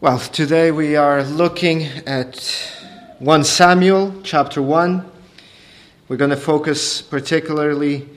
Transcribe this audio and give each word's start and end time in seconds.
Well, 0.00 0.20
today 0.20 0.70
we 0.70 0.94
are 0.94 1.24
looking 1.24 1.82
at 2.06 2.38
1 3.18 3.42
Samuel 3.42 4.14
chapter 4.22 4.62
1. 4.62 5.10
We're 6.06 6.16
going 6.16 6.30
to 6.30 6.36
focus 6.36 7.02
particularly 7.02 8.08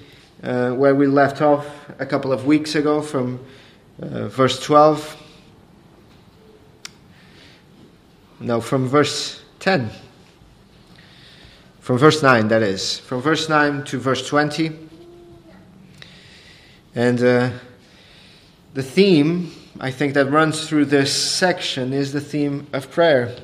uh, 0.44 0.74
where 0.74 0.94
we 0.94 1.08
left 1.08 1.42
off 1.42 1.66
a 1.98 2.06
couple 2.06 2.32
of 2.32 2.46
weeks 2.46 2.76
ago 2.76 3.02
from 3.02 3.44
uh, 4.00 4.28
verse 4.28 4.64
12. 4.64 5.18
No, 8.42 8.62
from 8.62 8.88
verse 8.88 9.42
10. 9.60 9.90
From 11.80 11.98
verse 11.98 12.22
9, 12.22 12.48
that 12.50 12.62
is. 12.62 13.00
From 13.00 13.24
verse 13.24 13.50
9 13.50 13.86
to 13.86 13.98
verse 13.98 14.28
20. 14.28 14.72
And 16.94 17.24
uh, 17.24 17.50
the 18.76 18.84
theme 18.84 19.52
I 19.80 19.92
think, 19.92 20.14
that 20.16 20.26
runs 20.26 20.68
through 20.68 20.86
this 20.86 21.14
section 21.14 21.94
is 21.94 22.12
the 22.12 22.22
theme 22.22 22.68
of 22.74 22.92
prayer. 22.92 23.36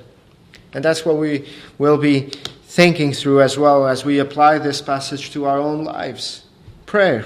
And 0.74 0.84
that's 0.84 1.06
what 1.06 1.18
we 1.18 1.48
will 1.78 1.98
be 1.98 2.32
thinking 2.66 3.14
through 3.14 3.42
as 3.42 3.58
well 3.58 3.88
as 3.88 4.06
we 4.06 4.20
apply 4.20 4.60
this 4.60 4.82
passage 4.82 5.32
to 5.32 5.46
our 5.46 5.58
own 5.58 5.84
lives 5.84 6.44
prayer. 6.86 7.26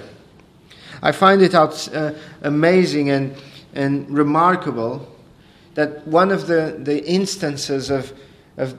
I 1.02 1.12
find 1.12 1.42
it 1.42 1.54
out, 1.54 1.88
uh, 1.94 2.14
amazing 2.42 3.10
and, 3.10 3.36
and 3.74 4.10
remarkable 4.10 5.08
that 5.76 6.06
one 6.08 6.32
of 6.32 6.48
the, 6.48 6.78
the 6.80 7.04
instances 7.06 7.90
of, 7.90 8.12
of 8.58 8.78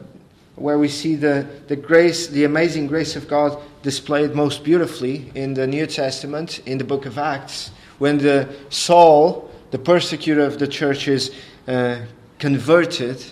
where 0.56 0.78
we 0.78 0.88
see 0.88 1.14
the, 1.14 1.46
the 1.68 1.76
grace, 1.76 2.26
the 2.28 2.44
amazing 2.44 2.86
grace 2.86 3.16
of 3.16 3.28
God 3.28 3.58
displayed 3.82 4.34
most 4.34 4.62
beautifully 4.62 5.30
in 5.34 5.54
the 5.54 5.66
New 5.66 5.86
Testament, 5.86 6.60
in 6.66 6.78
the 6.78 6.84
book 6.84 7.06
of 7.06 7.18
Acts, 7.18 7.70
when 7.98 8.18
the 8.18 8.48
Saul 8.68 9.50
the 9.72 9.78
persecutor 9.78 10.42
of 10.42 10.58
the 10.58 10.68
church 10.68 11.08
is 11.08 11.34
uh, 11.66 12.02
converted. 12.38 13.24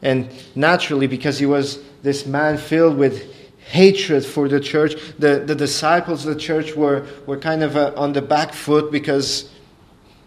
And 0.00 0.30
naturally, 0.54 1.06
because 1.06 1.38
he 1.38 1.46
was 1.46 1.82
this 2.02 2.24
man 2.24 2.56
filled 2.56 2.96
with 2.96 3.34
hatred 3.58 4.24
for 4.24 4.48
the 4.48 4.60
church, 4.60 4.94
the, 5.18 5.40
the 5.40 5.54
disciples 5.54 6.24
of 6.24 6.34
the 6.34 6.40
church 6.40 6.76
were, 6.76 7.04
were 7.26 7.36
kind 7.36 7.64
of 7.64 7.76
uh, 7.76 7.92
on 7.96 8.12
the 8.12 8.22
back 8.22 8.52
foot 8.54 8.92
because, 8.92 9.50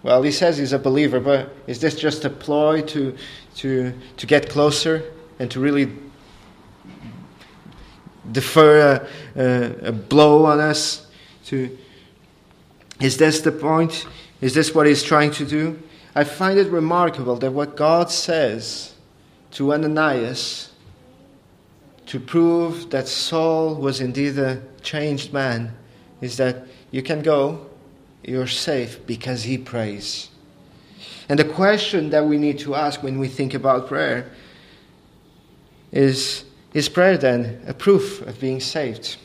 well, 0.03 0.21
he 0.21 0.31
says 0.31 0.57
he's 0.57 0.73
a 0.73 0.79
believer, 0.79 1.21
but 1.21 1.49
is 1.65 1.79
this 1.79 1.95
just 1.95 2.25
a 2.25 2.29
ploy 2.29 2.81
to, 2.81 3.15
to, 3.55 3.93
to 4.17 4.27
get 4.27 4.49
closer 4.49 5.09
and 5.39 5.49
to 5.51 5.61
really 5.61 5.89
defer 8.29 9.07
a, 9.35 9.41
a, 9.41 9.87
a 9.87 9.91
blow 9.93 10.43
on 10.43 10.59
us? 10.59 11.07
To, 11.45 11.77
is 12.99 13.15
this 13.15 13.39
the 13.39 13.53
point? 13.53 14.05
Is 14.41 14.53
this 14.53 14.73
what 14.73 14.87
he's 14.87 15.03
trying 15.03 15.31
to 15.31 15.45
do? 15.45 15.81
I 16.15 16.23
find 16.23 16.57
it 16.57 16.71
remarkable 16.71 17.35
that 17.37 17.51
what 17.51 17.75
God 17.75 18.09
says 18.09 18.93
to 19.51 19.73
Ananias 19.73 20.71
to 22.07 22.19
prove 22.19 22.89
that 22.89 23.07
Saul 23.07 23.75
was 23.75 24.01
indeed 24.01 24.37
a 24.39 24.61
changed 24.81 25.31
man 25.31 25.75
is 26.21 26.37
that 26.37 26.65
you 26.91 27.03
can 27.03 27.21
go, 27.21 27.67
you're 28.23 28.47
safe 28.47 29.05
because 29.05 29.43
he 29.43 29.57
prays. 29.57 30.29
And 31.29 31.37
the 31.37 31.45
question 31.45 32.09
that 32.09 32.25
we 32.25 32.37
need 32.37 32.59
to 32.59 32.75
ask 32.75 33.03
when 33.03 33.19
we 33.19 33.27
think 33.27 33.53
about 33.53 33.87
prayer 33.87 34.31
is 35.91 36.45
Is 36.73 36.87
prayer 36.89 37.17
then 37.17 37.61
a 37.67 37.73
proof 37.73 38.21
of 38.21 38.39
being 38.39 38.59
saved? 38.59 39.17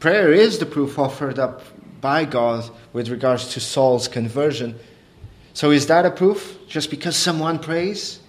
Prayer 0.00 0.32
is 0.32 0.58
the 0.58 0.66
proof 0.66 0.98
offered 0.98 1.38
up 1.38 1.62
by 2.04 2.26
God 2.26 2.68
with 2.92 3.08
regards 3.08 3.48
to 3.54 3.60
Saul's 3.60 4.08
conversion. 4.08 4.78
So, 5.54 5.70
is 5.70 5.86
that 5.86 6.04
a 6.04 6.10
proof? 6.10 6.58
Just 6.68 6.90
because 6.90 7.16
someone 7.16 7.58
prays? 7.58 8.20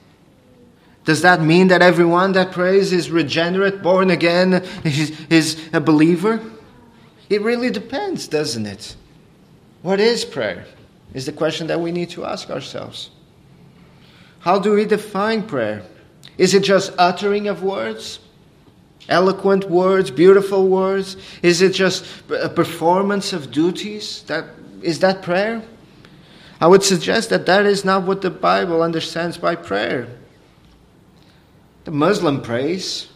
Does 1.03 1.23
that 1.23 1.41
mean 1.41 1.67
that 1.67 1.81
everyone 1.81 2.31
that 2.31 2.53
prays 2.53 2.93
is 2.93 3.11
regenerate, 3.11 3.81
born 3.81 4.11
again, 4.11 4.63
is, 4.85 5.11
is 5.29 5.69
a 5.73 5.81
believer? 5.81 6.39
It 7.29 7.41
really 7.41 7.69
depends, 7.69 8.29
doesn't 8.29 8.65
it? 8.65 8.95
What 9.81 9.99
is 9.99 10.23
prayer? 10.23 10.65
Is 11.13 11.25
the 11.25 11.33
question 11.33 11.67
that 11.67 11.81
we 11.81 11.91
need 11.91 12.11
to 12.11 12.23
ask 12.23 12.49
ourselves. 12.49 13.09
How 14.39 14.57
do 14.57 14.71
we 14.71 14.85
define 14.85 15.43
prayer? 15.43 15.83
Is 16.37 16.53
it 16.53 16.63
just 16.63 16.93
uttering 16.97 17.49
of 17.49 17.61
words? 17.61 18.19
Eloquent 19.07 19.69
words, 19.69 20.09
beautiful 20.09 20.67
words? 20.67 21.17
Is 21.41 21.61
it 21.61 21.73
just 21.73 22.05
a 22.29 22.49
performance 22.49 23.33
of 23.33 23.51
duties? 23.51 24.23
That, 24.23 24.45
is 24.81 24.99
that 24.99 25.21
prayer? 25.21 25.63
I 26.59 26.67
would 26.67 26.83
suggest 26.83 27.29
that 27.29 27.45
that 27.45 27.65
is 27.65 27.85
not 27.85 28.03
what 28.03 28.21
the 28.21 28.31
Bible 28.31 28.81
understands 28.81 29.37
by 29.37 29.55
prayer. 29.55 30.07
The 31.83 31.91
Muslim 31.91 32.41
prays 32.41 33.09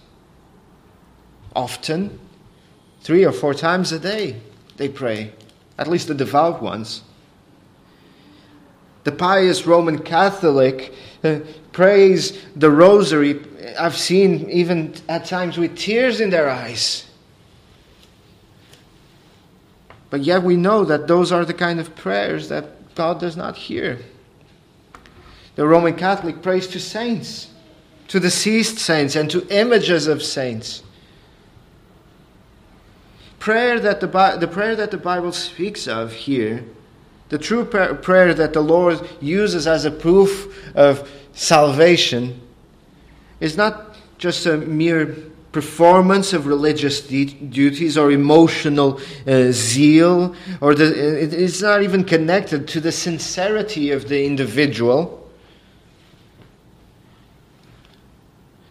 often, 1.56 2.20
three 3.02 3.26
or 3.26 3.32
four 3.32 3.54
times 3.54 3.92
a 3.92 4.00
day, 4.00 4.40
they 4.78 4.88
pray, 4.88 5.34
at 5.78 5.88
least 5.88 6.08
the 6.08 6.14
devout 6.14 6.62
ones. 6.62 7.02
The 9.04 9.12
pious 9.12 9.66
Roman 9.66 10.00
Catholic 10.00 10.94
uh, 11.24 11.40
prays 11.72 12.38
the 12.56 12.70
rosary 12.70 13.34
I've 13.78 13.98
seen 13.98 14.50
even 14.50 14.94
at 15.08 15.26
times 15.26 15.58
with 15.58 15.78
tears 15.78 16.22
in 16.22 16.30
their 16.30 16.50
eyes. 16.50 17.06
But 20.10 20.22
yet 20.22 20.44
we 20.44 20.56
know 20.56 20.86
that 20.86 21.08
those 21.08 21.32
are 21.32 21.46
the 21.46 21.54
kind 21.54 21.80
of 21.80 21.96
prayers 21.96 22.50
that 22.50 22.96
God 22.96 23.20
does 23.20 23.38
not 23.38 23.56
hear. 23.56 24.00
The 25.56 25.68
Roman 25.68 25.96
Catholic 25.96 26.42
prays 26.42 26.68
to 26.68 26.80
saints, 26.80 27.52
to 28.08 28.20
deceased 28.20 28.80
saints, 28.80 29.16
and 29.16 29.30
to 29.30 29.46
images 29.50 30.08
of 30.08 30.24
saints. 30.24 30.84
Prayer 33.40 33.80
that 33.80 34.00
the, 34.00 34.38
the 34.40 34.48
prayer 34.48 34.76
that 34.76 34.92
the 34.92 34.98
Bible 34.98 35.32
speaks 35.32 35.88
of 35.88 36.14
here, 36.14 36.66
the 37.30 37.38
true 37.38 37.64
prayer 37.66 38.34
that 38.34 38.54
the 38.54 38.62
Lord 38.62 39.08
uses 39.22 39.68
as 39.68 39.86
a 39.86 39.92
proof 39.92 40.76
of 40.76 41.10
salvation, 41.34 42.42
is 43.40 43.58
not 43.58 43.96
just 44.18 44.46
a 44.46 44.58
mere 44.58 45.16
performance 45.52 46.34
of 46.34 46.46
religious 46.46 47.02
de- 47.02 47.26
duties 47.26 47.98
or 47.98 48.12
emotional 48.12 49.00
uh, 49.26 49.52
zeal, 49.52 50.36
or 50.62 50.76
the, 50.76 50.86
it's 51.46 51.62
not 51.62 51.82
even 51.82 52.04
connected 52.04 52.68
to 52.68 52.80
the 52.80 52.92
sincerity 52.92 53.92
of 53.92 54.08
the 54.10 54.26
individual. 54.26 55.28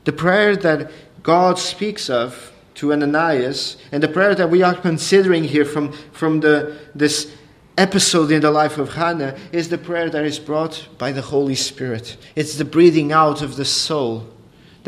The 0.04 0.12
prayer 0.12 0.56
that 0.56 0.90
God 1.22 1.58
speaks 1.58 2.08
of 2.08 2.52
to 2.74 2.92
Ananias, 2.92 3.76
and 3.90 4.00
the 4.00 4.08
prayer 4.08 4.36
that 4.36 4.50
we 4.50 4.62
are 4.62 4.74
considering 4.74 5.42
here 5.42 5.64
from, 5.64 5.92
from 6.12 6.40
the, 6.40 6.78
this 6.94 7.34
episode 7.76 8.30
in 8.30 8.40
the 8.40 8.52
life 8.52 8.78
of 8.78 8.94
Hannah, 8.94 9.36
is 9.50 9.68
the 9.68 9.78
prayer 9.78 10.08
that 10.08 10.24
is 10.24 10.38
brought 10.38 10.86
by 10.96 11.10
the 11.10 11.22
Holy 11.22 11.56
Spirit. 11.56 12.16
It's 12.36 12.56
the 12.56 12.64
breathing 12.64 13.10
out 13.10 13.42
of 13.42 13.56
the 13.56 13.64
soul 13.64 14.28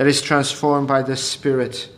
that 0.00 0.06
is 0.06 0.22
transformed 0.22 0.88
by 0.88 1.03
the 1.03 1.15
Spirit. 1.15 1.91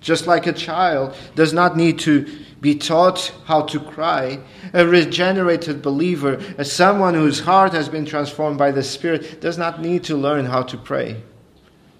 Just 0.00 0.26
like 0.26 0.46
a 0.46 0.52
child 0.54 1.14
does 1.34 1.52
not 1.52 1.76
need 1.76 1.98
to 1.98 2.26
be 2.58 2.74
taught 2.74 3.34
how 3.44 3.60
to 3.64 3.78
cry, 3.78 4.40
a 4.72 4.86
regenerated 4.86 5.82
believer, 5.82 6.42
as 6.56 6.72
someone 6.72 7.12
whose 7.12 7.40
heart 7.40 7.74
has 7.74 7.86
been 7.86 8.06
transformed 8.06 8.56
by 8.56 8.70
the 8.70 8.82
Spirit, 8.82 9.42
does 9.42 9.58
not 9.58 9.78
need 9.78 10.02
to 10.04 10.16
learn 10.16 10.46
how 10.46 10.62
to 10.62 10.78
pray. 10.78 11.22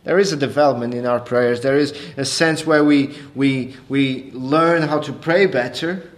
There 0.04 0.18
is 0.18 0.32
a 0.32 0.36
development 0.38 0.94
in 0.94 1.04
our 1.04 1.20
prayers. 1.20 1.60
There 1.60 1.76
is 1.76 1.92
a 2.16 2.24
sense 2.24 2.64
where 2.64 2.82
we, 2.82 3.14
we, 3.34 3.76
we 3.90 4.30
learn 4.32 4.80
how 4.80 5.00
to 5.00 5.12
pray 5.12 5.44
better, 5.44 6.10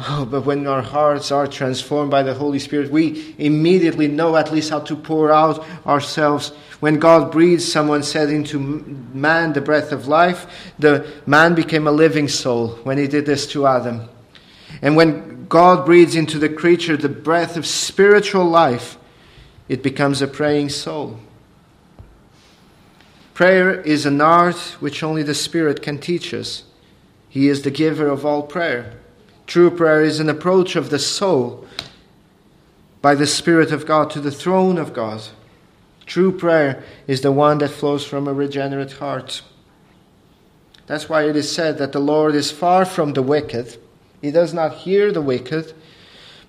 Oh, 0.00 0.24
but 0.24 0.42
when 0.42 0.66
our 0.68 0.82
hearts 0.82 1.32
are 1.32 1.48
transformed 1.48 2.10
by 2.10 2.22
the 2.22 2.34
Holy 2.34 2.60
Spirit, 2.60 2.90
we 2.90 3.34
immediately 3.36 4.06
know 4.06 4.36
at 4.36 4.52
least 4.52 4.70
how 4.70 4.78
to 4.80 4.94
pour 4.94 5.32
out 5.32 5.66
ourselves. 5.86 6.50
When 6.78 7.00
God 7.00 7.32
breathed, 7.32 7.62
someone 7.62 8.04
said 8.04 8.30
into 8.30 8.60
man 8.60 9.54
the 9.54 9.60
breath 9.60 9.90
of 9.90 10.06
life, 10.06 10.72
the 10.78 11.10
man 11.26 11.56
became 11.56 11.88
a 11.88 11.92
living 11.92 12.28
soul 12.28 12.68
when 12.84 12.96
he 12.96 13.08
did 13.08 13.26
this 13.26 13.48
to 13.48 13.66
Adam. 13.66 14.08
And 14.82 14.94
when 14.94 15.46
God 15.48 15.84
breathes 15.84 16.14
into 16.14 16.38
the 16.38 16.48
creature 16.48 16.96
the 16.96 17.08
breath 17.08 17.56
of 17.56 17.66
spiritual 17.66 18.44
life, 18.44 18.98
it 19.68 19.82
becomes 19.82 20.22
a 20.22 20.28
praying 20.28 20.68
soul. 20.68 21.18
Prayer 23.34 23.80
is 23.80 24.06
an 24.06 24.20
art 24.20 24.76
which 24.78 25.02
only 25.02 25.24
the 25.24 25.34
Spirit 25.34 25.82
can 25.82 25.98
teach 25.98 26.32
us. 26.32 26.62
He 27.28 27.48
is 27.48 27.62
the 27.62 27.70
giver 27.72 28.06
of 28.06 28.24
all 28.24 28.44
prayer. 28.44 28.94
True 29.48 29.70
prayer 29.70 30.04
is 30.04 30.20
an 30.20 30.28
approach 30.28 30.76
of 30.76 30.90
the 30.90 30.98
soul 30.98 31.66
by 33.00 33.14
the 33.14 33.26
Spirit 33.26 33.72
of 33.72 33.86
God 33.86 34.10
to 34.10 34.20
the 34.20 34.30
throne 34.30 34.76
of 34.76 34.92
God. 34.92 35.22
True 36.04 36.36
prayer 36.36 36.84
is 37.06 37.22
the 37.22 37.32
one 37.32 37.56
that 37.58 37.70
flows 37.70 38.04
from 38.04 38.28
a 38.28 38.34
regenerate 38.34 38.92
heart. 38.92 39.40
That's 40.86 41.08
why 41.08 41.26
it 41.26 41.34
is 41.34 41.50
said 41.50 41.78
that 41.78 41.92
the 41.92 41.98
Lord 41.98 42.34
is 42.34 42.50
far 42.50 42.84
from 42.84 43.14
the 43.14 43.22
wicked. 43.22 43.78
He 44.20 44.30
does 44.30 44.52
not 44.52 44.74
hear 44.74 45.12
the 45.12 45.22
wicked, 45.22 45.72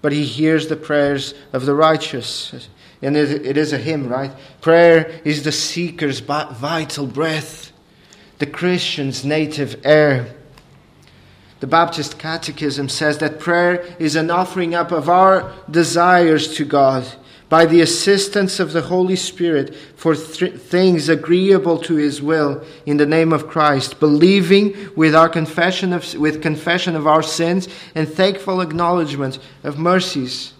but 0.01 0.11
he 0.11 0.25
hears 0.25 0.67
the 0.67 0.75
prayers 0.75 1.33
of 1.53 1.65
the 1.65 1.75
righteous. 1.75 2.69
And 3.01 3.15
it 3.15 3.57
is 3.57 3.71
a 3.71 3.77
hymn, 3.77 4.09
right? 4.09 4.31
Prayer 4.59 5.21
is 5.23 5.43
the 5.43 5.53
seeker's 5.53 6.19
vital 6.19 7.07
breath, 7.07 7.71
the 8.39 8.45
Christian's 8.45 9.23
native 9.23 9.79
air. 9.85 10.35
The 11.59 11.67
Baptist 11.67 12.17
Catechism 12.17 12.87
says 12.89 13.17
that 13.17 13.39
prayer 13.39 13.85
is 13.99 14.15
an 14.15 14.31
offering 14.31 14.73
up 14.73 14.91
of 14.91 15.09
our 15.09 15.51
desires 15.69 16.55
to 16.55 16.65
God 16.65 17.05
by 17.49 17.65
the 17.65 17.81
assistance 17.81 18.59
of 18.59 18.71
the 18.73 18.83
Holy 18.83 19.15
Spirit 19.15 19.75
for 19.95 20.15
th- 20.15 20.53
things 20.53 21.09
agreeable 21.09 21.79
to 21.79 21.95
His 21.95 22.21
will 22.21 22.63
in 22.85 22.97
the 22.97 23.07
name 23.07 23.33
of 23.33 23.47
Christ, 23.47 23.99
believing 23.99 24.75
with 24.95 25.15
our 25.15 25.27
confession 25.27 25.91
of, 25.91 26.13
with 26.13 26.41
confession 26.41 26.95
of 26.95 27.07
our 27.07 27.23
sins 27.23 27.67
and 27.95 28.07
thankful 28.07 28.61
acknowledgement 28.61 29.39
of 29.63 29.79
mercies. 29.79 30.53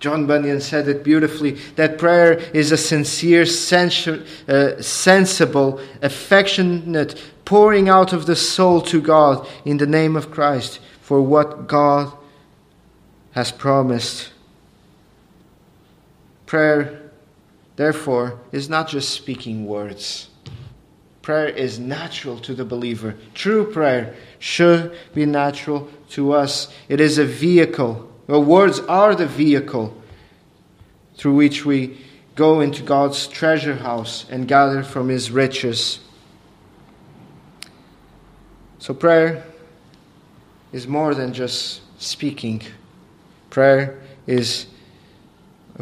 John 0.00 0.26
Bunyan 0.26 0.60
said 0.60 0.88
it 0.88 1.04
beautifully 1.04 1.52
that 1.76 1.98
prayer 1.98 2.32
is 2.32 2.72
a 2.72 2.76
sincere, 2.76 3.46
sensu- 3.46 4.24
uh, 4.48 4.80
sensible, 4.80 5.80
affectionate 6.02 7.20
pouring 7.46 7.88
out 7.88 8.12
of 8.12 8.26
the 8.26 8.36
soul 8.36 8.82
to 8.82 9.00
God 9.00 9.48
in 9.64 9.78
the 9.78 9.86
name 9.86 10.16
of 10.16 10.30
Christ 10.30 10.80
for 11.00 11.22
what 11.22 11.66
God 11.66 12.12
has 13.30 13.50
promised. 13.52 14.32
Prayer, 16.44 17.10
therefore, 17.76 18.40
is 18.52 18.68
not 18.68 18.88
just 18.88 19.10
speaking 19.10 19.64
words. 19.64 20.28
Prayer 21.22 21.48
is 21.48 21.78
natural 21.78 22.38
to 22.40 22.54
the 22.54 22.64
believer. 22.64 23.14
True 23.34 23.70
prayer 23.72 24.14
should 24.38 24.96
be 25.14 25.24
natural 25.24 25.88
to 26.10 26.32
us. 26.32 26.72
It 26.88 27.00
is 27.00 27.16
a 27.16 27.24
vehicle. 27.24 28.12
Well, 28.26 28.42
words 28.42 28.80
are 28.80 29.14
the 29.14 29.26
vehicle 29.26 29.96
through 31.16 31.34
which 31.34 31.64
we 31.64 31.98
go 32.34 32.60
into 32.60 32.82
God's 32.82 33.26
treasure 33.28 33.76
house 33.76 34.26
and 34.30 34.48
gather 34.48 34.82
from 34.82 35.08
His 35.08 35.30
riches. 35.30 36.00
So, 38.86 38.94
prayer 38.94 39.42
is 40.72 40.86
more 40.86 41.12
than 41.12 41.32
just 41.32 41.80
speaking, 42.00 42.62
prayer 43.50 44.00
is 44.28 44.66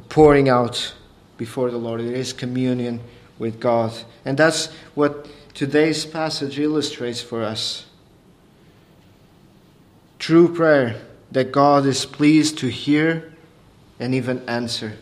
pouring 0.09 0.49
out 0.49 0.95
before 1.37 1.71
the 1.71 1.77
Lord, 1.77 2.01
it 2.01 2.15
is 2.15 2.33
communion 2.33 3.01
with 3.39 3.61
God. 3.61 3.93
And 4.25 4.39
that's 4.39 4.73
what 4.95 5.29
today's 5.53 6.07
passage 6.07 6.59
illustrates 6.59 7.21
for 7.21 7.43
us. 7.43 7.85
True 10.19 10.55
prayer 10.55 10.99
that 11.31 11.53
God 11.53 11.85
is 11.85 12.07
pleased 12.07 12.57
to 12.61 12.69
hear 12.69 13.35
and 14.01 14.15
even 14.15 14.49
answer. 14.49 14.97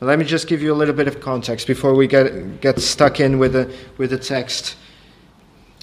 let 0.00 0.18
me 0.18 0.24
just 0.24 0.48
give 0.48 0.62
you 0.62 0.72
a 0.72 0.78
little 0.80 0.94
bit 0.94 1.08
of 1.08 1.20
context 1.20 1.66
before 1.66 1.94
we 1.94 2.06
get, 2.06 2.62
get 2.62 2.80
stuck 2.80 3.20
in 3.20 3.38
with 3.38 3.52
the, 3.52 3.70
with 3.98 4.08
the 4.08 4.18
text. 4.18 4.76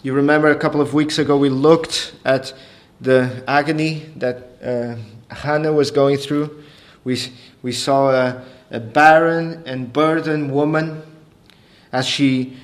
You 0.01 0.13
remember 0.13 0.49
a 0.49 0.55
couple 0.55 0.79
of 0.79 0.93
weeks 0.93 1.19
ago 1.19 1.35
we 1.35 1.49
looked 1.49 2.13
at 2.23 2.53
the 3.01 3.43
agony 3.45 4.05
that 4.15 4.47
uh, 4.63 4.95
Hannah 5.33 5.73
was 5.73 5.91
going 5.91 6.15
through. 6.15 6.63
We, 7.03 7.19
we 7.61 7.73
saw 7.73 8.09
a, 8.09 8.45
a 8.71 8.79
barren 8.79 9.61
and 9.65 9.91
burdened 9.91 10.53
woman 10.53 11.01
as 11.91 12.07
she 12.07 12.55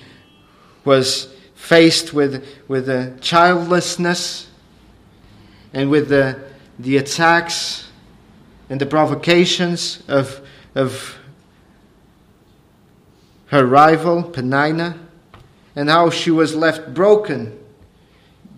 was 0.86 1.36
faced 1.56 2.14
with, 2.14 2.46
with 2.70 2.86
the 2.86 3.18
childlessness 3.20 4.48
and 5.74 5.90
with 5.90 6.08
the, 6.08 6.42
the 6.80 6.96
attacks 6.96 7.90
and 8.70 8.80
the 8.80 8.86
provocations 8.86 10.04
of, 10.08 10.40
of 10.74 11.18
her 13.48 13.66
rival, 13.66 14.24
Peninnah 14.24 15.05
and 15.76 15.90
how 15.90 16.10
she 16.10 16.32
was 16.32 16.56
left 16.56 16.94
broken 16.94 17.58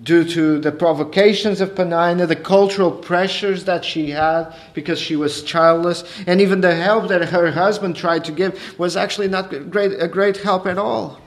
due 0.04 0.24
to 0.24 0.60
the 0.60 0.72
provocations 0.72 1.60
of 1.60 1.76
Peninnah, 1.76 2.28
the 2.28 2.36
cultural 2.36 2.92
pressures 2.92 3.66
that 3.66 3.84
she 3.84 4.12
had 4.12 4.54
because 4.74 5.00
she 5.00 5.16
was 5.16 5.44
childless, 5.44 6.04
and 6.26 6.40
even 6.40 6.62
the 6.62 6.76
help 6.76 7.10
that 7.10 7.30
her 7.30 7.52
husband 7.52 7.96
tried 7.96 8.24
to 8.24 8.32
give 8.32 8.80
was 8.80 8.96
actually 8.96 9.28
not 9.28 9.50
great, 9.70 9.92
a 10.02 10.08
great 10.08 10.38
help 10.38 10.66
at 10.66 10.78
all. 10.78 11.20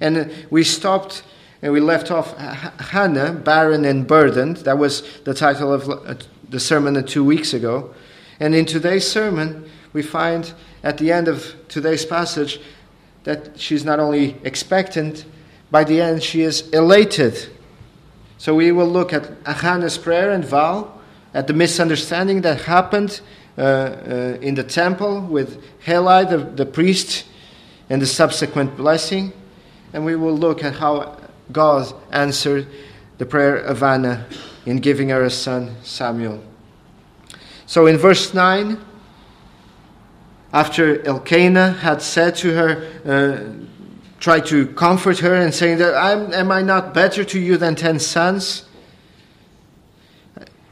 And 0.00 0.32
we 0.50 0.62
stopped 0.62 1.22
and 1.62 1.72
we 1.72 1.80
left 1.80 2.10
off 2.10 2.36
Hannah, 2.36 3.32
barren 3.32 3.84
and 3.84 4.06
burdened. 4.06 4.58
That 4.58 4.78
was 4.78 5.02
the 5.24 5.34
title 5.34 5.72
of 5.72 5.88
uh, 5.88 6.14
the 6.48 6.60
sermon 6.60 7.04
two 7.06 7.24
weeks 7.24 7.54
ago. 7.54 7.94
And 8.38 8.54
in 8.54 8.66
today's 8.66 9.10
sermon, 9.10 9.68
we 9.92 10.02
find 10.02 10.52
at 10.82 10.98
the 10.98 11.10
end 11.10 11.28
of 11.28 11.56
today's 11.68 12.04
passage 12.04 12.60
that 13.26 13.58
she's 13.58 13.84
not 13.84 13.98
only 13.98 14.36
expectant, 14.44 15.24
by 15.68 15.82
the 15.82 16.00
end 16.00 16.22
she 16.22 16.42
is 16.42 16.68
elated. 16.70 17.48
So 18.38 18.54
we 18.54 18.70
will 18.70 18.86
look 18.86 19.12
at 19.12 19.28
Hannah's 19.44 19.98
prayer 19.98 20.30
and 20.30 20.44
vow, 20.44 20.92
at 21.34 21.48
the 21.48 21.52
misunderstanding 21.52 22.42
that 22.42 22.62
happened 22.62 23.20
uh, 23.58 23.62
uh, 23.62 24.38
in 24.40 24.54
the 24.54 24.62
temple 24.62 25.22
with 25.22 25.60
Heli, 25.80 26.24
the, 26.24 26.38
the 26.38 26.64
priest, 26.64 27.24
and 27.90 28.00
the 28.00 28.06
subsequent 28.06 28.76
blessing. 28.76 29.32
And 29.92 30.04
we 30.04 30.14
will 30.14 30.36
look 30.36 30.62
at 30.62 30.74
how 30.74 31.18
God 31.50 31.92
answered 32.12 32.68
the 33.18 33.26
prayer 33.26 33.56
of 33.56 33.82
Anna 33.82 34.24
in 34.66 34.76
giving 34.76 35.08
her 35.08 35.24
a 35.24 35.30
son, 35.30 35.74
Samuel. 35.82 36.44
So 37.66 37.86
in 37.86 37.96
verse 37.96 38.32
9, 38.32 38.78
after 40.56 41.04
Elkanah 41.04 41.72
had 41.72 42.00
said 42.00 42.34
to 42.34 42.54
her, 42.54 42.70
uh, 43.04 43.52
tried 44.18 44.46
to 44.46 44.66
comfort 44.68 45.18
her 45.18 45.34
and 45.34 45.54
saying 45.54 45.76
that, 45.76 45.92
am 46.32 46.50
I 46.50 46.62
not 46.62 46.94
better 46.94 47.24
to 47.24 47.38
you 47.38 47.58
than 47.58 47.74
ten 47.74 47.98
sons? 47.98 48.64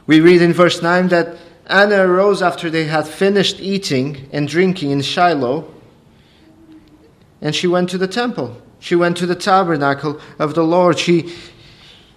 We 0.07 0.21
read 0.21 0.41
in 0.41 0.53
verse 0.53 0.81
9 0.81 1.09
that 1.09 1.37
Anna 1.67 1.97
arose 1.97 2.41
after 2.41 2.71
they 2.71 2.85
had 2.85 3.07
finished 3.07 3.59
eating 3.59 4.27
and 4.33 4.47
drinking 4.47 4.89
in 4.89 5.03
Shiloh, 5.03 5.71
and 7.39 7.53
she 7.53 7.67
went 7.67 7.87
to 7.91 7.99
the 7.99 8.07
temple. 8.07 8.59
She 8.79 8.95
went 8.95 9.17
to 9.17 9.27
the 9.27 9.35
tabernacle 9.35 10.19
of 10.39 10.55
the 10.55 10.63
Lord. 10.63 10.97
She, 10.97 11.31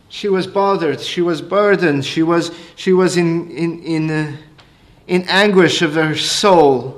she 0.09 0.29
was 0.31 0.47
bothered. 0.47 1.03
She 1.03 1.21
was 1.21 1.43
burdened. 1.43 2.07
She 2.07 2.23
was, 2.23 2.51
she 2.77 2.95
was 2.95 3.19
in, 3.19 3.51
in, 3.51 3.83
in, 3.83 4.11
uh, 4.11 4.37
in 5.07 5.29
anguish 5.29 5.83
of 5.83 5.97
her 5.97 6.17
soul 6.17 6.98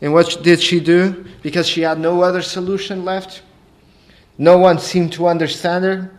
and 0.00 0.12
what 0.12 0.38
did 0.42 0.60
she 0.60 0.80
do? 0.80 1.26
Because 1.42 1.66
she 1.66 1.82
had 1.82 1.98
no 1.98 2.22
other 2.22 2.42
solution 2.42 3.04
left. 3.04 3.42
No 4.38 4.58
one 4.58 4.78
seemed 4.78 5.12
to 5.14 5.26
understand 5.26 5.84
her. 5.84 6.10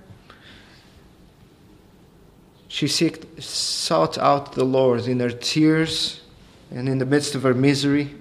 She 2.67 2.87
sought 2.87 4.17
out 4.17 4.53
the 4.53 4.63
Lord 4.63 5.07
in 5.07 5.19
her 5.19 5.29
tears 5.29 6.21
and 6.71 6.89
in 6.89 6.97
the 6.97 7.05
midst 7.05 7.35
of 7.35 7.43
her 7.43 7.53
misery. 7.53 8.13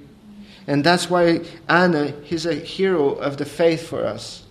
And 0.66 0.84
that's 0.84 1.08
why 1.08 1.40
Anna 1.68 2.14
is 2.28 2.46
a 2.46 2.54
hero 2.54 3.10
of 3.10 3.36
the 3.36 3.44
faith 3.44 3.88
for 3.88 4.04
us. 4.04 4.44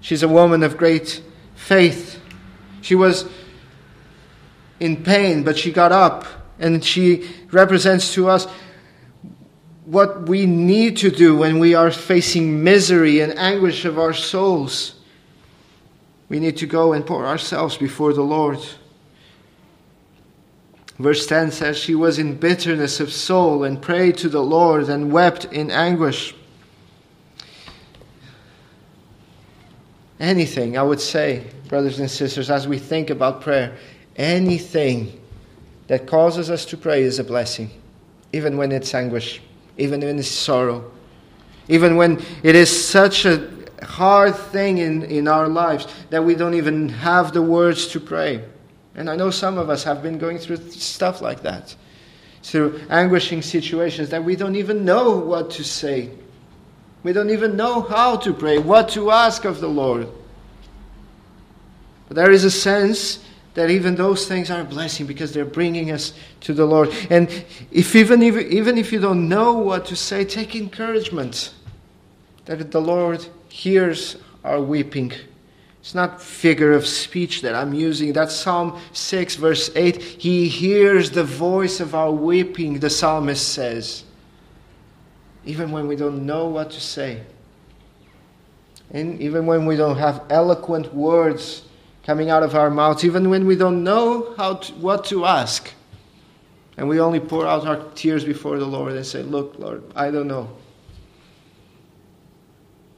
She's 0.00 0.22
a 0.22 0.28
woman 0.28 0.62
of 0.62 0.76
great 0.76 1.22
faith. 1.54 2.20
She 2.80 2.94
was 2.94 3.28
in 4.78 5.02
pain, 5.02 5.42
but 5.42 5.58
she 5.58 5.72
got 5.72 5.92
up 5.92 6.26
and 6.58 6.84
she 6.84 7.28
represents 7.50 8.14
to 8.14 8.28
us 8.28 8.46
what 9.86 10.28
we 10.28 10.46
need 10.46 10.96
to 10.96 11.10
do 11.10 11.36
when 11.36 11.60
we 11.60 11.74
are 11.74 11.92
facing 11.92 12.62
misery 12.62 13.20
and 13.20 13.38
anguish 13.38 13.84
of 13.84 14.00
our 14.00 14.12
souls. 14.12 14.96
We 16.28 16.40
need 16.40 16.56
to 16.56 16.66
go 16.66 16.92
and 16.92 17.06
pour 17.06 17.24
ourselves 17.24 17.76
before 17.76 18.12
the 18.12 18.22
Lord. 18.22 18.58
Verse 20.98 21.24
10 21.28 21.52
says, 21.52 21.78
She 21.78 21.94
was 21.94 22.18
in 22.18 22.34
bitterness 22.34 22.98
of 22.98 23.12
soul 23.12 23.62
and 23.62 23.80
prayed 23.80 24.16
to 24.18 24.28
the 24.28 24.42
Lord 24.42 24.88
and 24.88 25.12
wept 25.12 25.44
in 25.46 25.70
anguish. 25.70 26.34
Anything, 30.18 30.76
I 30.76 30.82
would 30.82 31.00
say, 31.00 31.46
brothers 31.68 32.00
and 32.00 32.10
sisters, 32.10 32.50
as 32.50 32.66
we 32.66 32.78
think 32.78 33.10
about 33.10 33.40
prayer, 33.40 33.76
anything 34.16 35.20
that 35.86 36.08
causes 36.08 36.50
us 36.50 36.64
to 36.64 36.76
pray 36.76 37.02
is 37.02 37.20
a 37.20 37.24
blessing, 37.24 37.70
even 38.32 38.56
when 38.56 38.72
it's 38.72 38.92
anguish 38.92 39.40
even 39.78 40.02
in 40.02 40.22
sorrow, 40.22 40.90
even 41.68 41.96
when 41.96 42.22
it 42.42 42.54
is 42.54 42.86
such 42.86 43.24
a 43.24 43.50
hard 43.82 44.34
thing 44.34 44.78
in, 44.78 45.02
in 45.04 45.28
our 45.28 45.48
lives 45.48 45.86
that 46.10 46.24
we 46.24 46.34
don't 46.34 46.54
even 46.54 46.88
have 46.88 47.32
the 47.32 47.42
words 47.42 47.86
to 47.88 48.00
pray. 48.00 48.42
And 48.94 49.10
I 49.10 49.16
know 49.16 49.30
some 49.30 49.58
of 49.58 49.68
us 49.68 49.84
have 49.84 50.02
been 50.02 50.18
going 50.18 50.38
through 50.38 50.56
stuff 50.70 51.20
like 51.20 51.42
that, 51.42 51.74
through 52.42 52.80
anguishing 52.88 53.42
situations 53.42 54.08
that 54.10 54.24
we 54.24 54.36
don't 54.36 54.56
even 54.56 54.84
know 54.84 55.16
what 55.16 55.50
to 55.52 55.64
say. 55.64 56.10
We 57.02 57.12
don't 57.12 57.30
even 57.30 57.56
know 57.56 57.82
how 57.82 58.16
to 58.16 58.32
pray, 58.32 58.58
what 58.58 58.88
to 58.90 59.10
ask 59.10 59.44
of 59.44 59.60
the 59.60 59.68
Lord. 59.68 60.08
But 62.08 62.16
there 62.16 62.30
is 62.30 62.44
a 62.44 62.50
sense 62.50 63.22
that 63.56 63.70
even 63.70 63.94
those 63.94 64.28
things 64.28 64.50
are 64.50 64.60
a 64.60 64.64
blessing 64.64 65.06
because 65.06 65.32
they're 65.32 65.46
bringing 65.46 65.90
us 65.90 66.12
to 66.40 66.52
the 66.52 66.66
Lord. 66.66 66.90
And 67.08 67.30
if 67.72 67.96
even 67.96 68.22
if, 68.22 68.36
even 68.36 68.76
if 68.76 68.92
you 68.92 69.00
don't 69.00 69.30
know 69.30 69.54
what 69.54 69.86
to 69.86 69.96
say, 69.96 70.26
take 70.26 70.54
encouragement 70.54 71.54
that 72.44 72.70
the 72.70 72.80
Lord 72.80 73.26
hears 73.48 74.16
our 74.44 74.60
weeping. 74.60 75.10
It's 75.80 75.94
not 75.94 76.20
figure 76.20 76.72
of 76.72 76.86
speech 76.86 77.40
that 77.42 77.54
I'm 77.54 77.72
using. 77.72 78.12
That's 78.12 78.34
Psalm 78.34 78.78
6, 78.92 79.36
verse 79.36 79.70
8. 79.74 80.02
He 80.02 80.48
hears 80.48 81.10
the 81.10 81.24
voice 81.24 81.80
of 81.80 81.94
our 81.94 82.12
weeping, 82.12 82.80
the 82.80 82.90
psalmist 82.90 83.54
says. 83.54 84.04
Even 85.46 85.70
when 85.72 85.86
we 85.86 85.96
don't 85.96 86.26
know 86.26 86.48
what 86.48 86.72
to 86.72 86.80
say. 86.80 87.22
And 88.90 89.18
even 89.22 89.46
when 89.46 89.64
we 89.64 89.76
don't 89.76 89.96
have 89.96 90.24
eloquent 90.28 90.92
words 90.92 91.62
coming 92.06 92.30
out 92.30 92.44
of 92.44 92.54
our 92.54 92.70
mouths, 92.70 93.04
even 93.04 93.28
when 93.28 93.46
we 93.46 93.56
don't 93.56 93.82
know 93.82 94.32
how 94.36 94.54
to, 94.54 94.72
what 94.74 95.04
to 95.06 95.26
ask. 95.26 95.72
And 96.76 96.88
we 96.88 97.00
only 97.00 97.18
pour 97.18 97.46
out 97.46 97.66
our 97.66 97.82
tears 97.94 98.24
before 98.24 98.58
the 98.58 98.64
Lord 98.64 98.92
and 98.92 99.04
say, 99.04 99.22
Look, 99.22 99.58
Lord, 99.58 99.82
I 99.96 100.12
don't 100.12 100.28
know. 100.28 100.48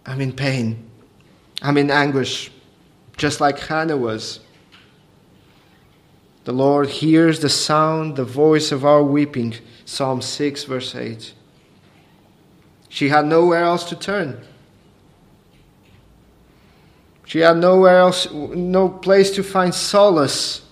I'm 0.05 0.21
in 0.21 0.33
pain. 0.33 0.91
I'm 1.63 1.79
in 1.79 1.91
anguish, 1.91 2.51
just 3.17 3.41
like 3.41 3.59
Hannah 3.59 3.97
was. 3.97 4.41
The 6.45 6.53
Lord 6.53 6.89
hears 6.89 7.41
the 7.41 7.49
sound, 7.49 8.17
the 8.17 8.25
voice 8.25 8.73
of 8.73 8.85
our 8.85 9.03
weeping. 9.03 9.55
Psalm 9.85 10.21
6, 10.21 10.65
verse 10.65 10.95
8. 10.95 11.33
She 12.91 13.09
had 13.09 13.27
nowhere 13.27 13.65
else 13.65 13.85
to 13.89 13.97
turn. 13.97 14.43
She 17.29 17.41
had 17.41 17.59
nowhere 17.59 17.99
else, 17.99 18.27
no 18.33 18.89
place 18.89 19.31
to 19.33 19.43
find 19.43 19.75
solace. 19.75 20.63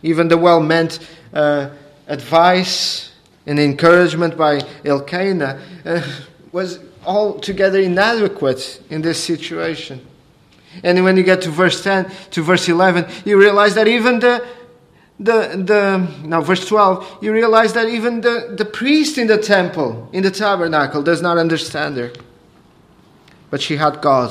Even 0.00 0.28
the 0.28 0.38
well 0.38 0.60
meant 0.60 1.00
uh, 1.34 1.70
advice 2.06 3.10
and 3.46 3.58
encouragement 3.58 4.36
by 4.36 4.60
Elkanah 4.84 5.60
uh, 5.84 6.02
was 6.52 6.78
altogether 7.04 7.80
inadequate 7.80 8.80
in 8.90 9.02
this 9.02 9.22
situation. 9.22 10.06
And 10.84 11.02
when 11.02 11.16
you 11.16 11.24
get 11.24 11.42
to 11.42 11.50
verse 11.50 11.82
10 11.82 12.12
to 12.30 12.42
verse 12.42 12.68
11, 12.68 13.10
you 13.24 13.36
realize 13.36 13.74
that 13.74 13.88
even 13.88 14.20
the 14.20 14.46
the, 15.18 15.62
the 15.66 16.26
now 16.28 16.42
verse 16.42 16.68
12 16.68 17.22
you 17.22 17.32
realize 17.32 17.72
that 17.72 17.88
even 17.88 18.20
the, 18.20 18.54
the 18.54 18.66
priest 18.66 19.16
in 19.16 19.26
the 19.26 19.38
temple 19.38 20.10
in 20.12 20.22
the 20.22 20.30
tabernacle 20.30 21.02
does 21.02 21.22
not 21.22 21.38
understand 21.38 21.96
her 21.96 22.12
but 23.48 23.62
she 23.62 23.76
had 23.76 24.02
god 24.02 24.30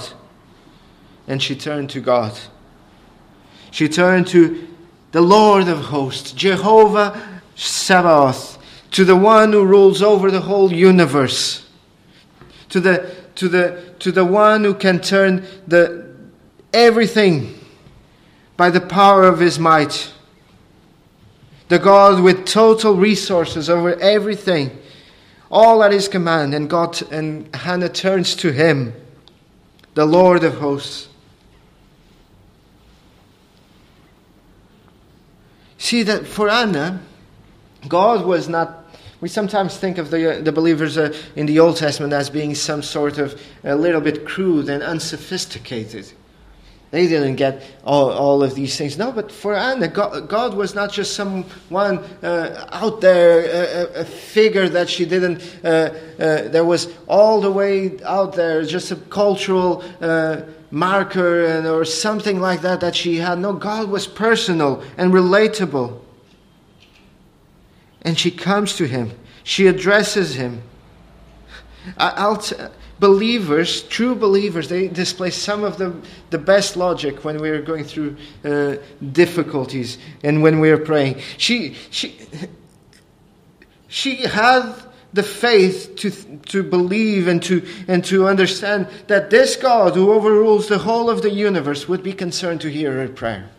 and 1.28 1.42
she 1.42 1.56
turned 1.56 1.90
to 1.92 2.00
God. 2.00 2.38
She 3.72 3.90
turned 3.90 4.28
to 4.28 4.68
the 5.12 5.22
Lord 5.22 5.68
of 5.68 5.80
hosts, 5.80 6.32
Jehovah 6.32 7.42
Sabaoth, 7.56 8.58
to 8.92 9.04
the 9.04 9.16
one 9.16 9.52
who 9.52 9.66
rules 9.66 10.02
over 10.02 10.30
the 10.32 10.42
whole 10.42 10.72
universe, 10.72 11.68
to 12.70 12.80
the, 12.80 13.16
to 13.36 13.48
the, 13.50 13.94
to 14.00 14.12
the 14.12 14.26
one 14.26 14.64
who 14.64 14.74
can 14.74 15.00
turn 15.00 15.46
the, 15.68 16.14
everything 16.74 17.58
by 18.58 18.70
the 18.70 18.82
power 18.82 19.24
of 19.24 19.40
his 19.40 19.60
might. 19.60 20.12
The 21.68 21.80
God 21.80 22.24
with 22.24 22.46
total 22.46 22.96
resources 22.96 23.70
over 23.70 23.96
everything, 24.00 24.78
all 25.50 25.84
at 25.84 25.92
his 25.92 26.08
command, 26.08 26.54
and 26.54 26.70
God 26.70 27.02
and 27.12 27.54
Hannah 27.56 27.90
turns 27.90 28.36
to 28.36 28.52
him, 28.52 28.94
the 29.96 30.06
Lord 30.06 30.44
of 30.44 30.60
hosts. 30.60 31.10
See 35.86 36.02
that 36.02 36.26
for 36.26 36.50
Anna, 36.50 37.00
God 37.88 38.26
was 38.26 38.50
not. 38.50 38.86
We 39.22 39.30
sometimes 39.30 39.78
think 39.78 40.00
of 40.00 40.10
the, 40.10 40.40
uh, 40.40 40.42
the 40.42 40.52
believers 40.52 40.98
uh, 40.98 41.16
in 41.36 41.46
the 41.46 41.60
Old 41.60 41.78
Testament 41.78 42.12
as 42.12 42.28
being 42.28 42.56
some 42.56 42.82
sort 42.82 43.20
of 43.20 43.40
a 43.64 43.76
little 43.76 44.02
bit 44.02 44.26
crude 44.26 44.68
and 44.68 44.82
unsophisticated. 44.82 46.12
They 46.90 47.06
didn't 47.06 47.36
get 47.36 47.62
all, 47.84 48.10
all 48.10 48.42
of 48.42 48.56
these 48.56 48.76
things. 48.76 48.98
No, 48.98 49.12
but 49.12 49.32
for 49.32 49.54
Anna, 49.54 49.88
God, 49.88 50.28
God 50.28 50.56
was 50.56 50.74
not 50.74 50.92
just 50.92 51.14
someone 51.14 52.00
uh, 52.24 52.68
out 52.72 53.02
there, 53.02 53.42
a, 53.42 54.02
a, 54.02 54.06
figure 54.06 54.68
that 54.68 54.90
she 54.90 55.06
didn't, 55.06 55.40
uh, 55.64 55.68
uh, 55.68 56.48
there 56.48 56.66
was 56.66 56.92
all 57.08 57.42
the 57.42 57.52
way 57.52 58.00
out 58.04 58.34
there, 58.34 58.64
just 58.64 58.92
a 58.92 58.96
cultural 58.96 59.84
uh, 60.02 60.42
marker 60.76 61.46
and, 61.46 61.66
or 61.66 61.86
something 61.86 62.42
like 62.42 62.60
that 62.62 62.82
that 62.82 62.94
she 62.94 63.16
had. 63.16 63.40
No, 63.40 63.54
God 63.54 63.90
was 63.90 64.06
personal 64.06 64.84
and 64.98 65.14
relatable. 65.14 66.02
And 68.02 68.20
she 68.20 68.30
comes 68.30 68.76
to 68.76 68.86
him, 68.86 69.14
she 69.44 69.68
addresses 69.68 70.36
him. 70.36 70.62
I'll 71.98 72.38
t- 72.38 72.58
believers, 73.00 73.84
true 73.84 74.16
believers, 74.16 74.68
they 74.68 74.90
display 74.90 75.30
some 75.30 75.64
of 75.64 75.78
the, 75.78 75.96
the 76.30 76.38
best 76.38 76.76
logic 76.76 77.24
when 77.24 77.38
we 77.38 77.50
are 77.50 77.62
going 77.62 77.86
through 77.86 78.18
uh, 78.44 78.76
difficulties 79.14 79.98
and 80.24 80.44
when 80.44 80.60
we 80.60 80.72
are 80.72 80.78
praying. 80.78 81.22
She, 81.38 81.76
she, 81.90 82.20
she 83.88 84.18
had 84.18 84.74
the 85.16 85.24
faith 85.24 85.96
to, 85.96 86.12
to 86.12 86.62
believe 86.62 87.28
and 87.28 87.42
to, 87.42 87.66
and 87.88 88.04
to 88.04 88.28
understand 88.28 88.88
that 89.08 89.30
this 89.30 89.56
God 89.56 89.96
who 89.96 90.12
overrules 90.12 90.68
the 90.68 90.78
whole 90.78 91.10
of 91.10 91.22
the 91.22 91.32
universe 91.32 91.88
would 91.88 92.04
be 92.04 92.12
concerned 92.12 92.60
to 92.62 92.70
hear 92.70 92.92
her 92.92 93.08
prayer. 93.08 93.50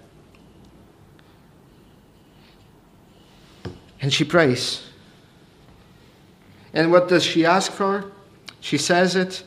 And 4.03 4.13
she 4.13 4.23
prays. 4.23 4.83
And 6.75 6.93
what 6.93 7.09
does 7.09 7.25
she 7.25 7.47
ask 7.47 7.73
for? 7.73 8.13
She 8.61 8.77
says 8.77 9.17
it. 9.17 9.43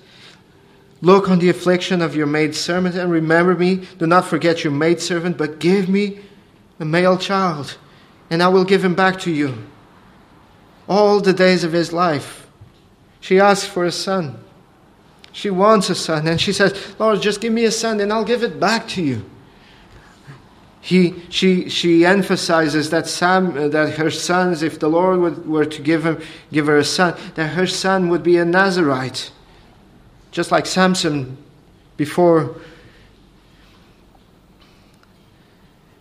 Look 1.01 1.29
on 1.29 1.37
the 1.37 1.49
affliction 1.49 2.01
of 2.01 2.15
your 2.15 2.25
maidservant 2.25 2.95
and 2.95 3.11
remember 3.11 3.53
me. 3.53 3.87
Do 3.99 4.07
not 4.07 4.25
forget 4.25 4.63
your 4.63 4.73
maidservant, 4.73 5.37
but 5.37 5.59
give 5.59 5.87
me 5.87 6.21
a 6.79 6.85
male 6.85 7.19
child, 7.19 7.77
and 8.31 8.41
I 8.41 8.47
will 8.47 8.65
give 8.65 8.83
him 8.83 8.95
back 8.95 9.19
to 9.21 9.31
you 9.31 9.63
all 10.89 11.21
the 11.21 11.31
days 11.31 11.63
of 11.63 11.71
his 11.71 11.93
life. 11.93 12.47
She 13.21 13.39
asks 13.39 13.67
for 13.67 13.85
a 13.85 13.91
son. 13.91 14.43
She 15.31 15.51
wants 15.51 15.91
a 15.91 15.95
son, 15.95 16.27
and 16.27 16.41
she 16.41 16.51
says, 16.51 16.95
Lord, 16.97 17.21
just 17.21 17.39
give 17.39 17.53
me 17.53 17.65
a 17.65 17.71
son, 17.71 17.99
and 17.99 18.11
I'll 18.11 18.25
give 18.25 18.43
it 18.43 18.59
back 18.59 18.87
to 18.89 19.03
you. 19.03 19.29
He, 20.81 21.21
she, 21.29 21.69
she 21.69 22.05
emphasizes 22.05 22.89
that, 22.89 23.05
Sam, 23.05 23.55
uh, 23.55 23.67
that 23.67 23.97
her 23.97 24.09
sons, 24.09 24.63
if 24.63 24.79
the 24.79 24.89
Lord 24.89 25.19
would, 25.19 25.47
were 25.47 25.65
to 25.65 25.81
give, 25.81 26.05
him, 26.05 26.21
give 26.51 26.65
her 26.65 26.77
a 26.77 26.85
son, 26.85 27.15
that 27.35 27.49
her 27.49 27.67
son 27.67 28.09
would 28.09 28.23
be 28.23 28.37
a 28.37 28.45
Nazarite, 28.45 29.31
just 30.31 30.51
like 30.51 30.65
Samson 30.65 31.37
before. 31.97 32.55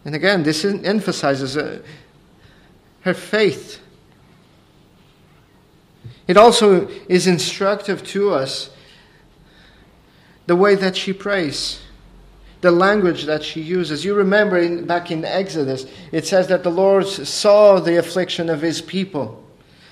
And 0.04 0.14
again, 0.14 0.44
this 0.44 0.64
emphasizes 0.64 1.56
uh, 1.56 1.82
her 3.00 3.14
faith 3.14 3.80
it 6.28 6.36
also 6.36 6.88
is 7.08 7.26
instructive 7.26 8.04
to 8.08 8.30
us 8.30 8.70
the 10.46 10.54
way 10.54 10.74
that 10.74 10.94
she 10.96 11.12
prays, 11.12 11.80
the 12.60 12.70
language 12.70 13.24
that 13.24 13.42
she 13.42 13.62
uses. 13.62 14.04
You 14.04 14.14
remember 14.14 14.58
in, 14.58 14.86
back 14.86 15.10
in 15.10 15.24
Exodus, 15.24 15.86
it 16.12 16.26
says 16.26 16.46
that 16.48 16.62
the 16.62 16.70
Lord 16.70 17.06
saw 17.06 17.80
the 17.80 17.98
affliction 17.98 18.50
of 18.50 18.60
his 18.60 18.82
people, 18.82 19.42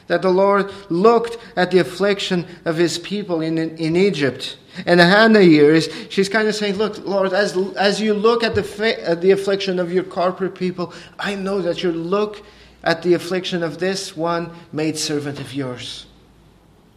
that 0.08 0.20
the 0.20 0.30
Lord 0.30 0.70
looked 0.90 1.38
at 1.56 1.70
the 1.70 1.78
affliction 1.78 2.46
of 2.66 2.76
his 2.76 2.98
people 2.98 3.40
in, 3.40 3.58
in, 3.58 3.96
Egypt. 3.96 4.58
And 4.84 5.00
Hannah 5.00 5.42
here 5.42 5.74
is, 5.74 5.90
she's 6.10 6.28
kind 6.28 6.48
of 6.48 6.54
saying, 6.54 6.76
Look, 6.76 6.98
Lord, 7.04 7.32
as, 7.32 7.56
as 7.76 8.00
you 8.00 8.12
look 8.12 8.44
at 8.44 8.54
the, 8.54 9.08
at 9.08 9.22
the 9.22 9.30
affliction 9.30 9.78
of 9.78 9.92
your 9.92 10.04
corporate 10.04 10.54
people, 10.54 10.92
I 11.18 11.34
know 11.34 11.62
that 11.62 11.82
you 11.82 11.92
look 11.92 12.42
at 12.84 13.02
the 13.02 13.14
affliction 13.14 13.62
of 13.62 13.78
this 13.78 14.16
one 14.16 14.50
maid 14.72 14.98
servant 14.98 15.40
of 15.40 15.52
yours. 15.54 16.06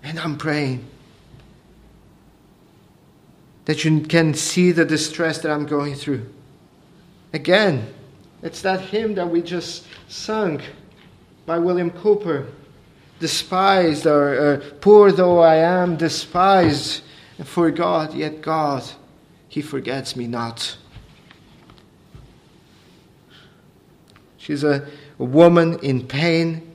And 0.04 0.20
I'm 0.20 0.38
praying 0.38 0.86
that 3.66 3.84
you 3.84 4.02
can 4.02 4.34
see 4.34 4.72
the 4.72 4.86
distress 4.86 5.40
that 5.40 5.52
I'm 5.52 5.66
going 5.66 5.96
through. 5.96 6.28
Again, 7.34 7.94
it's 8.42 8.62
that 8.62 8.82
hymn 8.82 9.16
that 9.16 9.30
we 9.30 9.42
just 9.42 9.86
sung 10.08 10.62
by 11.46 11.60
William 11.60 11.92
Cowper 11.92 12.48
Despised, 13.20 14.08
or, 14.08 14.34
or 14.34 14.58
poor 14.80 15.12
though 15.12 15.40
I 15.40 15.56
am, 15.56 15.98
despised 15.98 17.02
for 17.44 17.70
God, 17.70 18.14
yet 18.14 18.42
God, 18.42 18.84
He 19.50 19.62
forgets 19.62 20.16
me 20.16 20.26
not. 20.26 20.78
She's 24.38 24.64
a, 24.64 24.88
a 25.20 25.24
woman 25.24 25.80
in 25.80 26.08
pain 26.08 26.69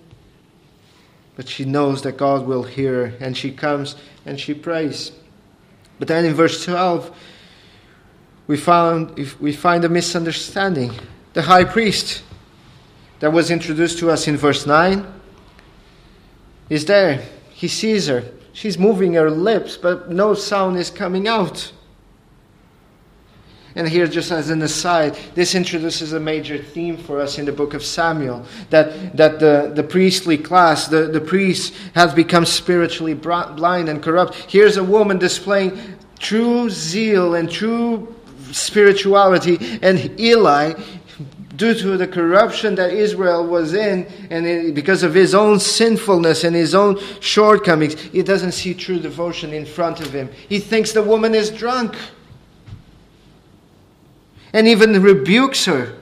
but 1.36 1.48
she 1.48 1.64
knows 1.64 2.02
that 2.02 2.16
God 2.16 2.46
will 2.46 2.62
hear 2.62 3.06
her, 3.06 3.16
and 3.20 3.36
she 3.36 3.50
comes 3.50 3.96
and 4.24 4.38
she 4.38 4.54
prays. 4.54 5.12
But 5.98 6.08
then 6.08 6.24
in 6.24 6.34
verse 6.34 6.64
12, 6.64 7.16
we, 8.46 8.56
found, 8.56 9.18
we 9.40 9.52
find 9.52 9.84
a 9.84 9.88
misunderstanding. 9.88 10.92
the 11.32 11.42
high 11.42 11.64
priest 11.64 12.22
that 13.20 13.32
was 13.32 13.50
introduced 13.50 13.98
to 13.98 14.10
us 14.10 14.28
in 14.28 14.36
verse 14.36 14.66
9 14.66 15.06
is 16.70 16.84
there. 16.84 17.22
He 17.50 17.68
sees 17.68 18.06
her. 18.06 18.24
She's 18.52 18.78
moving 18.78 19.14
her 19.14 19.30
lips, 19.30 19.76
but 19.76 20.10
no 20.10 20.34
sound 20.34 20.76
is 20.76 20.90
coming 20.90 21.26
out. 21.26 21.72
And 23.76 23.88
here, 23.88 24.06
just 24.06 24.30
as 24.30 24.50
an 24.50 24.62
aside, 24.62 25.18
this 25.34 25.54
introduces 25.54 26.12
a 26.12 26.20
major 26.20 26.58
theme 26.58 26.96
for 26.96 27.20
us 27.20 27.38
in 27.38 27.44
the 27.44 27.52
book 27.52 27.74
of 27.74 27.84
Samuel 27.84 28.46
that, 28.70 29.16
that 29.16 29.40
the, 29.40 29.72
the 29.74 29.82
priestly 29.82 30.38
class, 30.38 30.86
the, 30.86 31.06
the 31.06 31.20
priests, 31.20 31.76
have 31.94 32.14
become 32.14 32.46
spiritually 32.46 33.14
blind 33.14 33.88
and 33.88 34.00
corrupt. 34.00 34.34
Here's 34.48 34.76
a 34.76 34.84
woman 34.84 35.18
displaying 35.18 35.76
true 36.20 36.70
zeal 36.70 37.34
and 37.34 37.50
true 37.50 38.14
spirituality, 38.52 39.58
and 39.82 40.18
Eli 40.20 40.74
due 41.56 41.74
to 41.74 41.96
the 41.96 42.06
corruption 42.06 42.74
that 42.74 42.92
Israel 42.92 43.46
was 43.46 43.74
in, 43.74 44.06
and 44.30 44.74
because 44.74 45.02
of 45.02 45.14
his 45.14 45.34
own 45.34 45.60
sinfulness 45.60 46.44
and 46.44 46.54
his 46.54 46.74
own 46.74 46.98
shortcomings, 47.20 47.94
he 48.00 48.22
doesn't 48.22 48.52
see 48.52 48.74
true 48.74 48.98
devotion 48.98 49.52
in 49.52 49.64
front 49.64 50.00
of 50.00 50.12
him. 50.12 50.28
He 50.48 50.58
thinks 50.58 50.92
the 50.92 51.02
woman 51.02 51.34
is 51.34 51.50
drunk 51.50 51.96
and 54.54 54.68
even 54.68 55.02
rebukes 55.02 55.66
her. 55.66 55.92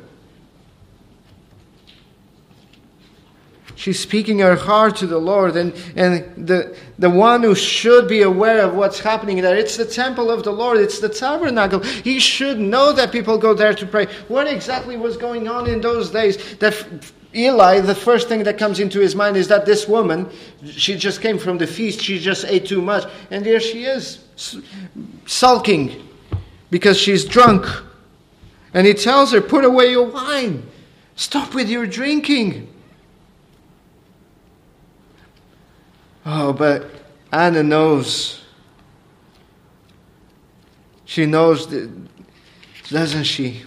She's 3.74 3.98
speaking 3.98 4.38
her 4.38 4.54
heart 4.54 4.94
to 4.96 5.08
the 5.08 5.18
Lord, 5.18 5.56
and, 5.56 5.74
and 5.96 6.46
the, 6.46 6.76
the 7.00 7.10
one 7.10 7.42
who 7.42 7.56
should 7.56 8.06
be 8.06 8.22
aware 8.22 8.64
of 8.64 8.74
what's 8.74 9.00
happening 9.00 9.40
there, 9.40 9.56
it's 9.56 9.76
the 9.76 9.84
temple 9.84 10.30
of 10.30 10.44
the 10.44 10.52
Lord, 10.52 10.78
it's 10.78 11.00
the 11.00 11.08
tabernacle. 11.08 11.80
He 11.80 12.20
should 12.20 12.60
know 12.60 12.92
that 12.92 13.10
people 13.10 13.38
go 13.38 13.54
there 13.54 13.74
to 13.74 13.84
pray. 13.84 14.06
What 14.28 14.46
exactly 14.46 14.96
was 14.96 15.16
going 15.16 15.48
on 15.48 15.68
in 15.68 15.80
those 15.80 16.10
days? 16.10 16.56
That 16.58 16.86
Eli, 17.34 17.80
the 17.80 17.94
first 17.94 18.28
thing 18.28 18.44
that 18.44 18.56
comes 18.56 18.78
into 18.78 19.00
his 19.00 19.16
mind 19.16 19.36
is 19.36 19.48
that 19.48 19.66
this 19.66 19.88
woman, 19.88 20.30
she 20.64 20.94
just 20.94 21.20
came 21.20 21.38
from 21.38 21.58
the 21.58 21.66
feast, 21.66 22.00
she 22.02 22.20
just 22.20 22.44
ate 22.44 22.66
too 22.66 22.82
much, 22.82 23.10
and 23.32 23.44
there 23.44 23.58
she 23.58 23.84
is, 23.84 24.20
sulking 25.26 26.08
because 26.70 26.98
she's 26.98 27.24
drunk. 27.24 27.66
And 28.74 28.86
he 28.86 28.94
tells 28.94 29.32
her, 29.32 29.40
Put 29.40 29.64
away 29.64 29.90
your 29.90 30.06
wine, 30.06 30.66
stop 31.16 31.54
with 31.54 31.68
your 31.68 31.86
drinking. 31.86 32.68
Oh, 36.24 36.52
but 36.52 36.88
Anna 37.32 37.62
knows. 37.62 38.42
She 41.04 41.26
knows, 41.26 41.66
doesn't 42.88 43.24
she? 43.24 43.64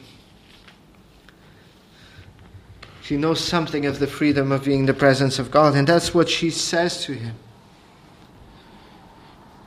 She 3.04 3.18
knows 3.18 3.40
something 3.40 3.86
of 3.86 4.00
the 4.00 4.08
freedom 4.08 4.52
of 4.52 4.64
being 4.64 4.80
in 4.80 4.86
the 4.88 4.94
presence 4.94 5.38
of 5.38 5.52
God, 5.52 5.76
and 5.76 5.88
that's 5.88 6.12
what 6.12 6.28
she 6.28 6.50
says 6.50 7.04
to 7.04 7.14
him. 7.14 7.36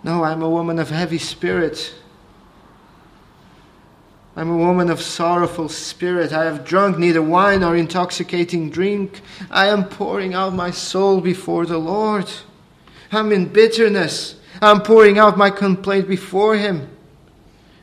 No, 0.03 0.25
I'm 0.25 0.43
a 0.43 0.51
woman 0.51 0.81
of 0.81 0.91
heavy 0.91 1.19
spirit. 1.19 1.95
I'm 4.39 4.51
a 4.51 4.57
woman 4.57 4.89
of 4.89 5.03
sorrowful 5.03 5.69
spirit. 5.69 6.33
I 6.33 6.45
have 6.45 6.65
drunk 6.65 6.97
neither 6.97 7.21
wine 7.21 7.63
nor 7.63 7.75
intoxicating 7.75 8.71
drink. 8.71 9.21
I 9.51 9.67
am 9.67 9.89
pouring 9.89 10.33
out 10.33 10.55
my 10.55 10.71
soul 10.71 11.21
before 11.21 11.67
the 11.67 11.79
Lord. 11.79 12.31
I'm 13.11 13.33
in 13.33 13.49
bitterness. 13.49 14.39
I'm 14.63 14.83
pouring 14.83 15.19
out 15.19 15.37
my 15.37 15.51
complaint 15.51 16.07
before 16.07 16.57
Him. 16.57 16.89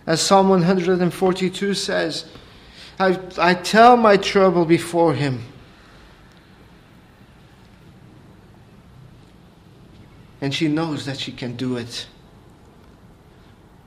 As 0.07 0.21
Psalm 0.21 0.47
142 0.47 1.73
says, 1.73 2.31
I, 2.97 3.19
I 3.37 3.53
tell 3.53 3.97
my 3.97 4.15
trouble 4.15 4.63
before 4.63 5.13
Him. 5.13 5.43
And 10.39 10.53
she 10.53 10.69
knows 10.69 11.05
that 11.05 11.19
she 11.19 11.33
can 11.33 11.57
do 11.57 11.75
it. 11.75 12.07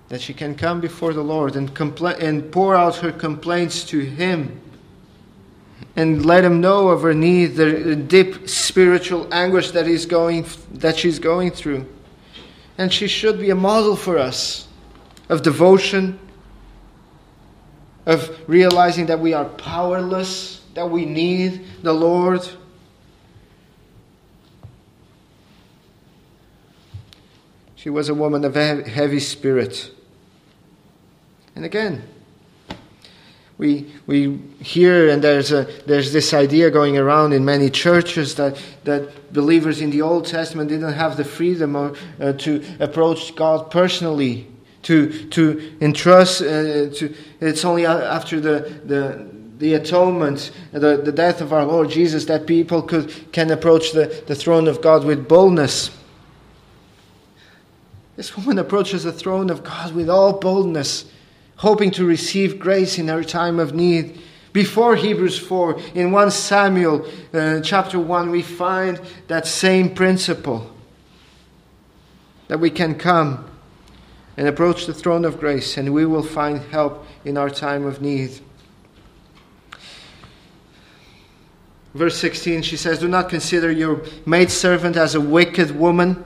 That 0.08 0.20
she 0.20 0.32
can 0.32 0.54
come 0.54 0.80
before 0.80 1.12
the 1.12 1.22
Lord 1.22 1.54
and, 1.56 1.70
and 2.02 2.52
pour 2.52 2.74
out 2.74 2.96
her 2.96 3.12
complaints 3.12 3.84
to 3.84 4.00
Him 4.00 4.60
and 5.98 6.24
let 6.24 6.44
him 6.44 6.60
know 6.60 6.88
of 6.88 7.02
her 7.02 7.12
need, 7.12 7.56
the 7.56 7.96
deep 7.96 8.48
spiritual 8.48 9.26
anguish 9.34 9.72
that 9.72 9.84
he's 9.84 10.06
going 10.06 10.46
that 10.74 10.96
she's 10.96 11.18
going 11.18 11.50
through. 11.50 11.86
And 12.78 12.92
she 12.92 13.08
should 13.08 13.40
be 13.40 13.50
a 13.50 13.56
model 13.56 13.96
for 13.96 14.16
us 14.16 14.68
of 15.28 15.42
devotion, 15.42 16.18
of 18.06 18.38
realizing 18.48 19.06
that 19.06 19.18
we 19.18 19.34
are 19.34 19.44
powerless, 19.44 20.62
that 20.74 20.88
we 20.88 21.04
need 21.04 21.64
the 21.82 21.92
Lord. 21.92 22.48
She 27.74 27.90
was 27.90 28.08
a 28.08 28.14
woman 28.14 28.44
of 28.44 28.54
heavy 28.54 29.20
spirit. 29.20 29.90
And 31.58 31.64
again, 31.64 32.04
we, 33.58 33.92
we 34.06 34.38
hear, 34.60 35.08
and 35.08 35.20
there's, 35.20 35.50
a, 35.50 35.64
there's 35.86 36.12
this 36.12 36.32
idea 36.32 36.70
going 36.70 36.96
around 36.96 37.32
in 37.32 37.44
many 37.44 37.68
churches 37.68 38.36
that, 38.36 38.62
that 38.84 39.32
believers 39.32 39.80
in 39.80 39.90
the 39.90 40.00
Old 40.00 40.24
Testament 40.24 40.68
didn't 40.68 40.92
have 40.92 41.16
the 41.16 41.24
freedom 41.24 41.74
or, 41.74 41.96
uh, 42.20 42.32
to 42.34 42.64
approach 42.78 43.34
God 43.34 43.72
personally, 43.72 44.46
to, 44.82 45.28
to 45.30 45.76
entrust, 45.80 46.42
uh, 46.42 46.90
to, 46.90 47.12
it's 47.40 47.64
only 47.64 47.86
after 47.86 48.38
the, 48.38 48.80
the, 48.84 49.28
the 49.58 49.74
atonement, 49.74 50.52
the, 50.70 50.98
the 50.98 51.10
death 51.10 51.40
of 51.40 51.52
our 51.52 51.64
Lord 51.64 51.90
Jesus, 51.90 52.26
that 52.26 52.46
people 52.46 52.82
could, 52.82 53.32
can 53.32 53.50
approach 53.50 53.90
the, 53.90 54.22
the 54.28 54.36
throne 54.36 54.68
of 54.68 54.80
God 54.80 55.02
with 55.02 55.26
boldness. 55.26 55.90
This 58.14 58.36
woman 58.36 58.60
approaches 58.60 59.02
the 59.02 59.12
throne 59.12 59.50
of 59.50 59.64
God 59.64 59.92
with 59.92 60.08
all 60.08 60.34
boldness 60.34 61.06
hoping 61.58 61.90
to 61.90 62.04
receive 62.04 62.58
grace 62.58 62.98
in 62.98 63.10
our 63.10 63.22
time 63.22 63.58
of 63.58 63.74
need. 63.74 64.20
Before 64.52 64.96
Hebrews 64.96 65.38
4, 65.38 65.80
in 65.94 66.12
1 66.12 66.30
Samuel 66.30 67.06
uh, 67.34 67.60
chapter 67.60 67.98
1, 67.98 68.30
we 68.30 68.42
find 68.42 69.00
that 69.26 69.46
same 69.46 69.94
principle 69.94 70.72
that 72.46 72.58
we 72.58 72.70
can 72.70 72.94
come 72.94 73.44
and 74.36 74.48
approach 74.48 74.86
the 74.86 74.94
throne 74.94 75.24
of 75.24 75.38
grace 75.38 75.76
and 75.76 75.92
we 75.92 76.06
will 76.06 76.22
find 76.22 76.60
help 76.70 77.04
in 77.24 77.36
our 77.36 77.50
time 77.50 77.84
of 77.84 78.00
need. 78.00 78.40
Verse 81.92 82.16
16, 82.18 82.62
she 82.62 82.76
says, 82.76 83.00
Do 83.00 83.08
not 83.08 83.28
consider 83.28 83.70
your 83.70 84.02
maidservant 84.24 84.96
as 84.96 85.14
a 85.16 85.20
wicked 85.20 85.72
woman 85.72 86.24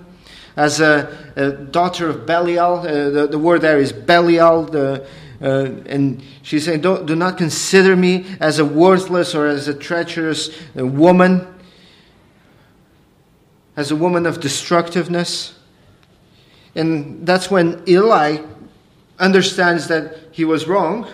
as 0.56 0.80
a, 0.80 1.32
a 1.36 1.50
daughter 1.50 2.08
of 2.08 2.26
Belial. 2.26 2.80
Uh, 2.80 3.10
the, 3.10 3.26
the, 3.30 3.38
word 3.38 3.62
there 3.62 3.78
is 3.78 3.92
Belial. 3.92 4.64
The, 4.64 5.06
uh, 5.42 5.70
and 5.86 6.22
she's 6.42 6.64
saying, 6.64 6.80
do 6.80 7.04
do 7.04 7.16
not 7.16 7.36
consider 7.36 7.96
me 7.96 8.36
as 8.40 8.58
a 8.58 8.64
worthless 8.64 9.34
or 9.34 9.46
as 9.46 9.66
a 9.66 9.74
treacherous 9.74 10.50
uh, 10.78 10.86
woman, 10.86 11.46
as 13.76 13.90
a 13.90 13.96
woman 13.96 14.26
of 14.26 14.40
destructiveness. 14.40 15.54
And 16.74 17.26
that's 17.26 17.50
when 17.50 17.82
Eli 17.88 18.38
understands 19.18 19.88
that 19.88 20.16
he 20.30 20.44
was 20.44 20.66
wrong. 20.66 21.06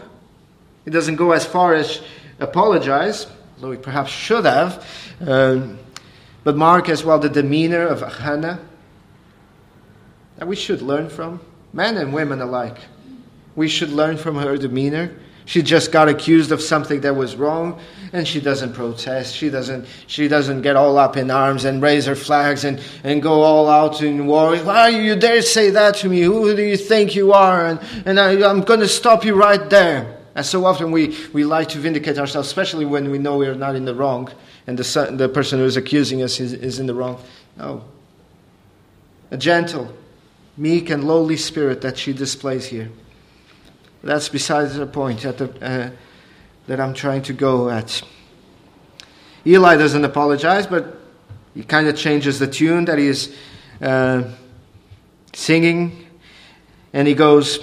He 0.85 0.91
doesn't 0.91 1.17
go 1.17 1.33
as 1.33 1.45
far 1.45 1.75
as 1.75 2.03
apologize, 2.39 3.27
though 3.59 3.73
he 3.73 3.79
perhaps 3.79 4.11
should 4.11 4.45
have. 4.45 4.87
Um, 5.21 5.79
but 6.45 6.57
mark 6.57 6.89
as 6.89 7.05
well 7.05 7.19
the 7.19 7.29
demeanor 7.29 7.87
of 7.87 8.01
Hannah 8.01 8.61
that 10.37 10.47
we 10.47 10.55
should 10.55 10.83
learn 10.83 11.11
from, 11.11 11.41
men 11.73 11.97
and 11.97 12.15
women 12.15 12.41
alike. 12.41 12.79
We 13.59 13.67
should 13.67 13.91
learn 13.91 14.17
from 14.17 14.37
her 14.37 14.57
demeanor. 14.57 15.11
She 15.45 15.63
just 15.63 15.91
got 15.91 16.09
accused 16.09 16.53
of 16.53 16.61
something 16.61 17.01
that 17.01 17.17
was 17.17 17.35
wrong, 17.35 17.81
and 18.13 18.29
she 18.29 18.41
doesn't 18.41 18.73
protest. 18.73 19.35
She 19.35 19.51
doesn't, 19.51 19.85
she 20.07 20.29
doesn't 20.29 20.63
get 20.63 20.77
all 20.77 20.97
up 20.97 21.17
in 21.17 21.29
arms 21.29 21.65
and 21.65 21.83
raise 21.83 22.07
her 22.07 22.15
flags 22.15 22.63
and, 22.63 22.81
and 23.03 23.21
go 23.21 23.43
all 23.43 23.69
out 23.69 24.01
in 24.01 24.29
war. 24.29 24.57
Why 24.59 24.91
you 24.91 25.17
dare 25.17 25.43
say 25.43 25.71
that 25.71 25.97
to 25.97 26.09
me? 26.09 26.21
Who 26.21 26.55
do 26.55 26.63
you 26.63 26.77
think 26.77 27.17
you 27.17 27.33
are? 27.33 27.67
And, 27.67 27.81
and 28.07 28.21
I, 28.21 28.49
I'm 28.49 28.61
going 28.61 28.79
to 28.79 28.87
stop 28.87 29.25
you 29.25 29.35
right 29.35 29.69
there. 29.69 30.19
And 30.37 30.47
so 30.47 30.65
often 30.65 30.93
we, 30.93 31.17
we 31.33 31.43
like 31.43 31.71
to 31.71 31.79
vindicate 31.79 32.17
ourselves, 32.17 32.47
especially 32.47 32.85
when 32.85 33.11
we 33.11 33.19
know 33.19 33.39
we 33.39 33.49
are 33.49 33.57
not 33.57 33.75
in 33.75 33.85
the 33.85 33.95
wrong 33.95 34.31
and 34.69 34.79
the, 34.79 35.17
the 35.17 35.29
person 35.29 35.59
who 35.59 35.65
is 35.65 35.77
accusing 35.77 36.23
us 36.23 36.39
is, 36.39 36.53
is 36.53 36.79
in 36.79 36.87
the 36.87 36.95
wrong. 36.95 37.21
No. 37.57 37.83
A 39.33 39.37
gentle, 39.37 39.93
meek 40.57 40.91
and 40.91 41.03
lowly 41.03 41.37
spirit 41.37 41.81
that 41.81 41.99
she 41.99 42.13
displays 42.13 42.67
here. 42.67 42.89
That's 44.03 44.29
besides 44.29 44.77
the 44.77 44.87
point 44.87 45.23
the, 45.23 45.51
uh, 45.61 45.91
that 46.67 46.81
I'm 46.81 46.95
trying 46.95 47.23
to 47.23 47.33
go 47.33 47.69
at. 47.69 48.03
Eli 49.47 49.77
doesn't 49.77 50.05
apologize, 50.05 50.67
but 50.67 50.99
he 51.55 51.63
kind 51.65 51.89
of 51.89 51.97
changes 51.97 52.39
the 52.39 52.47
tune 52.47 52.85
that 52.85 52.99
he 52.99 53.07
is 53.07 53.35
uh, 53.81 54.25
singing, 55.33 56.07
and 56.93 57.09
he 57.09 57.15
goes, 57.15 57.59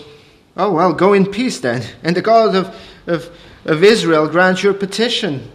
"Oh 0.57 0.71
well, 0.71 0.93
go 0.93 1.13
in 1.13 1.25
peace 1.25 1.59
then, 1.59 1.83
and 2.03 2.15
the 2.15 2.21
God 2.21 2.55
of 2.55 2.75
of 3.07 3.29
of 3.65 3.83
Israel 3.83 4.27
grant 4.27 4.63
your 4.63 4.73
petition, 4.73 5.51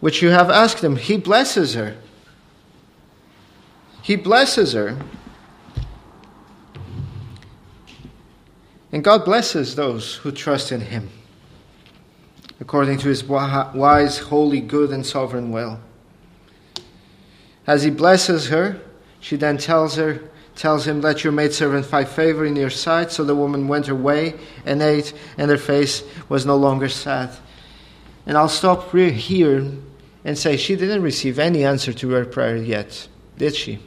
which 0.00 0.22
you 0.22 0.30
have 0.30 0.50
asked 0.50 0.82
him. 0.82 0.96
He 0.96 1.16
blesses 1.16 1.74
her. 1.74 1.96
He 4.02 4.16
blesses 4.16 4.74
her. 4.74 4.98
And 8.94 9.02
God 9.02 9.24
blesses 9.24 9.74
those 9.74 10.14
who 10.14 10.30
trust 10.30 10.70
in 10.70 10.80
him, 10.80 11.10
according 12.60 12.98
to 12.98 13.08
his 13.08 13.24
wise, 13.24 14.18
holy, 14.18 14.60
good, 14.60 14.90
and 14.90 15.04
sovereign 15.04 15.50
will. 15.50 15.80
As 17.66 17.82
he 17.82 17.90
blesses 17.90 18.50
her, 18.50 18.80
she 19.18 19.34
then 19.34 19.58
tells 19.58 19.96
her, 19.96 20.30
tells 20.54 20.86
him, 20.86 21.00
Let 21.00 21.24
your 21.24 21.32
maidservant 21.32 21.86
find 21.86 22.06
favor 22.06 22.46
in 22.46 22.54
your 22.54 22.70
sight. 22.70 23.10
So 23.10 23.24
the 23.24 23.34
woman 23.34 23.66
went 23.66 23.88
her 23.88 23.96
way 23.96 24.34
and 24.64 24.80
ate, 24.80 25.12
and 25.38 25.50
her 25.50 25.58
face 25.58 26.04
was 26.28 26.46
no 26.46 26.56
longer 26.56 26.88
sad. 26.88 27.30
And 28.26 28.38
I'll 28.38 28.48
stop 28.48 28.92
here 28.92 29.72
and 30.24 30.38
say 30.38 30.56
she 30.56 30.76
didn't 30.76 31.02
receive 31.02 31.40
any 31.40 31.64
answer 31.64 31.92
to 31.94 32.10
her 32.10 32.24
prayer 32.24 32.58
yet, 32.58 33.08
did 33.38 33.56
she? 33.56 33.80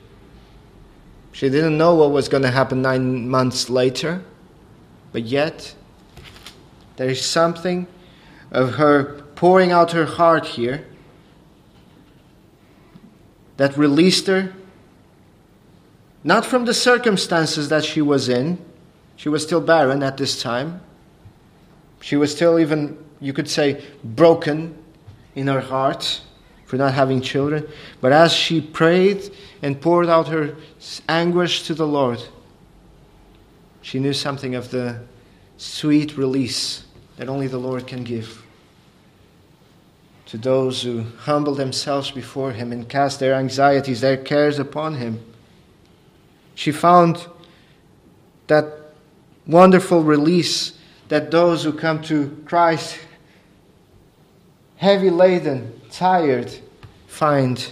She 1.32 1.50
didn't 1.50 1.78
know 1.78 1.96
what 1.96 2.12
was 2.12 2.28
going 2.28 2.43
to 2.43 2.52
happen 2.52 2.82
nine 2.82 3.30
months 3.30 3.70
later, 3.70 4.22
but 5.17 5.25
yet 5.25 5.73
there 6.97 7.10
is 7.10 7.25
something 7.25 7.88
of 8.51 8.75
her 8.75 9.23
pouring 9.34 9.71
out 9.71 9.93
her 9.93 10.06
heart 10.06 10.45
here 10.45 10.86
that 13.56 13.75
released 13.75 14.27
her 14.27 14.53
not 16.23 16.45
from 16.45 16.65
the 16.65 16.73
circumstances 16.75 17.69
that 17.69 17.84
she 17.84 17.99
was 17.99 18.30
in. 18.30 18.63
She 19.15 19.27
was 19.27 19.41
still 19.41 19.60
barren 19.60 20.03
at 20.03 20.17
this 20.17 20.39
time. 20.39 20.82
She 21.99 22.15
was 22.15 22.32
still, 22.32 22.60
even, 22.60 23.03
you 23.19 23.34
could 23.34 23.49
say, 23.49 23.84
broken 24.03 24.77
in 25.34 25.47
her 25.47 25.62
heart 25.62 26.21
for 26.65 26.77
not 26.77 26.93
having 26.93 27.21
children. 27.21 27.67
But 28.01 28.12
as 28.12 28.32
she 28.34 28.62
prayed 28.62 29.32
and 29.63 29.82
poured 29.82 30.10
out 30.10 30.27
her 30.27 30.56
anguish 31.10 31.63
to 31.63 31.73
the 31.73 31.88
Lord, 31.88 32.21
she 33.88 34.00
knew 34.00 34.13
something 34.13 34.56
of 34.56 34.71
the 34.71 35.00
sweet 35.58 36.17
release 36.17 36.86
that 37.15 37.30
only 37.30 37.47
the 37.47 37.58
Lord 37.58 37.88
can 37.88 38.04
give 38.04 38.43
to 40.26 40.38
those 40.38 40.82
who 40.82 41.04
humble 41.19 41.56
themselves 41.56 42.12
before 42.12 42.52
Him 42.52 42.71
and 42.71 42.89
cast 42.89 43.19
their 43.19 43.34
anxieties, 43.34 44.02
their 44.02 44.17
cares 44.17 44.60
upon 44.60 44.95
Him 44.95 45.23
she 46.58 46.71
found 46.71 47.28
that 48.47 48.65
wonderful 49.45 50.02
release 50.02 50.73
that 51.08 51.30
those 51.30 51.63
who 51.63 51.71
come 51.71 52.02
to 52.02 52.36
Christ, 52.45 52.97
heavy 54.78 55.12
laden, 55.12 55.80
tired, 55.91 56.52
find. 57.06 57.71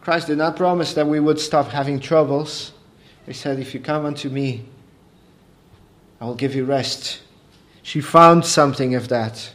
Christ 0.00 0.28
did 0.28 0.38
not 0.38 0.56
promise 0.56 0.94
that 0.94 1.06
we 1.06 1.20
would 1.20 1.38
stop 1.38 1.68
having 1.68 2.00
troubles. 2.00 2.72
He 3.26 3.32
said, 3.32 3.58
If 3.58 3.74
you 3.74 3.80
come 3.80 4.04
unto 4.04 4.28
me, 4.28 4.64
I 6.20 6.26
will 6.26 6.34
give 6.34 6.54
you 6.54 6.64
rest. 6.64 7.20
She 7.82 8.00
found 8.00 8.44
something 8.44 8.94
of 8.94 9.08
that. 9.08 9.52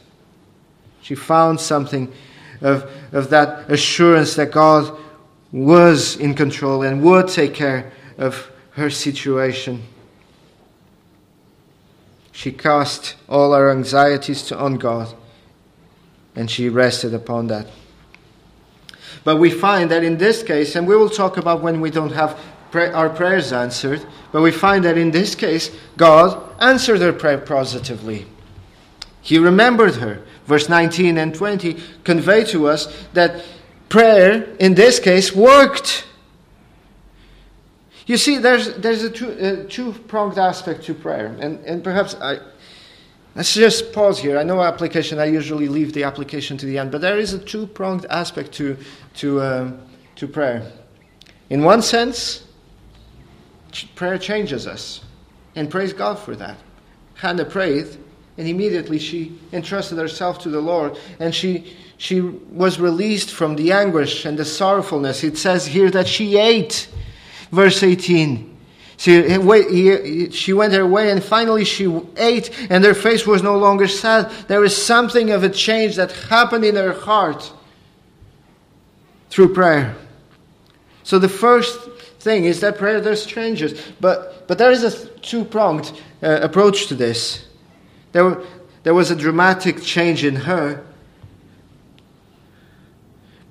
She 1.02 1.14
found 1.14 1.60
something 1.60 2.12
of, 2.60 2.90
of 3.12 3.30
that 3.30 3.70
assurance 3.70 4.34
that 4.34 4.52
God 4.52 4.96
was 5.50 6.16
in 6.16 6.34
control 6.34 6.82
and 6.82 7.02
would 7.02 7.28
take 7.28 7.54
care 7.54 7.92
of 8.18 8.50
her 8.72 8.90
situation. 8.90 9.82
She 12.32 12.52
cast 12.52 13.16
all 13.28 13.52
her 13.52 13.70
anxieties 13.70 14.42
to 14.44 14.58
on 14.58 14.76
God 14.76 15.14
and 16.36 16.50
she 16.50 16.68
rested 16.68 17.12
upon 17.14 17.48
that. 17.48 17.66
But 19.24 19.36
we 19.36 19.50
find 19.50 19.90
that 19.90 20.04
in 20.04 20.16
this 20.16 20.42
case, 20.42 20.76
and 20.76 20.86
we 20.86 20.96
will 20.96 21.10
talk 21.10 21.36
about 21.36 21.60
when 21.60 21.80
we 21.80 21.90
don't 21.90 22.12
have 22.12 22.38
our 22.74 23.10
prayers 23.10 23.52
answered, 23.52 24.04
but 24.32 24.42
we 24.42 24.50
find 24.50 24.84
that 24.84 24.96
in 24.96 25.10
this 25.10 25.34
case, 25.34 25.70
God 25.96 26.40
answered 26.60 27.00
her 27.00 27.12
prayer 27.12 27.38
positively. 27.38 28.26
He 29.22 29.38
remembered 29.38 29.96
her. 29.96 30.22
Verse 30.46 30.68
19 30.68 31.18
and 31.18 31.34
20 31.34 31.76
convey 32.04 32.44
to 32.44 32.66
us 32.66 33.06
that 33.12 33.44
prayer, 33.88 34.54
in 34.58 34.74
this 34.74 34.98
case, 34.98 35.34
worked. 35.34 36.06
You 38.06 38.16
see, 38.16 38.38
there's, 38.38 38.74
there's 38.74 39.04
a 39.04 39.10
two, 39.10 39.66
two 39.68 39.92
pronged 40.08 40.38
aspect 40.38 40.82
to 40.84 40.94
prayer. 40.94 41.26
And, 41.38 41.64
and 41.64 41.84
perhaps 41.84 42.16
I, 42.16 42.38
let's 43.36 43.54
just 43.54 43.92
pause 43.92 44.18
here. 44.18 44.38
I 44.38 44.42
know 44.42 44.60
application, 44.62 45.20
I 45.20 45.26
usually 45.26 45.68
leave 45.68 45.92
the 45.92 46.02
application 46.02 46.56
to 46.58 46.66
the 46.66 46.78
end, 46.78 46.90
but 46.90 47.00
there 47.00 47.18
is 47.18 47.32
a 47.32 47.38
two 47.38 47.66
pronged 47.68 48.06
aspect 48.06 48.50
to, 48.52 48.76
to, 49.14 49.40
um, 49.42 49.82
to 50.16 50.26
prayer. 50.26 50.72
In 51.50 51.62
one 51.62 51.82
sense, 51.82 52.44
prayer 53.94 54.18
changes 54.18 54.66
us. 54.66 55.00
And 55.54 55.70
praise 55.70 55.92
God 55.92 56.18
for 56.18 56.36
that. 56.36 56.56
Hannah 57.14 57.44
prayed, 57.44 57.86
and 58.38 58.48
immediately 58.48 58.98
she 58.98 59.38
entrusted 59.52 59.98
herself 59.98 60.38
to 60.40 60.48
the 60.48 60.60
Lord, 60.60 60.98
and 61.18 61.34
she 61.34 61.76
she 62.00 62.22
was 62.22 62.80
released 62.80 63.30
from 63.30 63.56
the 63.56 63.72
anguish 63.72 64.24
and 64.24 64.38
the 64.38 64.44
sorrowfulness. 64.46 65.22
It 65.22 65.36
says 65.36 65.66
here 65.66 65.90
that 65.90 66.08
she 66.08 66.38
ate. 66.38 66.88
Verse 67.52 67.82
18. 67.82 68.56
She, 68.96 69.16
eh, 69.16 69.38
eh, 69.38 70.28
she 70.30 70.54
went 70.54 70.72
her 70.72 70.86
way 70.86 71.10
and 71.10 71.22
finally 71.22 71.64
she 71.64 71.94
ate, 72.16 72.50
and 72.70 72.82
her 72.84 72.94
face 72.94 73.26
was 73.26 73.42
no 73.42 73.58
longer 73.58 73.86
sad. 73.86 74.30
There 74.48 74.60
was 74.60 74.74
something 74.74 75.30
of 75.30 75.44
a 75.44 75.50
change 75.50 75.96
that 75.96 76.10
happened 76.12 76.64
in 76.64 76.76
her 76.76 76.92
heart 76.92 77.52
through 79.28 79.52
prayer. 79.52 79.94
So 81.02 81.18
the 81.18 81.28
first 81.28 81.89
thing 82.20 82.44
is 82.44 82.60
that 82.60 82.78
prayer 82.78 83.00
does 83.00 83.26
changes, 83.26 83.80
but 84.00 84.46
but 84.46 84.58
there 84.58 84.70
is 84.70 84.82
a 84.82 85.06
two 85.20 85.44
pronged 85.44 85.92
uh, 86.22 86.40
approach 86.42 86.86
to 86.88 86.94
this. 86.94 87.46
There, 88.12 88.42
there 88.82 88.94
was 88.94 89.12
a 89.12 89.14
dramatic 89.14 89.80
change 89.80 90.24
in 90.24 90.34
her, 90.34 90.84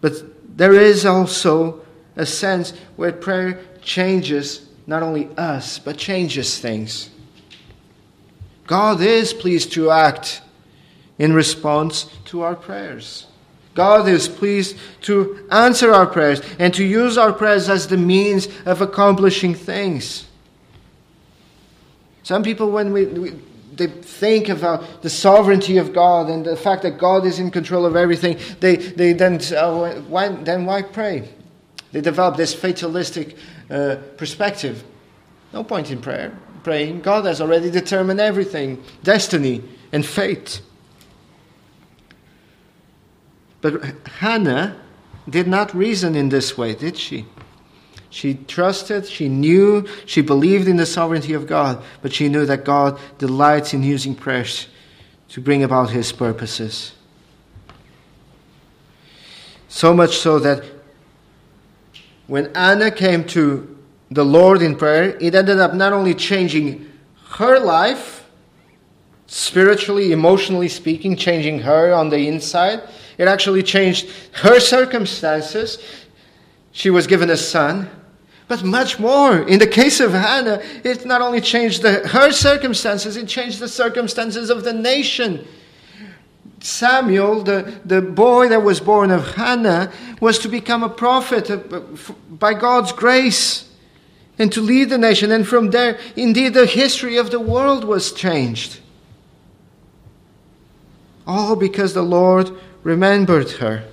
but 0.01 0.13
there 0.57 0.73
is 0.73 1.05
also 1.05 1.85
a 2.17 2.25
sense 2.25 2.73
where 2.97 3.13
prayer 3.13 3.61
changes 3.81 4.67
not 4.85 5.03
only 5.03 5.29
us, 5.37 5.79
but 5.79 5.97
changes 5.97 6.59
things. 6.59 7.09
God 8.67 8.99
is 8.99 9.31
pleased 9.31 9.71
to 9.73 9.91
act 9.91 10.41
in 11.17 11.31
response 11.31 12.07
to 12.25 12.41
our 12.41 12.57
prayers. 12.57 13.25
God 13.79 14.09
is 14.09 14.27
pleased 14.27 14.75
to 15.03 15.47
answer 15.51 15.93
our 15.93 16.05
prayers 16.05 16.41
and 16.59 16.73
to 16.73 16.83
use 16.83 17.17
our 17.17 17.31
prayers 17.31 17.69
as 17.69 17.87
the 17.87 17.95
means 17.95 18.49
of 18.65 18.81
accomplishing 18.81 19.55
things. 19.55 20.27
Some 22.23 22.43
people, 22.43 22.71
when 22.71 22.91
we, 22.91 23.05
we 23.05 23.31
they 23.77 23.87
think 23.87 24.49
about 24.49 25.01
the 25.01 25.09
sovereignty 25.09 25.77
of 25.77 25.93
God 25.93 26.29
and 26.29 26.45
the 26.45 26.57
fact 26.57 26.81
that 26.81 26.97
God 26.97 27.25
is 27.25 27.39
in 27.39 27.51
control 27.51 27.85
of 27.85 27.95
everything, 27.95 28.37
they, 28.59 28.75
they 28.75 29.13
then, 29.13 29.39
uh, 29.55 30.01
why, 30.09 30.27
then 30.27 30.65
why 30.65 30.81
pray? 30.81 31.29
They 31.93 32.01
develop 32.01 32.35
this 32.35 32.53
fatalistic 32.53 33.37
uh, 33.69 33.95
perspective. 34.17 34.83
No 35.53 35.63
point 35.63 35.89
in 35.89 36.01
prayer, 36.01 36.37
praying. 36.65 36.99
God 36.99 37.23
has 37.23 37.39
already 37.39 37.71
determined 37.71 38.19
everything 38.19 38.83
destiny 39.03 39.63
and 39.93 40.05
fate. 40.05 40.61
But 43.61 43.83
Hannah 44.19 44.77
did 45.29 45.47
not 45.47 45.75
reason 45.75 46.15
in 46.15 46.29
this 46.29 46.57
way, 46.57 46.73
did 46.75 46.97
she? 46.97 47.25
She 48.09 48.33
trusted, 48.33 49.05
she 49.05 49.29
knew, 49.29 49.87
she 50.05 50.21
believed 50.21 50.67
in 50.67 50.77
the 50.77 50.85
sovereignty 50.85 51.33
of 51.33 51.45
God, 51.45 51.83
but 52.01 52.11
she 52.11 52.27
knew 52.27 52.45
that 52.45 52.65
God 52.65 52.99
delights 53.19 53.73
in 53.73 53.83
using 53.83 54.15
prayers 54.15 54.67
to 55.29 55.41
bring 55.41 55.63
about 55.63 55.91
his 55.91 56.11
purposes. 56.11 56.93
So 59.67 59.93
much 59.93 60.17
so 60.17 60.39
that 60.39 60.63
when 62.25 62.51
Anna 62.55 62.89
came 62.89 63.23
to 63.25 63.77
the 64.09 64.25
Lord 64.25 64.63
in 64.63 64.75
prayer, 64.75 65.15
it 65.21 65.35
ended 65.35 65.59
up 65.59 65.75
not 65.75 65.93
only 65.93 66.15
changing 66.15 66.91
her 67.31 67.59
life, 67.59 68.27
spiritually, 69.27 70.11
emotionally 70.11 70.69
speaking, 70.69 71.15
changing 71.15 71.59
her 71.59 71.93
on 71.93 72.09
the 72.09 72.27
inside, 72.27 72.81
it 73.19 73.27
actually 73.27 73.61
changed 73.61 74.09
her 74.31 74.59
circumstances. 74.59 75.77
She 76.71 76.89
was 76.89 77.05
given 77.05 77.29
a 77.29 77.37
son 77.37 77.89
but 78.49 78.63
much 78.63 78.99
more. 78.99 79.37
In 79.47 79.59
the 79.59 79.67
case 79.67 79.99
of 79.99 80.11
Hannah, 80.11 80.59
it 80.83 81.05
not 81.05 81.21
only 81.21 81.39
changed 81.39 81.83
the, 81.83 82.07
her 82.07 82.31
circumstances, 82.31 83.15
it 83.15 83.27
changed 83.27 83.59
the 83.59 83.67
circumstances 83.67 84.49
of 84.49 84.63
the 84.63 84.73
nation. 84.73 85.47
Samuel, 86.59 87.43
the, 87.43 87.79
the 87.85 88.01
boy 88.01 88.49
that 88.49 88.63
was 88.63 88.79
born 88.79 89.11
of 89.11 89.35
Hannah, 89.35 89.91
was 90.19 90.39
to 90.39 90.49
become 90.49 90.81
a 90.81 90.89
prophet 90.89 91.51
uh, 91.51 91.57
by 92.27 92.55
God's 92.55 92.91
grace 92.91 93.69
and 94.39 94.51
to 94.51 94.61
lead 94.61 94.89
the 94.89 94.97
nation. 94.97 95.31
And 95.31 95.47
from 95.47 95.69
there, 95.69 95.99
indeed, 96.15 96.55
the 96.55 96.65
history 96.65 97.17
of 97.17 97.29
the 97.29 97.39
world 97.39 97.83
was 97.83 98.11
changed. 98.11 98.79
All 101.27 101.55
because 101.55 101.93
the 101.93 102.01
Lord 102.01 102.49
remembered 102.83 103.51
her. 103.51 103.83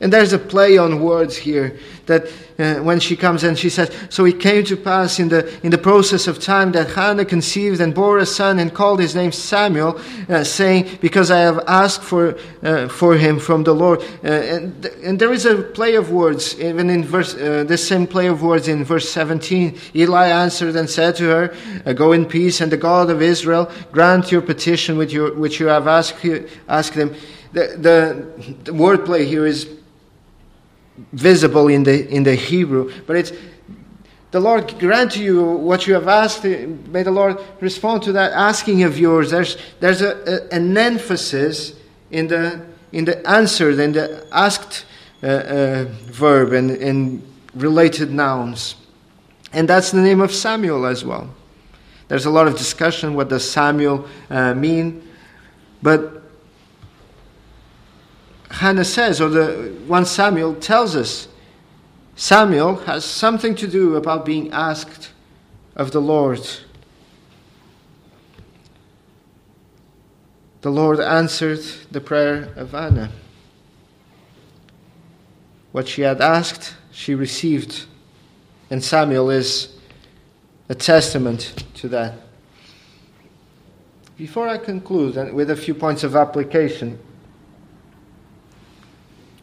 And 0.00 0.12
there's 0.12 0.32
a 0.32 0.38
play 0.38 0.76
on 0.76 1.00
words 1.00 1.36
here 1.36 1.78
that 2.04 2.26
uh, 2.58 2.76
when 2.76 3.00
she 3.00 3.16
comes 3.16 3.44
and 3.44 3.58
she 3.58 3.70
says, 3.70 3.90
So 4.10 4.26
it 4.26 4.40
came 4.40 4.64
to 4.64 4.76
pass 4.76 5.18
in 5.18 5.28
the, 5.28 5.48
in 5.64 5.70
the 5.70 5.78
process 5.78 6.26
of 6.26 6.38
time 6.38 6.72
that 6.72 6.90
Hannah 6.90 7.24
conceived 7.24 7.80
and 7.80 7.94
bore 7.94 8.18
a 8.18 8.26
son 8.26 8.58
and 8.58 8.72
called 8.72 9.00
his 9.00 9.14
name 9.14 9.32
Samuel, 9.32 9.98
uh, 10.28 10.44
saying, 10.44 10.98
Because 11.00 11.30
I 11.30 11.38
have 11.38 11.64
asked 11.66 12.02
for, 12.02 12.38
uh, 12.62 12.88
for 12.88 13.16
him 13.16 13.38
from 13.38 13.64
the 13.64 13.74
Lord. 13.74 14.00
Uh, 14.22 14.28
and, 14.28 14.84
and 15.02 15.18
there 15.18 15.32
is 15.32 15.46
a 15.46 15.62
play 15.62 15.94
of 15.94 16.10
words, 16.10 16.58
even 16.60 16.90
in 16.90 17.04
verse, 17.04 17.34
uh, 17.34 17.64
this 17.66 17.86
same 17.86 18.06
play 18.06 18.26
of 18.26 18.42
words 18.42 18.68
in 18.68 18.84
verse 18.84 19.08
17. 19.08 19.78
Eli 19.94 20.28
answered 20.28 20.76
and 20.76 20.88
said 20.88 21.16
to 21.16 21.24
her, 21.24 21.56
uh, 21.86 21.92
Go 21.94 22.12
in 22.12 22.26
peace, 22.26 22.60
and 22.60 22.70
the 22.70 22.76
God 22.76 23.08
of 23.08 23.22
Israel 23.22 23.70
grant 23.92 24.30
your 24.30 24.42
petition 24.42 24.98
which 24.98 25.12
you, 25.12 25.34
which 25.34 25.58
you 25.58 25.66
have 25.66 25.88
asked, 25.88 26.24
asked 26.68 26.94
him. 26.94 27.14
The, 27.56 27.68
the, 27.78 28.54
the 28.64 28.72
wordplay 28.72 29.26
here 29.26 29.46
is 29.46 29.66
visible 31.14 31.68
in 31.68 31.84
the, 31.84 32.06
in 32.06 32.22
the 32.22 32.34
Hebrew, 32.34 32.92
but 33.06 33.16
it's 33.16 33.32
the 34.30 34.40
Lord 34.40 34.78
grant 34.78 35.16
you 35.16 35.42
what 35.42 35.86
you 35.86 35.94
have 35.94 36.06
asked. 36.06 36.44
May 36.44 37.02
the 37.02 37.10
Lord 37.10 37.38
respond 37.62 38.02
to 38.02 38.12
that 38.12 38.32
asking 38.32 38.82
of 38.82 38.98
yours. 38.98 39.30
There's, 39.30 39.56
there's 39.80 40.02
a, 40.02 40.50
a, 40.50 40.54
an 40.54 40.76
emphasis 40.76 41.72
in 42.10 42.28
the, 42.28 42.60
in 42.92 43.06
the 43.06 43.26
answer, 43.26 43.70
in 43.70 43.92
the 43.92 44.26
asked 44.32 44.84
uh, 45.22 45.26
uh, 45.26 45.84
verb 46.08 46.52
and, 46.52 46.72
and 46.72 47.22
related 47.54 48.10
nouns. 48.10 48.74
And 49.54 49.66
that's 49.66 49.92
the 49.92 50.02
name 50.02 50.20
of 50.20 50.30
Samuel 50.30 50.84
as 50.84 51.06
well. 51.06 51.34
There's 52.08 52.26
a 52.26 52.30
lot 52.30 52.48
of 52.48 52.58
discussion 52.58 53.14
what 53.14 53.30
does 53.30 53.50
Samuel 53.50 54.06
uh, 54.28 54.52
mean, 54.52 55.08
but 55.82 56.15
Hannah 58.50 58.84
says, 58.84 59.20
or 59.20 59.28
the 59.28 59.74
one 59.86 60.06
Samuel 60.06 60.54
tells 60.54 60.96
us, 60.96 61.28
Samuel 62.14 62.76
has 62.76 63.04
something 63.04 63.54
to 63.56 63.66
do 63.66 63.96
about 63.96 64.24
being 64.24 64.50
asked 64.50 65.10
of 65.74 65.90
the 65.90 66.00
Lord. 66.00 66.40
The 70.62 70.70
Lord 70.70 70.98
answered 70.98 71.60
the 71.90 72.00
prayer 72.00 72.52
of 72.56 72.72
Hannah. 72.72 73.10
What 75.72 75.86
she 75.86 76.02
had 76.02 76.20
asked, 76.20 76.74
she 76.90 77.14
received. 77.14 77.84
And 78.70 78.82
Samuel 78.82 79.30
is 79.30 79.76
a 80.68 80.74
testament 80.74 81.64
to 81.74 81.88
that. 81.88 82.14
Before 84.16 84.48
I 84.48 84.56
conclude 84.56 85.18
and 85.18 85.34
with 85.34 85.50
a 85.50 85.56
few 85.56 85.74
points 85.74 86.02
of 86.02 86.16
application, 86.16 86.98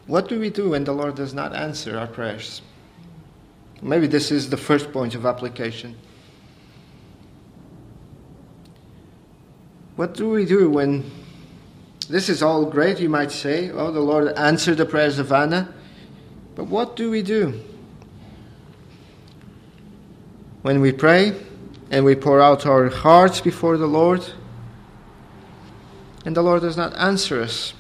what 0.08 0.28
do 0.28 0.40
we 0.40 0.50
do 0.50 0.72
when 0.72 0.84
the 0.84 0.92
Lord 0.92 1.16
does 1.16 1.34
not 1.34 1.56
answer 1.56 1.98
our 1.98 2.08
prayers? 2.08 2.62
Maybe 3.82 4.08
this 4.08 4.32
is 4.32 4.50
the 4.50 4.58
first 4.58 4.92
point 4.92 5.16
of 5.16 5.26
application. 5.26 5.96
What 9.96 10.14
do 10.14 10.30
we 10.30 10.46
do 10.46 10.70
when 10.70 11.10
this 12.10 12.28
is 12.28 12.42
all 12.42 12.66
great, 12.66 13.00
you 13.00 13.10
might 13.10 13.32
say? 13.32 13.70
Oh, 13.70 13.92
the 13.92 14.00
Lord 14.00 14.34
answered 14.38 14.78
the 14.78 14.86
prayers 14.86 15.20
of 15.20 15.32
Anna. 15.32 15.74
But 16.56 16.66
what 16.66 16.96
do 16.96 17.10
we 17.10 17.22
do? 17.22 17.62
When 20.62 20.82
we 20.82 20.92
pray 20.92 21.36
and 21.92 22.06
we 22.06 22.16
pour 22.16 22.42
out 22.42 22.66
our 22.66 22.90
hearts 22.90 23.42
before 23.42 23.78
the 23.78 23.88
Lord, 23.88 24.26
and 26.26 26.36
the 26.36 26.42
Lord 26.42 26.62
does 26.62 26.78
not 26.78 26.96
answer 26.98 27.42
us 27.42 27.74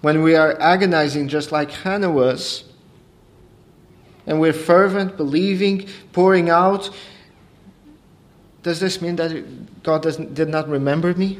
when 0.00 0.22
we 0.22 0.34
are 0.36 0.58
agonizing 0.60 1.28
just 1.28 1.50
like 1.52 1.70
Hannah 1.70 2.10
was, 2.10 2.64
and 4.26 4.40
we're 4.40 4.52
fervent, 4.52 5.16
believing, 5.16 5.88
pouring 6.12 6.50
out, 6.50 6.90
does 8.62 8.80
this 8.80 9.00
mean 9.00 9.16
that 9.16 9.82
God 9.82 10.02
did 10.34 10.48
not 10.48 10.68
remember 10.68 11.14
me? 11.14 11.38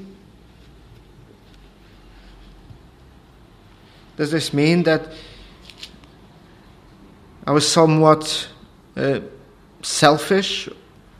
Does 4.16 4.30
this 4.30 4.52
mean 4.52 4.82
that 4.84 5.12
I 7.46 7.52
was 7.52 7.70
somewhat 7.70 8.48
uh, 8.96 9.20
selfish 9.82 10.68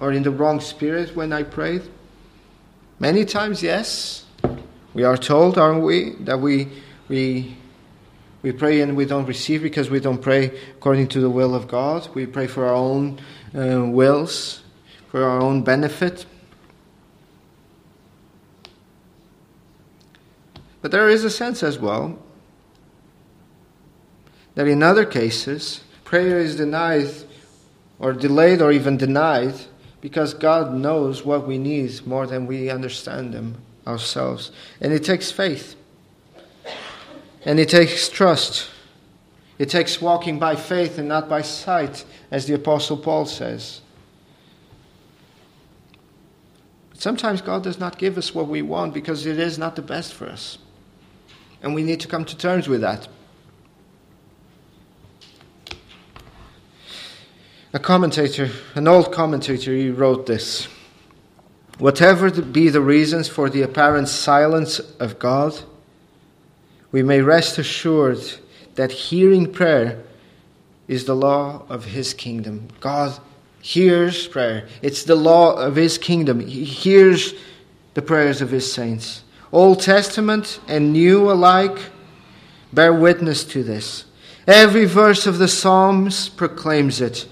or 0.01 0.13
in 0.13 0.23
the 0.23 0.31
wrong 0.31 0.61
spirit 0.61 1.15
when 1.15 1.33
I 1.33 1.43
prayed? 1.43 1.83
Many 2.99 3.25
times, 3.25 3.63
yes. 3.63 4.25
We 4.95 5.05
are 5.05 5.17
told, 5.17 5.59
aren't 5.59 5.83
we, 5.83 6.15
that 6.21 6.41
we 6.41 6.69
we, 7.09 7.57
we 8.43 8.53
pray 8.53 8.81
and 8.81 8.97
we 8.97 9.05
don't 9.05 9.27
receive 9.27 9.63
because 9.63 9.91
we 9.91 10.01
don't 10.01 10.21
pray 10.21 10.59
according 10.73 11.09
to 11.09 11.21
the 11.21 11.31
will 11.31 11.55
of 11.55 11.69
God. 11.69 12.09
We 12.15 12.27
pray 12.27 12.47
for 12.47 12.67
our 12.67 12.75
own 12.75 13.21
uh, 13.55 13.85
wills, 13.85 14.63
for 15.09 15.25
our 15.25 15.41
own 15.41 15.63
benefit. 15.63 16.27
But 20.81 20.91
there 20.93 21.09
is 21.09 21.25
a 21.25 21.31
sense 21.31 21.63
as 21.63 21.79
well 21.79 22.19
that 24.55 24.67
in 24.67 24.83
other 24.83 25.05
cases, 25.05 25.83
prayer 26.05 26.39
is 26.39 26.57
denied 26.57 27.11
or 27.99 28.13
delayed 28.13 28.63
or 28.63 28.73
even 28.73 28.97
denied 28.97 29.55
because 30.01 30.35
God 30.35 30.75
knows 30.75 31.25
what 31.25 31.47
we 31.47 31.59
need 31.59 32.07
more 32.07 32.27
than 32.27 32.47
we 32.47 32.71
understand 32.71 33.35
them 33.35 33.57
ourselves. 33.87 34.51
And 34.81 34.93
it 34.93 35.05
takes 35.05 35.31
faith. 35.31 35.75
And 37.45 37.59
it 37.59 37.69
takes 37.69 38.09
trust. 38.09 38.71
It 39.59 39.69
takes 39.69 40.01
walking 40.01 40.39
by 40.39 40.57
faith 40.57 40.99
and 40.99 41.09
not 41.09 41.29
by 41.29 41.43
sight, 41.43 42.05
as 42.31 42.47
the 42.47 42.55
Apostle 42.55 42.97
Paul 42.97 43.27
says. 43.27 43.81
But 46.91 47.01
sometimes 47.01 47.41
God 47.41 47.65
does 47.65 47.79
not 47.79 47.99
give 47.99 48.19
us 48.19 48.35
what 48.35 48.49
we 48.49 48.63
want 48.63 48.95
because 48.95 49.27
it 49.27 49.39
is 49.39 49.59
not 49.59 49.77
the 49.77 49.83
best 49.83 50.15
for 50.15 50.27
us. 50.27 50.59
And 51.63 51.75
we 51.75 51.83
need 51.83 52.01
to 52.01 52.09
come 52.09 52.25
to 52.25 52.37
terms 52.37 52.69
with 52.69 52.81
that. 52.83 53.09
A 57.73 57.79
commentator, 57.79 58.51
an 58.75 58.89
old 58.89 59.13
commentator, 59.13 59.75
he 59.75 59.91
wrote 59.91 60.27
this 60.27 60.69
Whatever 61.79 62.31
be 62.31 62.69
the 62.71 62.81
reasons 62.81 63.29
for 63.29 63.51
the 63.51 63.63
apparent 63.63 64.09
silence 64.09 64.79
of 64.79 65.19
God, 65.19 65.63
we 66.91 67.03
may 67.03 67.21
rest 67.21 67.59
assured 67.59 68.21
that 68.75 68.93
hearing 68.93 69.53
prayer 69.53 70.03
is 70.87 71.05
the 71.05 71.17
law 71.17 71.65
of 71.69 71.85
His 71.87 72.15
kingdom. 72.15 72.69
God 72.81 73.19
hears 73.61 74.27
prayer, 74.29 74.69
it's 74.83 75.05
the 75.05 75.15
law 75.15 75.55
of 75.55 75.77
His 75.77 75.99
kingdom. 75.99 76.41
He 76.41 76.65
hears 76.65 77.35
the 77.95 78.03
prayers 78.03 78.41
of 78.41 78.51
His 78.51 78.73
saints. 78.73 79.23
Old 79.53 79.81
Testament 79.81 80.61
and 80.69 80.93
New 80.93 81.31
alike 81.31 81.79
bear 82.73 82.93
witness 82.93 83.45
to 83.45 83.63
this. 83.63 84.05
Every 84.47 84.85
verse 84.85 85.27
of 85.27 85.39
the 85.39 85.49
Psalms 85.49 86.29
proclaims 86.29 87.01
it. 87.01 87.27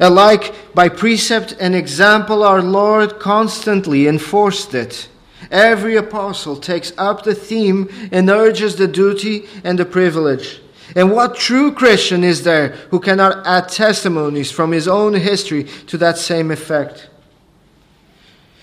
Alike 0.00 0.74
by 0.74 0.88
precept 0.88 1.54
and 1.60 1.74
example, 1.74 2.42
our 2.42 2.62
Lord 2.62 3.20
constantly 3.20 4.08
enforced 4.08 4.74
it. 4.74 5.08
Every 5.50 5.96
apostle 5.96 6.56
takes 6.56 6.92
up 6.96 7.24
the 7.24 7.34
theme 7.34 7.88
and 8.12 8.28
urges 8.30 8.76
the 8.76 8.88
duty 8.88 9.46
and 9.62 9.78
the 9.78 9.84
privilege. 9.84 10.60
And 10.94 11.10
what 11.10 11.36
true 11.36 11.72
Christian 11.72 12.22
is 12.22 12.44
there 12.44 12.68
who 12.90 13.00
cannot 13.00 13.46
add 13.46 13.68
testimonies 13.68 14.50
from 14.50 14.72
his 14.72 14.86
own 14.86 15.14
history 15.14 15.64
to 15.86 15.98
that 15.98 16.18
same 16.18 16.50
effect? 16.50 17.08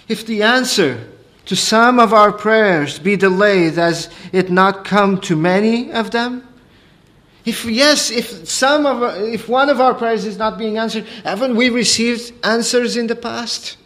If 0.07 0.25
the 0.25 0.43
answer 0.43 1.07
to 1.45 1.55
some 1.55 1.99
of 1.99 2.13
our 2.13 2.31
prayers 2.31 2.99
be 2.99 3.15
delayed, 3.15 3.77
as 3.77 4.09
it 4.31 4.51
not 4.51 4.85
come 4.85 5.19
to 5.21 5.35
many 5.35 5.91
of 5.91 6.11
them? 6.11 6.47
If 7.43 7.65
yes, 7.65 8.11
if 8.11 8.47
some 8.47 8.85
of 8.85 9.01
if 9.23 9.49
one 9.49 9.69
of 9.69 9.81
our 9.81 9.95
prayers 9.95 10.25
is 10.25 10.37
not 10.37 10.57
being 10.57 10.77
answered, 10.77 11.05
haven't 11.23 11.55
we 11.55 11.69
received 11.69 12.33
answers 12.45 12.95
in 12.95 13.07
the 13.07 13.15
past 13.15 13.77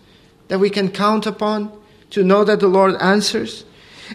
that 0.50 0.60
we 0.60 0.70
can 0.70 0.90
count 0.90 1.26
upon? 1.26 1.72
To 2.16 2.24
know 2.24 2.44
that 2.44 2.60
the 2.60 2.68
Lord 2.68 2.96
answers? 3.02 3.66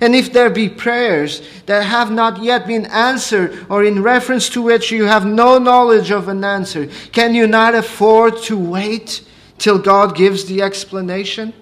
And 0.01 0.15
if 0.15 0.33
there 0.33 0.51
be 0.51 0.69
prayers 0.69 1.43
that 1.67 1.85
have 1.85 2.11
not 2.11 2.43
yet 2.43 2.67
been 2.67 2.87
answered, 2.87 3.67
or 3.69 3.85
in 3.85 4.03
reference 4.03 4.49
to 4.51 4.63
which 4.63 4.91
you 4.91 5.05
have 5.05 5.27
no 5.27 5.59
knowledge 5.59 6.11
of 6.11 6.29
an 6.29 6.43
answer, 6.43 6.89
can 7.13 7.35
you 7.35 7.47
not 7.47 7.75
afford 7.75 8.39
to 8.45 8.57
wait 8.57 9.23
till 9.59 9.79
God 9.79 10.17
gives 10.17 10.47
the 10.47 10.63
explanation? 10.63 11.53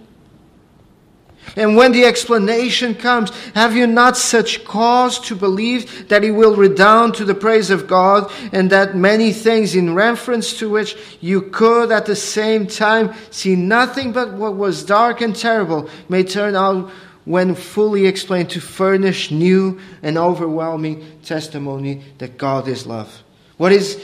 And 1.57 1.77
when 1.77 1.93
the 1.93 2.05
explanation 2.05 2.95
comes, 2.95 3.31
have 3.55 3.75
you 3.75 3.87
not 3.87 4.17
such 4.17 4.65
cause 4.65 5.19
to 5.21 5.35
believe 5.35 6.09
that 6.09 6.23
He 6.23 6.31
will 6.31 6.55
redound 6.55 7.15
to 7.15 7.25
the 7.25 7.35
praise 7.35 7.71
of 7.71 7.87
God, 7.87 8.31
and 8.53 8.71
that 8.71 8.97
many 8.97 9.33
things 9.33 9.75
in 9.75 9.95
reference 9.95 10.59
to 10.59 10.69
which 10.69 10.97
you 11.21 11.43
could 11.43 11.91
at 11.93 12.07
the 12.07 12.17
same 12.17 12.67
time 12.67 13.15
see 13.31 13.57
nothing 13.57 14.13
but 14.13 14.33
what 14.35 14.57
was 14.57 14.85
dark 14.85 15.21
and 15.21 15.35
terrible 15.35 15.89
may 16.09 16.23
turn 16.23 16.55
out 16.55 16.91
when 17.25 17.55
fully 17.55 18.07
explained, 18.07 18.49
to 18.49 18.59
furnish 18.59 19.31
new 19.31 19.79
and 20.03 20.17
overwhelming 20.17 21.07
testimony 21.23 22.03
that 22.17 22.39
God 22.39 22.67
is 22.67 22.87
love. 22.87 23.23
What 23.59 23.71
is 23.71 24.03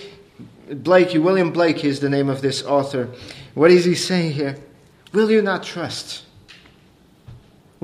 Blaikie, 0.69 1.23
William 1.23 1.51
Blaikie 1.51 1.85
is 1.85 2.01
the 2.01 2.11
name 2.11 2.29
of 2.29 2.43
this 2.43 2.63
author. 2.65 3.09
What 3.55 3.71
is 3.71 3.87
he 3.87 3.95
saying 3.95 4.33
here? 4.33 4.59
Will 5.13 5.31
you 5.31 5.41
not 5.41 5.63
trust? 5.63 6.25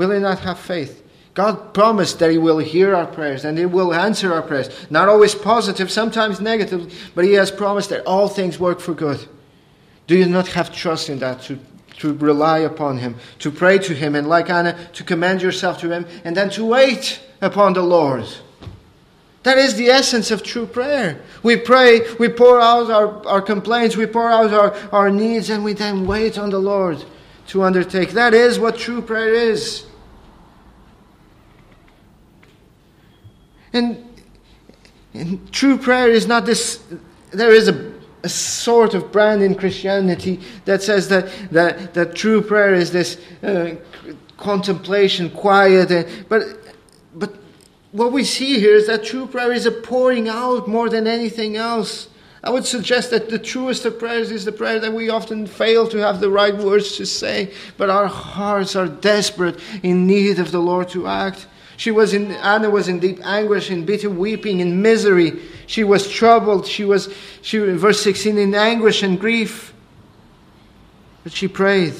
Will 0.01 0.15
you 0.15 0.21
not 0.21 0.39
have 0.39 0.59
faith? 0.59 1.07
God 1.35 1.75
promised 1.75 2.21
that 2.21 2.31
He 2.31 2.39
will 2.39 2.57
hear 2.57 2.95
our 2.95 3.05
prayers 3.05 3.45
and 3.45 3.59
He 3.59 3.67
will 3.67 3.93
answer 3.93 4.33
our 4.33 4.41
prayers. 4.41 4.71
Not 4.89 5.11
always 5.11 5.35
positive, 5.35 5.91
sometimes 5.91 6.41
negative, 6.41 7.13
but 7.15 7.27
He 7.27 7.35
has 7.35 7.51
promised 7.51 7.91
that 7.91 8.07
all 8.07 8.27
things 8.27 8.59
work 8.59 8.81
for 8.81 8.95
good. 8.95 9.29
Do 10.07 10.17
you 10.17 10.25
not 10.25 10.49
have 10.49 10.75
trust 10.75 11.11
in 11.11 11.19
that 11.19 11.43
to, 11.43 11.59
to 11.99 12.15
rely 12.15 12.61
upon 12.61 12.97
Him, 12.97 13.17
to 13.41 13.51
pray 13.51 13.77
to 13.77 13.93
Him, 13.93 14.15
and 14.15 14.27
like 14.27 14.49
Anna, 14.49 14.75
to 14.95 15.05
commend 15.05 15.43
yourself 15.43 15.79
to 15.81 15.91
Him, 15.91 16.07
and 16.25 16.35
then 16.35 16.49
to 16.49 16.65
wait 16.65 17.21
upon 17.43 17.75
the 17.75 17.83
Lord? 17.83 18.25
That 19.43 19.59
is 19.59 19.75
the 19.75 19.89
essence 19.89 20.31
of 20.31 20.43
true 20.43 20.65
prayer. 20.65 21.21
We 21.43 21.57
pray, 21.57 22.01
we 22.19 22.31
pour 22.31 22.59
out 22.59 22.91
our, 22.91 23.27
our 23.27 23.43
complaints, 23.43 23.99
we 23.99 24.07
pour 24.07 24.31
out 24.31 24.55
our, 24.55 24.75
our 24.93 25.11
needs, 25.11 25.51
and 25.51 25.63
we 25.63 25.75
then 25.75 26.07
wait 26.07 26.39
on 26.39 26.49
the 26.49 26.59
Lord 26.59 27.05
to 27.49 27.63
undertake. 27.63 28.13
That 28.13 28.33
is 28.33 28.59
what 28.59 28.79
true 28.79 29.03
prayer 29.03 29.35
is. 29.35 29.85
And, 33.73 34.05
and 35.15 35.53
true 35.53 35.79
prayer 35.79 36.11
is 36.11 36.27
not 36.27 36.47
this, 36.47 36.83
there 37.31 37.53
is 37.53 37.69
a, 37.69 37.93
a 38.23 38.29
sort 38.29 38.95
of 38.95 39.13
brand 39.13 39.43
in 39.43 39.55
Christianity 39.55 40.41
that 40.65 40.83
says 40.83 41.09
that, 41.09 41.31
that, 41.51 41.95
that 41.95 42.15
true 42.15 42.43
prayer 42.43 42.75
is 42.75 42.91
this 42.91 43.21
uh, 43.43 43.77
contemplation, 44.37 45.31
quiet, 45.31 45.91
and, 45.91 46.29
but, 46.29 46.43
but 47.15 47.35
what 47.93 48.13
we 48.13 48.25
see 48.25 48.59
here 48.59 48.75
is 48.75 48.87
that 48.87 49.05
true 49.05 49.27
prayer 49.27 49.53
is 49.53 49.67
a 49.67 49.71
pouring 49.71 50.29
out 50.29 50.69
more 50.69 50.89
than 50.89 51.07
anything 51.07 51.57
else. 51.57 52.09
I 52.43 52.51
would 52.51 52.65
suggest 52.65 53.11
that 53.11 53.29
the 53.29 53.39
truest 53.39 53.85
of 53.85 53.99
prayers 53.99 54.31
is 54.31 54.47
the 54.47 54.53
prayer 54.53 54.81
that 54.81 54.93
we 54.93 55.11
often 55.11 55.47
fail 55.47 55.87
to 55.89 55.99
have 55.99 56.21
the 56.21 56.31
right 56.31 56.57
words 56.57 56.97
to 56.97 57.05
say, 57.05 57.53
but 57.77 57.91
our 57.91 58.07
hearts 58.07 58.75
are 58.77 58.89
desperate 58.89 59.61
in 59.83 60.07
need 60.07 60.39
of 60.39 60.51
the 60.51 60.59
Lord 60.59 60.89
to 60.91 61.07
act. 61.07 61.47
She 61.81 61.91
was 61.91 62.13
in, 62.13 62.33
Anna 62.33 62.69
was 62.69 62.89
in 62.89 62.99
deep 62.99 63.25
anguish, 63.25 63.71
in 63.71 63.87
bitter 63.87 64.11
weeping, 64.11 64.61
in 64.61 64.83
misery. 64.83 65.41
She 65.67 65.83
was 65.83 66.07
troubled. 66.07 66.67
She 66.67 66.85
was, 66.85 67.09
she, 67.41 67.57
in 67.57 67.79
verse 67.79 68.03
16, 68.03 68.37
in 68.37 68.55
anguish 68.55 69.03
and 69.03 69.19
grief. 69.19 69.73
But 71.25 71.33
she 71.33 71.49
prayed. 71.49 71.95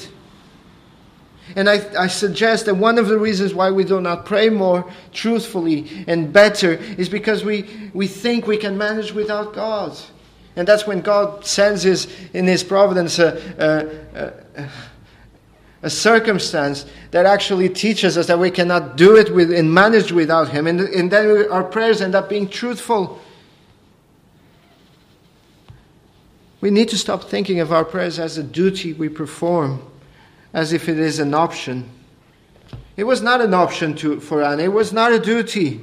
And 1.55 1.67
I, 1.67 1.81
I 1.97 2.05
suggest 2.05 2.67
that 2.67 2.75
one 2.75 2.99
of 2.99 3.07
the 3.07 3.17
reasons 3.17 3.55
why 3.55 3.71
we 3.71 3.83
do 3.83 3.99
not 3.99 4.23
pray 4.23 4.49
more 4.49 4.87
truthfully 5.13 6.05
and 6.07 6.31
better 6.31 6.73
is 6.73 7.09
because 7.09 7.43
we, 7.43 7.67
we 7.91 8.05
think 8.05 8.45
we 8.45 8.57
can 8.57 8.77
manage 8.77 9.13
without 9.13 9.51
God. 9.55 9.97
And 10.55 10.67
that's 10.67 10.85
when 10.85 11.01
God 11.01 11.43
sends 11.43 11.81
his, 11.81 12.07
in 12.33 12.45
His 12.45 12.63
providence 12.63 13.17
a, 13.17 14.05
a, 14.15 14.61
a, 14.61 14.69
a 15.83 15.89
circumstance 15.89 16.85
that 17.11 17.25
actually 17.25 17.69
teaches 17.69 18.17
us 18.17 18.27
that 18.27 18.37
we 18.37 18.51
cannot 18.51 18.97
do 18.97 19.15
it 19.15 19.33
with, 19.33 19.51
and 19.51 19.73
manage 19.73 20.11
without 20.11 20.49
Him. 20.49 20.67
And, 20.67 20.79
and 20.79 21.11
then 21.11 21.51
our 21.51 21.63
prayers 21.63 22.01
end 22.01 22.15
up 22.15 22.29
being 22.29 22.47
truthful. 22.47 23.19
We 26.61 26.69
need 26.69 26.89
to 26.89 26.97
stop 26.97 27.23
thinking 27.23 27.59
of 27.59 27.71
our 27.71 27.83
prayers 27.83 28.19
as 28.19 28.37
a 28.37 28.43
duty 28.43 28.93
we 28.93 29.09
perform, 29.09 29.81
as 30.53 30.73
if 30.73 30.87
it 30.87 30.99
is 30.99 31.17
an 31.17 31.33
option. 31.33 31.89
It 32.95 33.05
was 33.05 33.21
not 33.21 33.41
an 33.41 33.53
option 33.53 33.95
to, 33.95 34.19
for 34.19 34.43
Anna, 34.43 34.63
it 34.63 34.73
was 34.73 34.93
not 34.93 35.11
a 35.11 35.19
duty. 35.19 35.81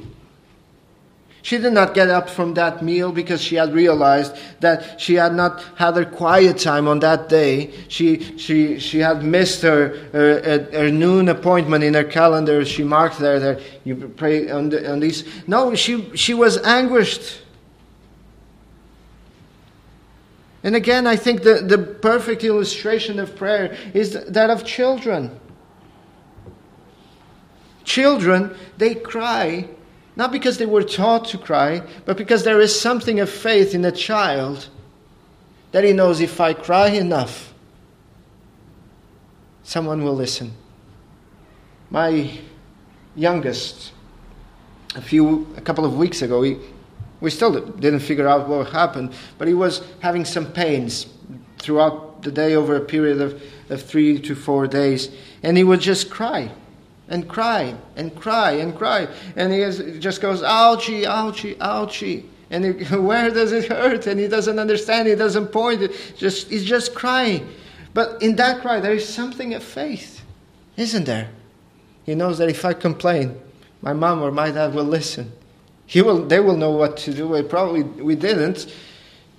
She 1.43 1.59
did 1.59 1.73
not 1.73 1.95
get 1.95 2.11
up 2.11 2.29
from 2.29 2.55
that 2.55 2.83
meal 2.83 3.13
because 3.13 3.41
she 3.41 3.55
had 3.55 3.73
realized 3.73 4.37
that 4.61 5.01
she 5.01 5.15
had 5.15 5.35
not 5.35 5.63
had 5.77 5.97
her 5.97 6.05
quiet 6.05 6.59
time 6.59 6.89
on 6.89 6.99
that 7.01 7.29
day. 7.29 7.73
She, 7.89 8.37
she, 8.37 8.79
she 8.81 8.99
had 8.99 9.23
missed 9.23 9.63
her, 9.63 9.97
her, 10.13 10.69
her 10.73 10.91
noon 10.91 11.29
appointment 11.29 11.85
in 11.85 11.95
her 11.95 12.05
calendar. 12.05 12.65
She 12.65 12.83
marked 12.83 13.19
there 13.19 13.39
that 13.39 13.61
you 13.85 13.97
pray 14.17 14.51
on, 14.51 14.71
the, 14.71 14.91
on 14.91 15.01
these. 15.01 15.25
No, 15.47 15.75
she, 15.75 16.15
she 16.17 16.35
was 16.35 16.59
anguished. 16.59 17.41
And 20.65 20.75
again, 20.75 21.07
I 21.07 21.15
think 21.15 21.45
the, 21.45 21.63
the 21.65 21.79
perfect 21.79 22.43
illustration 22.43 23.21
of 23.21 23.37
prayer 23.37 23.77
is 23.95 24.13
that 24.25 24.51
of 24.51 24.65
children. 24.65 25.39
Children, 27.85 28.57
they 28.77 28.97
cry 28.97 29.69
not 30.19 30.33
because 30.33 30.59
they 30.59 30.67
were 30.67 30.83
taught 30.83 31.27
to 31.27 31.39
cry, 31.39 31.81
but 32.05 32.17
because 32.17 32.43
there 32.43 32.61
is 32.61 32.79
something 32.79 33.21
of 33.21 33.31
faith 33.31 33.73
in 33.73 33.85
a 33.85 33.93
child 33.93 34.69
that 35.71 35.85
he 35.85 35.93
knows 35.93 36.21
if 36.21 36.41
I 36.41 36.55
cry 36.55 36.89
enough, 36.89 37.55
someone 39.63 40.03
will 40.03 40.17
listen. 40.17 40.53
My 41.89 42.37
youngest, 43.15 43.93
a 44.97 45.01
few, 45.01 45.47
a 45.57 45.61
couple 45.61 45.85
of 45.85 45.97
weeks 45.97 46.21
ago, 46.21 46.43
he, 46.43 46.57
we 47.21 47.31
still 47.31 47.53
didn't 47.61 48.01
figure 48.01 48.27
out 48.27 48.49
what 48.49 48.71
happened, 48.71 49.13
but 49.39 49.47
he 49.47 49.55
was 49.55 49.83
having 50.01 50.25
some 50.25 50.47
pains 50.47 51.07
throughout 51.59 52.23
the 52.23 52.33
day 52.33 52.57
over 52.57 52.75
a 52.75 52.81
period 52.81 53.21
of, 53.21 53.41
of 53.71 53.83
three 53.83 54.19
to 54.23 54.35
four 54.35 54.67
days, 54.67 55.11
and 55.45 55.57
he 55.57 55.63
would 55.63 55.81
just 55.81 56.11
cry 56.11 56.51
and 57.09 57.29
cry 57.29 57.75
and 57.97 58.15
cry 58.15 58.53
and 58.53 58.77
cry. 58.77 59.09
And 59.37 59.53
he, 59.53 59.61
has, 59.61 59.79
just 59.99 60.21
goes, 60.21 60.43
ouchie, 60.43 61.05
ouchie, 61.05 61.57
ouchie. 61.57 62.25
And 62.51 62.65
he, 62.65 62.97
where 62.97 63.31
does 63.31 63.53
it 63.53 63.67
hurt? 63.67 64.07
And 64.07 64.19
he 64.21 64.29
doesn't 64.29 64.59
understand. 64.59 65.09
He 65.09 65.15
doesn't 65.15 65.49
point. 65.49 65.83
It 65.83 66.15
just 66.17 66.49
he's 66.49 66.65
just 66.65 66.95
crying. 66.95 67.49
But 67.95 68.23
in 68.23 68.37
that 68.37 68.61
cry, 68.61 68.81
there 68.81 68.95
is 68.95 69.09
something 69.09 69.55
of 69.55 69.63
faith, 69.63 70.23
isn't 70.77 71.05
there? 71.05 71.31
He 72.05 72.15
knows 72.15 72.39
that 72.39 72.49
if 72.49 72.65
I 72.65 72.73
complain, 72.73 73.39
my 73.83 73.93
mom 73.93 74.23
or 74.23 74.31
my 74.31 74.51
dad 74.51 74.75
will 74.75 74.85
listen. 74.85 75.33
He 75.87 76.03
will. 76.03 76.25
They 76.25 76.41
will 76.41 76.57
know 76.57 76.71
what 76.71 76.97
to 76.99 77.15
do. 77.15 77.29
We 77.29 77.43
probably 77.43 77.83
we 77.83 78.15
didn't. 78.15 78.73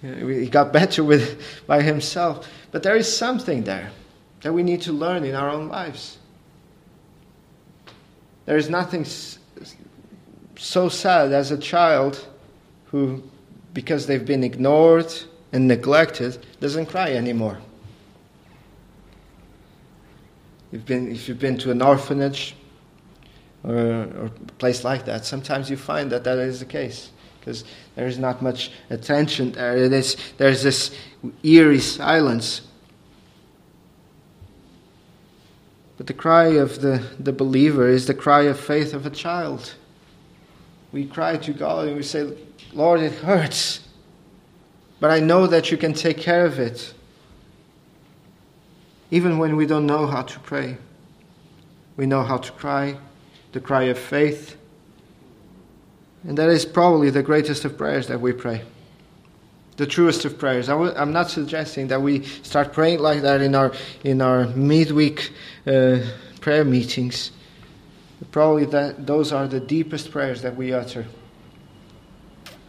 He 0.01 0.47
got 0.47 0.71
better 0.71 1.03
with 1.03 1.41
by 1.67 1.81
himself. 1.81 2.47
But 2.71 2.83
there 2.83 2.95
is 2.95 3.11
something 3.11 3.63
there 3.63 3.91
that 4.41 4.53
we 4.53 4.63
need 4.63 4.81
to 4.83 4.93
learn 4.93 5.23
in 5.25 5.35
our 5.35 5.49
own 5.49 5.67
lives. 5.67 6.18
There 8.49 8.57
is 8.57 8.67
nothing 8.67 9.05
so 10.57 10.89
sad 10.89 11.33
as 11.33 11.51
a 11.51 11.57
child 11.59 12.25
who, 12.85 13.21
because 13.75 14.07
they've 14.07 14.25
been 14.25 14.43
ignored 14.43 15.13
and 15.53 15.67
neglected, 15.67 16.43
doesn't 16.59 16.87
cry 16.87 17.13
anymore. 17.13 17.59
You've 20.71 20.87
been, 20.87 21.11
if 21.11 21.29
you've 21.29 21.37
been 21.37 21.59
to 21.59 21.69
an 21.69 21.83
orphanage 21.83 22.55
or, 23.63 23.75
or 23.75 24.25
a 24.25 24.51
place 24.57 24.83
like 24.83 25.05
that, 25.05 25.25
sometimes 25.25 25.69
you 25.69 25.77
find 25.77 26.11
that 26.11 26.23
that 26.23 26.39
is 26.39 26.59
the 26.59 26.65
case 26.65 27.11
because 27.39 27.65
there 27.93 28.07
is 28.07 28.17
not 28.17 28.41
much 28.41 28.71
attention 28.89 29.51
there. 29.51 29.87
there's 29.87 30.63
this 30.63 30.97
eerie 31.43 31.79
silence 31.79 32.61
But 35.99 36.07
the 36.07 36.13
cry 36.13 36.45
of 36.45 36.79
the, 36.79 37.05
the 37.19 37.33
believer 37.33 37.89
is 37.89 38.07
the 38.07 38.13
cry 38.13 38.43
of 38.43 38.57
faith 38.57 38.93
of 38.93 39.05
a 39.05 39.09
child. 39.09 39.75
We 40.93 41.05
cry 41.05 41.35
to 41.35 41.51
God 41.51 41.89
and 41.89 41.97
we 41.97 42.03
say, 42.03 42.37
Lord, 42.71 43.01
it 43.01 43.11
hurts, 43.11 43.81
but 45.01 45.11
I 45.11 45.19
know 45.19 45.45
that 45.45 45.71
you 45.71 45.77
can 45.77 45.93
take 45.93 46.17
care 46.17 46.45
of 46.45 46.57
it. 46.57 46.93
Even 49.11 49.39
when 49.39 49.57
we 49.57 49.65
don't 49.65 49.85
know 49.85 50.07
how 50.07 50.21
to 50.21 50.39
pray, 50.39 50.77
we 51.97 52.05
know 52.05 52.23
how 52.23 52.37
to 52.37 52.51
cry, 52.53 52.97
the 53.51 53.59
cry 53.59 53.83
of 53.83 53.99
faith. 53.99 54.55
And 56.23 56.37
that 56.37 56.47
is 56.47 56.63
probably 56.63 57.09
the 57.09 57.23
greatest 57.23 57.65
of 57.65 57.77
prayers 57.77 58.07
that 58.07 58.21
we 58.21 58.31
pray 58.31 58.61
the 59.79 59.87
truest 59.87 60.25
of 60.25 60.37
prayers. 60.37 60.67
i 60.67 60.73
w- 60.73 60.93
I'm 60.93 61.13
not 61.13 61.29
suggesting 61.29 61.87
that 61.87 62.01
we 62.01 62.23
start 62.43 62.73
praying 62.73 62.99
like 62.99 63.21
that 63.21 63.41
in 63.41 63.55
our 63.55 63.71
in 64.03 64.21
our 64.21 64.45
midweek 64.47 65.31
uh, 65.65 65.99
prayer 66.41 66.65
meetings. 66.65 67.31
Probably 68.31 68.65
that 68.65 69.07
those 69.07 69.31
are 69.31 69.47
the 69.47 69.61
deepest 69.61 70.11
prayers 70.11 70.41
that 70.41 70.57
we 70.57 70.73
utter 70.73 71.05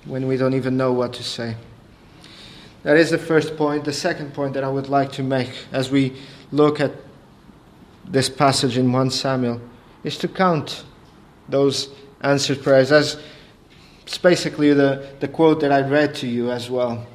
when 0.05 0.29
we 0.29 0.37
don't 0.37 0.55
even 0.55 0.77
know 0.77 0.93
what 0.93 1.13
to 1.15 1.25
say. 1.25 1.57
That 2.85 2.97
is 2.97 3.11
the 3.11 3.19
first 3.19 3.57
point. 3.57 3.85
The 3.85 3.93
second 3.93 4.33
point 4.33 4.55
that 4.55 4.63
I 4.63 4.69
would 4.69 4.89
like 4.89 5.11
to 5.13 5.25
make 5.25 5.51
as 5.73 5.91
we 5.91 6.17
look 6.53 6.79
at 6.79 6.93
this 8.07 8.29
passage 8.29 8.79
in 8.79 8.93
1 8.93 9.11
Samuel 9.11 9.61
is 10.05 10.17
to 10.19 10.29
count 10.29 10.85
those 11.49 11.89
answered 12.21 12.63
prayers 12.63 12.93
as 12.93 13.21
it's 14.11 14.19
basically 14.19 14.75
the, 14.75 15.07
the 15.21 15.29
quote 15.29 15.61
that 15.61 15.71
I 15.71 15.83
read 15.83 16.17
to 16.17 16.27
you 16.27 16.51
as 16.51 16.69
well. 16.69 17.07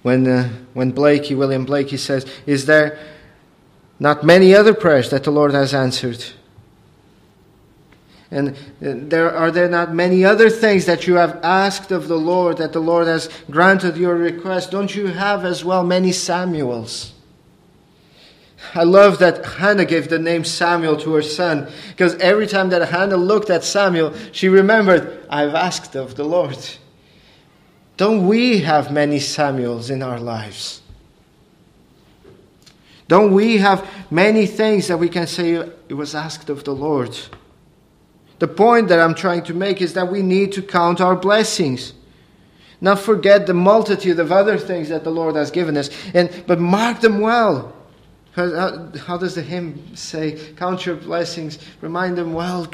When, 0.00 0.26
uh, 0.26 0.48
when 0.72 0.94
Blaikie, 0.94 1.36
William 1.36 1.66
Blaikie 1.66 1.98
says, 1.98 2.24
Is 2.46 2.64
there 2.64 2.98
not 3.98 4.24
many 4.24 4.54
other 4.54 4.72
prayers 4.72 5.10
that 5.10 5.24
the 5.24 5.30
Lord 5.30 5.52
has 5.52 5.74
answered? 5.74 6.24
And 8.30 8.56
there 8.80 9.30
are 9.30 9.50
there 9.50 9.68
not 9.68 9.92
many 9.92 10.24
other 10.24 10.48
things 10.48 10.86
that 10.86 11.06
you 11.06 11.16
have 11.16 11.38
asked 11.42 11.92
of 11.92 12.08
the 12.08 12.16
Lord 12.16 12.56
that 12.56 12.72
the 12.72 12.80
Lord 12.80 13.06
has 13.06 13.28
granted 13.50 13.98
your 13.98 14.14
request? 14.14 14.70
Don't 14.70 14.96
you 14.96 15.08
have 15.08 15.44
as 15.44 15.62
well 15.62 15.84
many 15.84 16.12
Samuels? 16.12 17.12
I 18.74 18.84
love 18.84 19.18
that 19.18 19.44
Hannah 19.44 19.84
gave 19.84 20.08
the 20.08 20.18
name 20.18 20.44
Samuel 20.44 20.96
to 20.98 21.14
her 21.14 21.22
son 21.22 21.70
because 21.90 22.14
every 22.16 22.46
time 22.46 22.68
that 22.70 22.88
Hannah 22.88 23.16
looked 23.16 23.50
at 23.50 23.64
Samuel, 23.64 24.14
she 24.32 24.48
remembered, 24.48 25.26
I've 25.28 25.54
asked 25.54 25.96
of 25.96 26.14
the 26.14 26.24
Lord. 26.24 26.58
Don't 27.96 28.26
we 28.28 28.60
have 28.60 28.92
many 28.92 29.18
Samuels 29.18 29.90
in 29.90 30.02
our 30.02 30.18
lives? 30.18 30.82
Don't 33.08 33.32
we 33.32 33.56
have 33.56 33.88
many 34.10 34.46
things 34.46 34.86
that 34.86 34.98
we 34.98 35.08
can 35.08 35.26
say 35.26 35.54
it 35.88 35.94
was 35.94 36.14
asked 36.14 36.48
of 36.48 36.62
the 36.62 36.74
Lord? 36.74 37.18
The 38.38 38.46
point 38.48 38.88
that 38.88 39.00
I'm 39.00 39.14
trying 39.14 39.42
to 39.44 39.54
make 39.54 39.82
is 39.82 39.94
that 39.94 40.10
we 40.10 40.22
need 40.22 40.52
to 40.52 40.62
count 40.62 41.00
our 41.00 41.16
blessings. 41.16 41.92
Not 42.80 43.00
forget 43.00 43.46
the 43.46 43.52
multitude 43.52 44.18
of 44.18 44.32
other 44.32 44.56
things 44.56 44.88
that 44.88 45.04
the 45.04 45.10
Lord 45.10 45.34
has 45.34 45.50
given 45.50 45.76
us, 45.76 45.90
and, 46.14 46.44
but 46.46 46.60
mark 46.60 47.00
them 47.00 47.20
well. 47.20 47.74
How, 48.32 48.88
how, 49.06 49.16
does 49.18 49.34
the 49.34 49.42
hymn 49.42 49.96
say? 49.96 50.54
Count 50.54 50.86
your 50.86 50.96
blessings, 50.96 51.58
remind 51.80 52.16
them 52.16 52.32
well. 52.32 52.68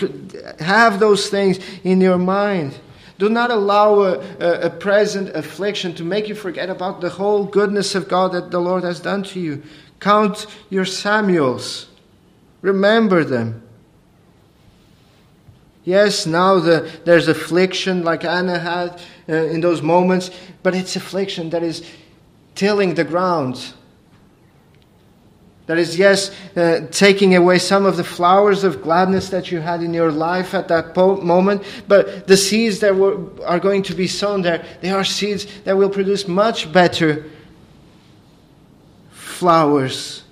Have 0.60 1.00
those 1.00 1.30
things 1.30 1.58
in 1.82 2.00
your 2.00 2.18
mind. 2.18 2.78
Do 3.18 3.30
not 3.30 3.50
allow 3.50 4.00
a, 4.00 4.18
a, 4.38 4.60
a, 4.66 4.70
present 4.70 5.30
affliction 5.30 5.94
to 5.94 6.04
make 6.04 6.28
you 6.28 6.34
forget 6.34 6.68
about 6.68 7.00
the 7.00 7.08
whole 7.08 7.46
goodness 7.46 7.94
of 7.94 8.08
God 8.08 8.32
that 8.32 8.50
the 8.50 8.60
Lord 8.60 8.84
has 8.84 9.00
done 9.00 9.22
to 9.24 9.40
you. 9.40 9.62
Count 10.00 10.46
your 10.68 10.84
Samuels, 10.84 11.88
remember 12.60 13.24
them. 13.24 13.62
Yes, 15.84 16.26
now 16.26 16.58
the, 16.58 16.90
there's 17.04 17.28
affliction 17.28 18.02
like 18.02 18.24
Anna 18.24 18.58
had 18.58 19.00
uh, 19.28 19.34
in 19.34 19.62
those 19.62 19.80
moments, 19.80 20.30
but 20.62 20.74
it's 20.74 20.96
affliction 20.96 21.48
that 21.50 21.62
is 21.62 21.88
tilling 22.54 22.96
the 22.96 23.04
ground 23.04 23.72
that 25.66 25.78
is, 25.78 25.98
yes, 25.98 26.30
uh, 26.56 26.86
taking 26.92 27.34
away 27.34 27.58
some 27.58 27.86
of 27.86 27.96
the 27.96 28.04
flowers 28.04 28.62
of 28.62 28.82
gladness 28.82 29.30
that 29.30 29.50
you 29.50 29.58
had 29.60 29.82
in 29.82 29.92
your 29.92 30.12
life 30.12 30.54
at 30.54 30.68
that 30.68 30.94
po- 30.94 31.20
moment, 31.20 31.62
but 31.88 32.28
the 32.28 32.36
seeds 32.36 32.78
that 32.80 32.94
were, 32.94 33.18
are 33.44 33.58
going 33.58 33.82
to 33.82 33.94
be 33.94 34.06
sown 34.06 34.42
there, 34.42 34.64
they 34.80 34.90
are 34.90 35.04
seeds 35.04 35.46
that 35.64 35.76
will 35.76 35.90
produce 35.90 36.28
much 36.28 36.72
better 36.72 37.28
flowers. 39.10 40.22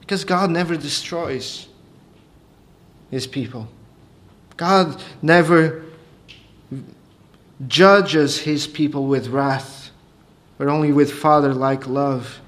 Because 0.00 0.24
God 0.24 0.50
never 0.50 0.76
destroys 0.76 1.66
his 3.10 3.26
people, 3.26 3.66
God 4.58 5.02
never 5.22 5.84
judges 7.66 8.38
his 8.38 8.66
people 8.66 9.06
with 9.06 9.28
wrath, 9.28 9.90
but 10.58 10.68
only 10.68 10.92
with 10.92 11.10
father 11.12 11.54
like 11.54 11.86
love. 11.86 12.40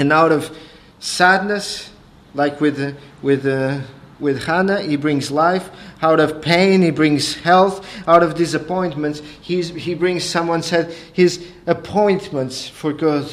And 0.00 0.14
out 0.14 0.32
of 0.32 0.56
sadness, 0.98 1.90
like 2.32 2.58
with, 2.58 2.98
with, 3.20 3.44
uh, 3.44 3.80
with 4.18 4.44
Hannah, 4.44 4.80
he 4.80 4.96
brings 4.96 5.30
life. 5.30 5.68
Out 6.00 6.20
of 6.20 6.40
pain, 6.40 6.80
he 6.80 6.90
brings 6.90 7.34
health. 7.34 7.86
Out 8.08 8.22
of 8.22 8.34
disappointments, 8.34 9.20
he's, 9.42 9.68
he 9.68 9.92
brings, 9.92 10.24
someone 10.24 10.62
said, 10.62 10.90
his 11.12 11.46
appointments 11.66 12.66
for 12.66 12.94
good. 12.94 13.28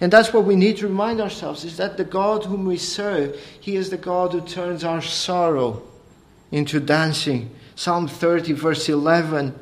And 0.00 0.10
that's 0.10 0.32
what 0.32 0.44
we 0.44 0.56
need 0.56 0.78
to 0.78 0.88
remind 0.88 1.20
ourselves 1.20 1.66
is 1.66 1.76
that 1.76 1.98
the 1.98 2.04
God 2.04 2.46
whom 2.46 2.64
we 2.64 2.78
serve, 2.78 3.38
he 3.60 3.76
is 3.76 3.90
the 3.90 3.98
God 3.98 4.32
who 4.32 4.40
turns 4.40 4.84
our 4.84 5.02
sorrow 5.02 5.82
into 6.50 6.80
dancing. 6.80 7.54
Psalm 7.74 8.08
30, 8.08 8.54
verse 8.54 8.88
11. 8.88 9.54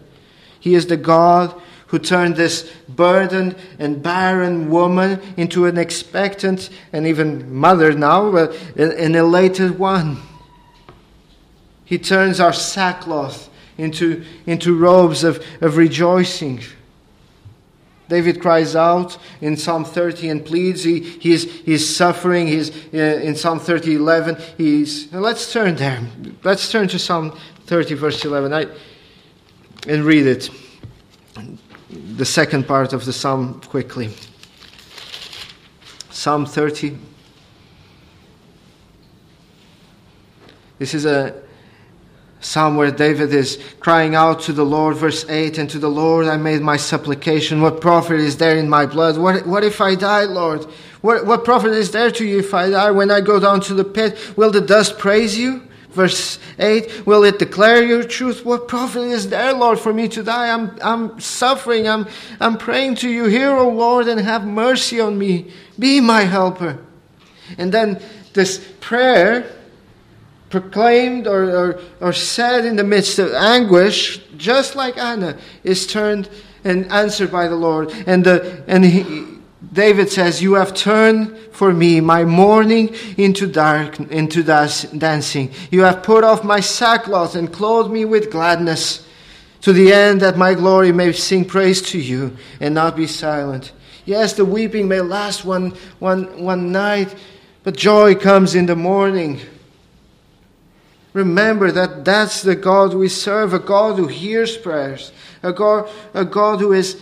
He 0.61 0.77
is 0.77 0.87
the 0.87 0.97
God 0.97 1.61
who 1.89 1.99
turned 1.99 2.37
this 2.37 2.71
burdened 2.89 3.57
and 3.79 4.03
barren 4.03 4.71
woman 4.71 5.21
into 5.37 5.67
an 5.67 5.79
expectant 5.79 6.71
and 6.93 7.07
even 7.07 7.55
mother 7.55 7.93
now, 7.93 8.35
an 8.37 9.15
elated 9.15 9.79
one. 9.79 10.19
He 11.85 11.99
turns 11.99 12.41
our 12.41 12.53
sackcloth 12.53 13.51
into, 13.77 14.25
into 14.47 14.77
robes 14.77 15.25
of, 15.25 15.45
of 15.61 15.77
rejoicing. 15.77 16.61
David 18.09 18.41
cries 18.41 18.77
out 18.77 19.19
in 19.41 19.57
Psalm 19.57 19.85
30 19.85 20.29
and 20.29 20.45
pleads. 20.45 20.85
He, 20.85 21.01
he, 21.01 21.33
is, 21.33 21.45
he 21.45 21.75
is 21.75 21.97
suffering. 21.97 22.47
He's 22.47 22.71
uh, 22.93 23.21
in 23.23 23.35
Psalm 23.35 23.61
30, 23.61 23.95
11. 23.97 24.37
He's, 24.57 25.13
let's 25.13 25.53
turn 25.53 25.77
there. 25.77 26.01
Let's 26.43 26.71
turn 26.71 26.89
to 26.89 26.99
Psalm 26.99 27.39
30, 27.67 27.95
verse 27.95 28.25
11, 28.25 28.53
I, 28.53 28.67
and 29.87 30.05
read 30.05 30.27
it 30.27 30.51
the 32.17 32.25
second 32.25 32.69
part 32.69 32.93
of 32.93 33.05
the 33.05 33.13
psalm 33.13 33.61
quickly. 33.63 34.11
Psalm 36.11 36.47
30. 36.47 36.97
This 40.79 40.95
is 40.95 41.07
a 41.07 41.43
psalm 42.41 42.77
where 42.77 42.91
David 42.91 43.33
is 43.35 43.59
crying 43.81 44.15
out 44.15 44.41
to 44.43 44.53
the 44.53 44.65
Lord, 44.65 44.97
verse 44.97 45.29
8, 45.29 45.59
and 45.59 45.71
to 45.71 45.79
the 45.79 45.89
Lord 45.89 46.27
I 46.27 46.37
made 46.37 46.61
my 46.61 46.77
supplication. 46.77 47.61
What 47.61 47.81
profit 47.81 48.21
is 48.21 48.37
there 48.37 48.57
in 48.57 48.69
my 48.69 48.87
blood? 48.87 49.19
What, 49.19 49.47
what 49.47 49.65
if 49.65 49.81
I 49.81 49.95
die, 49.95 50.25
Lord? 50.25 50.65
What, 51.01 51.27
what 51.27 51.45
profit 51.45 51.73
is 51.73 51.91
there 51.91 52.11
to 52.13 52.25
you 52.25 52.39
if 52.39 52.55
I 52.55 52.71
die? 52.71 52.91
When 52.91 53.11
I 53.11 53.23
go 53.23 53.41
down 53.41 53.61
to 53.63 53.75
the 53.75 53.85
pit, 53.85 54.37
will 54.37 54.51
the 54.51 54.61
dust 54.61 54.99
praise 54.99 55.37
you? 55.37 55.67
Verse 55.95 56.39
8 56.59 57.07
Will 57.07 57.25
it 57.25 57.39
declare 57.39 57.83
your 57.85 58.05
truth? 58.05 58.45
What 58.45 58.69
profit 58.69 59.03
is 59.03 59.29
there, 59.29 59.53
Lord, 59.53 59.79
for 59.79 59.93
me 59.93 60.09
to 60.09 60.23
die? 60.23 60.53
I'm, 60.53 60.77
I'm 60.83 61.21
suffering. 61.21 61.89
I'm, 61.89 62.07
I'm 62.41 62.59
praying 62.59 62.97
to 62.97 63.09
you. 63.09 63.27
Hear, 63.27 63.53
O 63.53 63.69
Lord, 63.69 64.09
and 64.09 64.21
have 64.21 64.47
mercy 64.47 65.01
on 65.01 65.17
me. 65.19 65.53
Be 65.79 66.01
my 66.01 66.23
helper. 66.23 66.79
And 67.59 67.73
then 67.73 68.03
this 68.33 68.67
prayer, 68.81 69.51
proclaimed 70.51 71.27
or, 71.27 71.51
or, 71.51 71.81
or 72.01 72.13
said 72.13 72.65
in 72.65 72.77
the 72.77 72.85
midst 72.85 73.19
of 73.19 73.33
anguish, 73.33 74.19
just 74.37 74.77
like 74.77 74.97
Anna, 74.97 75.37
is 75.65 75.85
turned 75.85 76.29
and 76.63 76.91
answered 76.93 77.33
by 77.33 77.49
the 77.49 77.57
Lord. 77.57 77.91
And, 78.07 78.25
the, 78.25 78.63
and 78.69 78.85
he, 78.85 79.25
David 79.73 80.11
says, 80.11 80.43
You 80.43 80.55
have 80.55 80.75
turned 80.75 81.37
for 81.53 81.73
me 81.73 82.01
my 82.01 82.25
mourning 82.25 82.95
into 83.17 83.47
dark 83.47 83.99
into 84.01 84.43
dancing. 84.43 85.53
You 85.71 85.83
have 85.83 86.03
put 86.03 86.25
off 86.25 86.45
my 86.45 86.61
sackcloth 86.61 87.35
and 87.37 87.53
clothed 87.53 87.91
me 87.91 88.05
with 88.05 88.31
gladness, 88.31 89.07
to 89.63 89.73
the 89.73 89.93
end 89.93 90.21
that 90.21 90.37
my 90.37 90.55
glory 90.55 90.93
may 90.93 91.13
sing 91.13 91.45
praise 91.45 91.81
to 91.83 91.99
you 91.99 92.37
and 92.61 92.75
not 92.75 92.97
be 92.97 93.07
silent. 93.07 93.73
Yes, 94.05 94.35
the 94.35 94.45
weeping 94.45 94.89
may 94.89 95.01
last 95.01 95.45
one, 95.45 95.71
one, 95.99 96.43
one 96.43 96.71
night, 96.71 97.15
but 97.63 97.75
joy 97.75 98.15
comes 98.15 98.55
in 98.55 98.67
the 98.67 98.77
morning. 98.77 99.41
Remember 101.15 101.71
that 101.71 102.05
that's 102.05 102.43
the 102.43 102.57
God 102.57 102.93
we 102.93 103.09
serve, 103.09 103.55
a 103.55 103.59
God 103.59 103.97
who 103.97 104.09
hears 104.09 104.57
prayers, 104.57 105.13
a 105.43 105.53
God, 105.53 105.89
a 106.13 106.25
God 106.25 106.61
who 106.61 106.73
is 106.73 107.01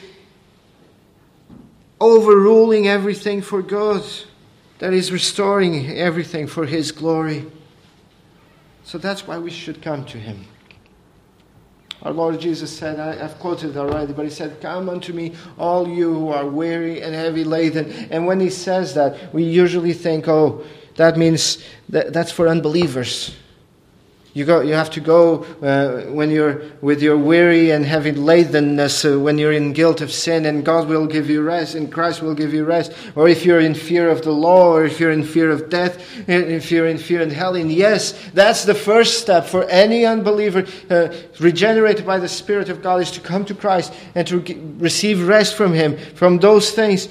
overruling 2.03 2.89
everything 2.89 3.41
for 3.41 3.63
good, 3.63 4.03
that 4.81 4.93
is 4.93 5.13
restoring 5.13 5.89
everything 5.91 6.49
for 6.49 6.67
His 6.67 6.91
glory. 6.91 7.47
So 8.83 8.99
that's 8.99 9.27
why 9.27 9.39
we 9.39 9.51
should 9.51 9.81
come 9.81 10.05
to 10.07 10.19
Him. 10.19 10.45
Our 12.03 12.13
Lord 12.13 12.41
Jesus 12.41 12.77
said, 12.77 12.99
I, 12.99 13.15
have 13.15 13.39
quoted 13.39 13.77
already, 13.77 14.13
but 14.13 14.25
He 14.25 14.31
said, 14.31 14.61
Come 14.61 14.89
unto 14.89 15.13
me, 15.13 15.35
all 15.57 15.89
you 15.89 16.13
who 16.13 16.29
are 16.31 16.47
weary 16.47 17.01
and 17.01 17.15
heavy 17.15 17.45
laden. 17.45 17.91
And 18.11 18.27
when 18.27 18.41
He 18.41 18.51
says 18.51 18.95
that, 18.95 19.33
we 19.33 19.45
usually 19.45 19.93
think, 19.93 20.27
oh, 20.27 20.65
that 20.97 21.17
means 21.17 21.65
that, 21.89 22.13
that's 22.13 22.33
for 22.33 22.49
unbelievers. 22.49 23.37
You, 24.35 24.47
go, 24.47 24.63
you 24.63 24.73
have 24.73 24.89
to 24.93 25.01
go 25.01 25.45
uh, 25.61 26.11
when 26.11 26.31
you're 26.31 26.63
with 26.81 27.03
your 27.03 27.19
weary 27.19 27.71
and 27.71 27.85
heavy 27.85 28.13
ladenness, 28.13 29.05
uh, 29.05 29.21
when 29.21 29.37
you're 29.37 29.53
in 29.53 29.75
guilt 29.75 30.01
of 30.01 30.11
sin, 30.11 30.47
and 30.47 30.65
God 30.65 30.89
will 30.89 31.07
give 31.07 31.29
you 31.29 31.43
rest, 31.43 31.75
and 31.75 31.93
Christ 31.93 32.23
will 32.23 32.35
give 32.35 32.55
you 32.55 32.65
rest. 32.65 32.93
Or 33.15 33.29
if 33.29 33.45
you're 33.45 33.61
in 33.61 33.75
fear 33.75 34.09
of 34.09 34.23
the 34.23 34.33
law, 34.33 34.73
or 34.73 34.87
if 34.87 34.99
you're 34.99 35.11
in 35.11 35.23
fear 35.23 35.51
of 35.51 35.69
death, 35.69 36.29
if 36.29 36.73
you're 36.73 36.87
in 36.87 36.97
fear 36.97 37.21
and 37.21 37.31
hell. 37.31 37.57
And 37.57 37.71
yes, 37.71 38.19
that's 38.33 38.65
the 38.65 38.75
first 38.75 39.21
step 39.21 39.45
for 39.45 39.65
any 39.65 40.07
unbeliever 40.07 40.65
uh, 40.89 41.15
regenerated 41.39 42.07
by 42.07 42.19
the 42.19 42.29
Spirit 42.29 42.71
of 42.71 42.83
God 42.83 43.03
is 43.03 43.11
to 43.11 43.21
come 43.21 43.45
to 43.45 43.55
Christ 43.55 43.93
and 44.15 44.27
to 44.29 44.41
receive 44.79 45.29
rest 45.29 45.57
from 45.57 45.75
Him, 45.75 45.99
from 46.15 46.39
those 46.39 46.71
things. 46.71 47.09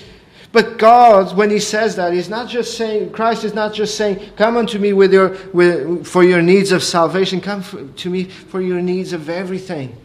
But 0.51 0.77
God, 0.77 1.35
when 1.37 1.49
He 1.49 1.59
says 1.59 1.95
that, 1.95 2.13
He's 2.13 2.29
not 2.29 2.49
just 2.49 2.77
saying, 2.77 3.11
Christ 3.11 3.43
is 3.43 3.53
not 3.53 3.73
just 3.73 3.95
saying, 3.95 4.31
Come 4.35 4.57
unto 4.57 4.79
me 4.79 4.93
with 4.93 5.13
your, 5.13 5.37
with, 5.53 6.05
for 6.05 6.23
your 6.23 6.41
needs 6.41 6.71
of 6.71 6.83
salvation. 6.83 7.39
Come 7.39 7.61
for, 7.61 7.83
to 7.85 8.09
me 8.09 8.25
for 8.25 8.61
your 8.61 8.81
needs 8.81 9.13
of 9.13 9.29
everything, 9.29 9.95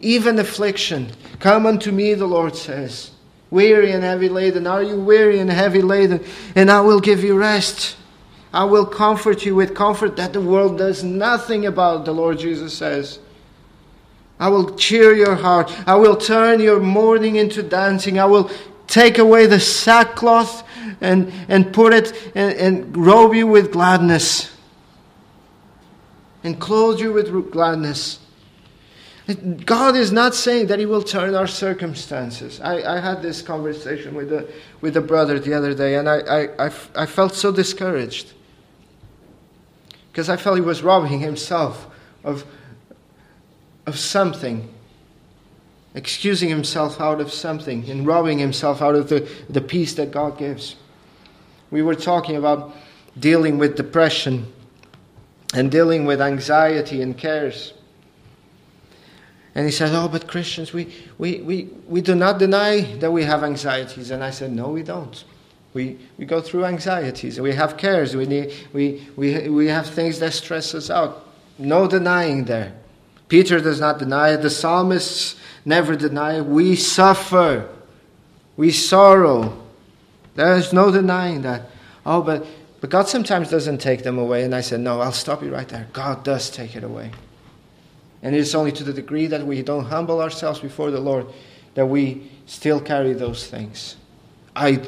even 0.00 0.38
affliction. 0.38 1.10
Come 1.40 1.66
unto 1.66 1.90
me, 1.90 2.14
the 2.14 2.26
Lord 2.26 2.54
says. 2.54 3.10
Weary 3.50 3.92
and 3.92 4.02
heavy 4.02 4.28
laden. 4.28 4.66
Are 4.66 4.82
you 4.82 5.00
weary 5.00 5.38
and 5.38 5.50
heavy 5.50 5.82
laden? 5.82 6.24
And 6.54 6.70
I 6.70 6.80
will 6.80 7.00
give 7.00 7.22
you 7.22 7.38
rest. 7.38 7.96
I 8.52 8.64
will 8.64 8.86
comfort 8.86 9.44
you 9.44 9.54
with 9.54 9.74
comfort 9.74 10.16
that 10.16 10.32
the 10.32 10.40
world 10.40 10.78
does 10.78 11.04
nothing 11.04 11.66
about, 11.66 12.04
the 12.04 12.12
Lord 12.12 12.38
Jesus 12.38 12.76
says. 12.76 13.18
I 14.38 14.48
will 14.48 14.76
cheer 14.76 15.14
your 15.14 15.34
heart. 15.34 15.72
I 15.86 15.94
will 15.96 16.16
turn 16.16 16.60
your 16.60 16.80
mourning 16.80 17.36
into 17.36 17.62
dancing. 17.62 18.18
I 18.18 18.26
will 18.26 18.50
take 18.86 19.18
away 19.18 19.46
the 19.46 19.60
sackcloth 19.60 20.62
and, 21.00 21.32
and 21.48 21.72
put 21.72 21.92
it 21.92 22.12
and, 22.34 22.58
and 22.58 22.96
robe 22.96 23.34
you 23.34 23.46
with 23.46 23.72
gladness 23.72 24.56
and 26.46 26.60
clothe 26.60 27.00
you 27.00 27.12
with 27.12 27.50
gladness. 27.50 28.20
God 29.64 29.96
is 29.96 30.12
not 30.12 30.36
saying 30.36 30.68
that 30.68 30.78
He 30.78 30.86
will 30.86 31.02
turn 31.02 31.34
our 31.34 31.48
circumstances. 31.48 32.60
I, 32.60 32.96
I 32.96 33.00
had 33.00 33.20
this 33.20 33.42
conversation 33.42 34.14
with 34.14 34.32
a, 34.32 34.48
with 34.80 34.96
a 34.96 35.00
brother 35.00 35.40
the 35.40 35.52
other 35.52 35.74
day, 35.74 35.96
and 35.96 36.08
I, 36.08 36.18
I, 36.20 36.66
I, 36.66 36.70
I 36.94 37.06
felt 37.06 37.34
so 37.34 37.50
discouraged 37.50 38.32
because 40.12 40.28
I 40.28 40.36
felt 40.36 40.56
he 40.56 40.62
was 40.62 40.82
robbing 40.82 41.18
himself 41.18 41.88
of, 42.22 42.46
of 43.84 43.98
something, 43.98 44.72
excusing 45.96 46.50
himself 46.50 47.00
out 47.00 47.20
of 47.20 47.32
something, 47.32 47.90
and 47.90 48.06
robbing 48.06 48.38
himself 48.38 48.82
out 48.82 48.94
of 48.94 49.08
the, 49.08 49.28
the 49.48 49.62
peace 49.62 49.94
that 49.94 50.12
God 50.12 50.38
gives. 50.38 50.76
We 51.70 51.82
were 51.82 51.94
talking 51.94 52.36
about 52.36 52.76
dealing 53.18 53.56
with 53.58 53.76
depression 53.76 54.52
and 55.54 55.70
dealing 55.70 56.04
with 56.04 56.20
anxiety 56.20 57.00
and 57.00 57.16
cares. 57.16 57.72
And 59.54 59.64
he 59.64 59.72
said, 59.72 59.94
Oh, 59.94 60.06
but 60.06 60.28
Christians, 60.28 60.74
we, 60.74 60.94
we, 61.16 61.40
we, 61.40 61.70
we 61.88 62.02
do 62.02 62.14
not 62.14 62.38
deny 62.38 62.82
that 62.98 63.10
we 63.10 63.24
have 63.24 63.42
anxieties. 63.42 64.10
And 64.10 64.22
I 64.22 64.30
said, 64.30 64.52
No, 64.52 64.68
we 64.68 64.82
don't. 64.82 65.24
We, 65.72 65.98
we 66.18 66.26
go 66.26 66.42
through 66.42 66.66
anxieties. 66.66 67.40
We 67.40 67.54
have 67.54 67.78
cares. 67.78 68.14
We, 68.14 68.26
need, 68.26 68.52
we, 68.74 69.08
we, 69.16 69.48
we 69.48 69.66
have 69.68 69.86
things 69.86 70.18
that 70.18 70.34
stress 70.34 70.74
us 70.74 70.90
out. 70.90 71.26
No 71.58 71.88
denying 71.88 72.44
there. 72.44 72.74
Peter 73.28 73.60
does 73.60 73.80
not 73.80 73.98
deny 73.98 74.30
it. 74.30 74.42
The 74.42 74.50
psalmists 74.50 75.36
never 75.64 75.96
deny 75.96 76.38
it. 76.38 76.46
We 76.46 76.76
suffer. 76.76 77.68
We 78.56 78.70
sorrow. 78.70 79.62
There 80.34 80.56
is 80.56 80.72
no 80.72 80.90
denying 80.90 81.42
that. 81.42 81.70
Oh, 82.04 82.22
but, 82.22 82.46
but 82.80 82.90
God 82.90 83.08
sometimes 83.08 83.50
doesn't 83.50 83.78
take 83.78 84.04
them 84.04 84.18
away. 84.18 84.44
And 84.44 84.54
I 84.54 84.60
said, 84.60 84.80
No, 84.80 85.00
I'll 85.00 85.12
stop 85.12 85.42
you 85.42 85.52
right 85.52 85.68
there. 85.68 85.88
God 85.92 86.22
does 86.24 86.50
take 86.50 86.76
it 86.76 86.84
away. 86.84 87.10
And 88.22 88.34
it 88.34 88.38
is 88.38 88.54
only 88.54 88.72
to 88.72 88.84
the 88.84 88.92
degree 88.92 89.26
that 89.26 89.46
we 89.46 89.62
don't 89.62 89.84
humble 89.84 90.20
ourselves 90.20 90.60
before 90.60 90.90
the 90.90 91.00
Lord 91.00 91.26
that 91.74 91.86
we 91.86 92.30
still 92.46 92.80
carry 92.80 93.12
those 93.12 93.46
things. 93.46 93.96
I, 94.54 94.82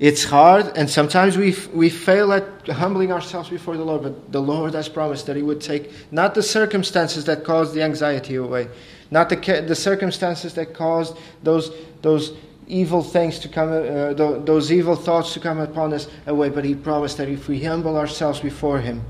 it's 0.00 0.24
hard, 0.24 0.78
and 0.78 0.88
sometimes 0.88 1.36
we, 1.36 1.54
we 1.74 1.90
fail 1.90 2.32
at 2.32 2.66
humbling 2.68 3.12
ourselves 3.12 3.50
before 3.50 3.76
the 3.76 3.84
Lord, 3.84 4.02
but 4.02 4.32
the 4.32 4.40
Lord 4.40 4.72
has 4.72 4.88
promised 4.88 5.26
that 5.26 5.36
He 5.36 5.42
would 5.42 5.60
take 5.60 5.92
not 6.10 6.34
the 6.34 6.42
circumstances 6.42 7.26
that 7.26 7.44
caused 7.44 7.74
the 7.74 7.82
anxiety 7.82 8.36
away, 8.36 8.68
not 9.10 9.28
the, 9.28 9.36
the 9.36 9.74
circumstances 9.74 10.54
that 10.54 10.72
caused 10.72 11.18
those, 11.42 11.70
those 12.00 12.32
evil 12.66 13.02
things 13.02 13.38
to 13.40 13.48
come, 13.50 13.68
uh, 13.68 14.14
those 14.14 14.72
evil 14.72 14.96
thoughts 14.96 15.34
to 15.34 15.40
come 15.40 15.60
upon 15.60 15.92
us 15.92 16.08
away, 16.26 16.48
but 16.48 16.64
He 16.64 16.74
promised 16.74 17.18
that 17.18 17.28
if 17.28 17.46
we 17.46 17.62
humble 17.62 17.98
ourselves 17.98 18.40
before 18.40 18.80
Him, 18.80 19.04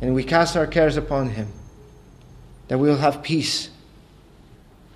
and 0.00 0.14
we 0.14 0.24
cast 0.24 0.56
our 0.56 0.66
cares 0.66 0.96
upon 0.96 1.28
Him, 1.28 1.52
that 2.68 2.78
we'll 2.78 2.96
have 2.96 3.22
peace. 3.22 3.68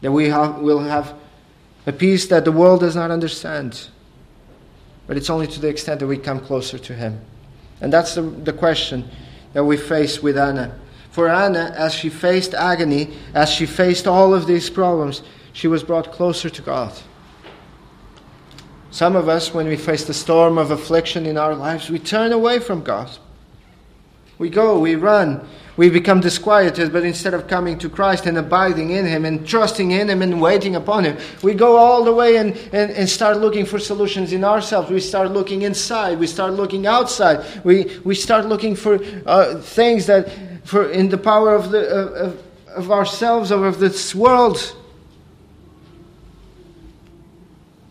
That 0.01 0.13
we 0.13 0.31
have, 0.31 0.61
will 0.61 0.81
have 0.81 1.13
a 1.87 1.93
peace 1.93 2.27
that 2.29 2.47
the 2.47 2.53
world 2.53 2.81
does 2.81 2.97
not 2.97 3.11
understand. 3.11 3.89
But 5.09 5.17
it's 5.17 5.31
only 5.31 5.49
to 5.49 5.61
the 5.61 5.69
extent 5.69 5.99
that 5.99 6.07
we 6.07 6.19
come 6.19 6.39
closer 6.39 6.79
to 6.79 6.95
Him. 6.95 7.21
And 7.81 7.93
that's 7.93 8.15
the, 8.15 8.23
the 8.23 8.53
question 8.53 9.09
that 9.55 9.65
we 9.65 9.77
face 9.77 10.23
with 10.23 10.39
Anna. 10.39 10.79
For 11.11 11.29
Anna, 11.29 11.75
as 11.77 11.95
she 11.95 12.11
faced 12.11 12.55
agony, 12.55 13.15
as 13.35 13.51
she 13.51 13.67
faced 13.67 14.07
all 14.07 14.33
of 14.33 14.47
these 14.47 14.71
problems, 14.71 15.23
she 15.53 15.67
was 15.67 15.83
brought 15.83 16.13
closer 16.13 16.49
to 16.49 16.63
God. 16.63 16.93
Some 18.91 19.17
of 19.17 19.29
us, 19.29 19.53
when 19.53 19.67
we 19.67 19.77
face 19.77 20.05
the 20.05 20.15
storm 20.15 20.59
of 20.59 20.71
affliction 20.71 21.27
in 21.27 21.37
our 21.37 21.55
lives, 21.55 21.91
we 21.91 21.99
turn 21.99 22.33
away 22.33 22.59
from 22.59 22.83
God. 22.83 23.11
We 24.39 24.51
go, 24.51 24.79
we 24.79 24.95
run, 24.95 25.47
we 25.79 25.89
become 25.89 26.21
disquieted, 26.21 26.93
but 26.93 27.05
instead 27.05 27.35
of 27.35 27.47
coming 27.47 27.79
to 27.79 27.89
Christ 27.89 28.27
and 28.27 28.37
abiding 28.37 28.91
in 28.91 29.07
Him 29.07 29.25
and 29.25 29.47
trusting 29.47 29.93
in 29.93 30.11
Him 30.11 30.23
and 30.23 30.41
waiting 30.41 30.75
upon 30.75 31.05
Him, 31.05 31.17
we 31.41 31.55
go 31.55 31.77
all 31.77 32.03
the 32.03 32.13
way 32.13 32.37
and, 32.37 32.57
and, 32.73 32.91
and 32.91 33.09
start 33.09 33.39
looking 33.39 33.65
for 33.65 33.79
solutions 33.79 34.33
in 34.33 34.43
ourselves. 34.43 34.91
We 34.91 34.99
start 34.99 35.31
looking 35.31 35.63
inside, 35.63 36.19
we 36.19 36.27
start 36.27 36.55
looking 36.55 36.89
outside, 36.89 37.47
we, 37.63 37.97
we 38.05 38.17
start 38.17 38.47
looking 38.47 38.75
for 38.75 38.99
uh, 39.25 39.61
things 39.61 40.07
that, 40.07 40.29
for 40.67 40.91
in 40.91 41.11
the 41.11 41.19
power 41.19 41.55
of, 41.55 41.71
the, 41.71 41.89
of, 41.89 42.45
of 42.75 42.91
ourselves 42.91 43.53
or 43.53 43.65
of 43.65 43.79
this 43.79 44.17
world. 44.17 44.75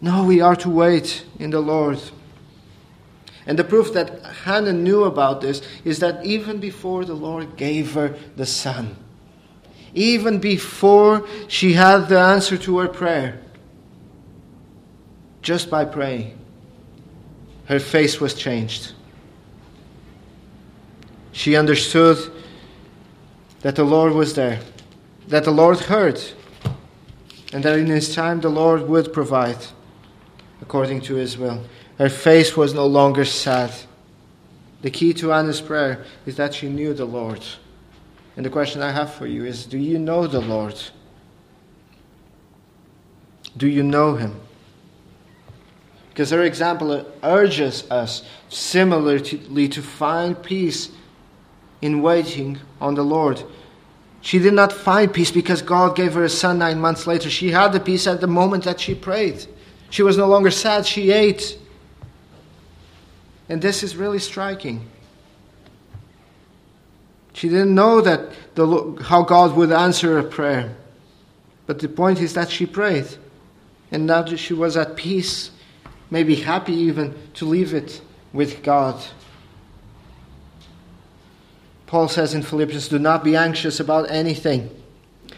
No, 0.01 0.25
we 0.25 0.41
are 0.41 0.57
to 0.57 0.69
wait 0.69 1.23
in 1.39 1.51
the 1.51 1.61
Lord. 1.61 2.01
And 3.47 3.57
the 3.57 3.63
proof 3.63 3.93
that 3.93 4.23
Hannah 4.43 4.73
knew 4.73 5.05
about 5.05 5.39
this 5.39 5.61
is 5.85 5.99
that 5.99 6.23
even 6.25 6.59
before 6.59 7.05
the 7.05 7.13
Lord 7.13 7.55
gave 7.55 7.93
her 7.93 8.15
the 8.35 8.45
son, 8.45 8.97
even 9.93 10.39
before 10.39 11.25
she 11.47 11.73
had 11.73 12.09
the 12.09 12.19
answer 12.19 12.57
to 12.57 12.77
her 12.79 12.89
prayer, 12.89 13.41
just 15.41 15.69
by 15.69 15.85
praying, 15.85 16.37
her 17.65 17.79
face 17.79 18.19
was 18.19 18.33
changed. 18.33 18.91
She 21.31 21.55
understood 21.55 22.17
that 23.61 23.77
the 23.77 23.85
Lord 23.85 24.11
was 24.11 24.35
there, 24.35 24.59
that 25.29 25.45
the 25.45 25.51
Lord 25.51 25.79
heard, 25.79 26.19
and 27.53 27.63
that 27.63 27.79
in 27.79 27.87
His 27.87 28.13
time 28.13 28.41
the 28.41 28.49
Lord 28.49 28.89
would 28.89 29.13
provide 29.13 29.67
according 30.61 30.99
to 31.01 31.15
His 31.15 31.37
will. 31.37 31.63
Her 31.97 32.09
face 32.09 32.55
was 32.55 32.73
no 32.73 32.85
longer 32.85 33.25
sad. 33.25 33.71
The 34.81 34.91
key 34.91 35.13
to 35.15 35.33
Anna's 35.33 35.61
prayer 35.61 36.05
is 36.25 36.35
that 36.35 36.53
she 36.53 36.69
knew 36.69 36.93
the 36.93 37.05
Lord. 37.05 37.43
And 38.35 38.45
the 38.45 38.51
question 38.51 38.81
I 38.83 38.91
have 38.91 39.13
for 39.13 39.25
you 39.25 39.45
is 39.45 39.65
do 39.65 39.77
you 39.77 39.97
know 39.97 40.27
the 40.27 40.41
Lord? 40.41 40.79
Do 43.55 43.67
you 43.67 43.81
know 43.81 44.15
him? 44.15 44.39
Because 46.09 46.29
her 46.29 46.43
example 46.43 47.05
urges 47.23 47.89
us 47.89 48.23
similarly 48.49 49.67
to 49.69 49.81
find 49.81 50.41
peace 50.41 50.89
in 51.81 52.01
waiting 52.01 52.59
on 52.79 52.95
the 52.95 53.03
Lord. 53.03 53.43
She 54.21 54.39
did 54.39 54.53
not 54.53 54.73
find 54.73 55.13
peace 55.13 55.31
because 55.31 55.61
God 55.61 55.95
gave 55.95 56.13
her 56.13 56.23
a 56.23 56.29
son 56.29 56.59
nine 56.59 56.79
months 56.79 57.07
later. 57.07 57.29
She 57.29 57.51
had 57.51 57.71
the 57.71 57.79
peace 57.79 58.07
at 58.07 58.19
the 58.19 58.27
moment 58.27 58.63
that 58.65 58.79
she 58.79 58.95
prayed. 58.95 59.45
She 59.89 60.03
was 60.03 60.17
no 60.17 60.27
longer 60.27 60.51
sad, 60.51 60.85
she 60.85 61.11
ate. 61.11 61.57
And 63.49 63.61
this 63.61 63.83
is 63.83 63.95
really 63.95 64.19
striking. 64.19 64.87
She 67.33 67.49
didn't 67.49 67.75
know 67.75 68.01
that 68.01 68.31
the, 68.55 68.97
how 69.03 69.23
God 69.23 69.55
would 69.55 69.71
answer 69.71 70.17
a 70.17 70.23
prayer. 70.23 70.75
But 71.65 71.79
the 71.79 71.87
point 71.87 72.19
is 72.19 72.33
that 72.33 72.49
she 72.49 72.65
prayed. 72.65 73.07
And 73.91 74.05
now 74.05 74.25
she 74.25 74.53
was 74.53 74.75
at 74.75 74.95
peace, 74.95 75.51
maybe 76.09 76.35
happy 76.35 76.73
even 76.73 77.15
to 77.35 77.45
leave 77.45 77.73
it 77.73 78.01
with 78.33 78.63
God. 78.63 79.01
Paul 81.85 82.09
says 82.09 82.33
in 82.33 82.41
Philippians, 82.41 82.89
Do 82.89 82.99
not 82.99 83.23
be 83.23 83.35
anxious 83.35 83.79
about 83.79 84.11
anything, 84.11 84.69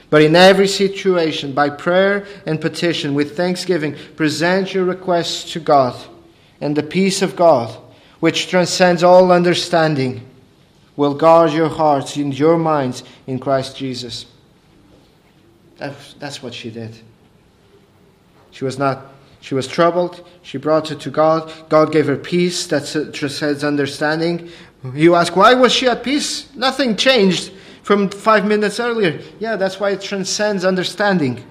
but 0.10 0.24
in 0.24 0.36
every 0.36 0.68
situation, 0.68 1.53
by 1.53 1.70
prayer 1.70 2.26
and 2.47 2.60
petition, 2.60 3.14
with 3.14 3.38
thanksgiving, 3.38 3.95
present 4.16 4.74
your 4.74 4.86
requests 4.86 5.51
to 5.53 5.60
God, 5.60 5.95
and 6.60 6.76
the 6.76 6.82
peace 6.82 7.22
of 7.22 7.36
God 7.36 7.78
which 8.20 8.49
transcends 8.49 9.03
all 9.03 9.32
understanding, 9.32 10.26
will 10.95 11.13
guard 11.13 11.53
your 11.53 11.70
hearts 11.70 12.15
and 12.17 12.38
your 12.38 12.57
minds 12.57 13.03
in 13.28 13.39
Christ 13.39 13.78
Jesus. 13.78 14.26
That's, 15.78 16.13
that's 16.15 16.43
what 16.43 16.53
she 16.53 16.70
did. 16.70 16.97
She 18.51 18.65
was 18.65 18.78
not, 18.78 19.05
she 19.39 19.55
was 19.55 19.67
troubled. 19.67 20.28
She 20.41 20.57
brought 20.57 20.91
it 20.91 20.99
to 21.01 21.09
God. 21.09 21.51
God 21.70 21.93
gave 21.93 22.07
her 22.07 22.17
peace 22.17 22.67
that 22.67 23.13
transcends 23.13 23.63
understanding. 23.63 24.49
You 24.93 25.15
ask, 25.15 25.36
why 25.36 25.53
was 25.53 25.72
she 25.72 25.88
at 25.88 26.03
peace? 26.03 26.53
Nothing 26.55 26.97
changed 26.97 27.53
from 27.84 28.09
five 28.09 28.45
minutes 28.45 28.80
earlier. 28.80 29.22
Yeah, 29.39 29.55
that's 29.55 29.80
why 29.80 29.91
it 29.91 30.01
transcends 30.01 30.65
understanding. 30.65 31.45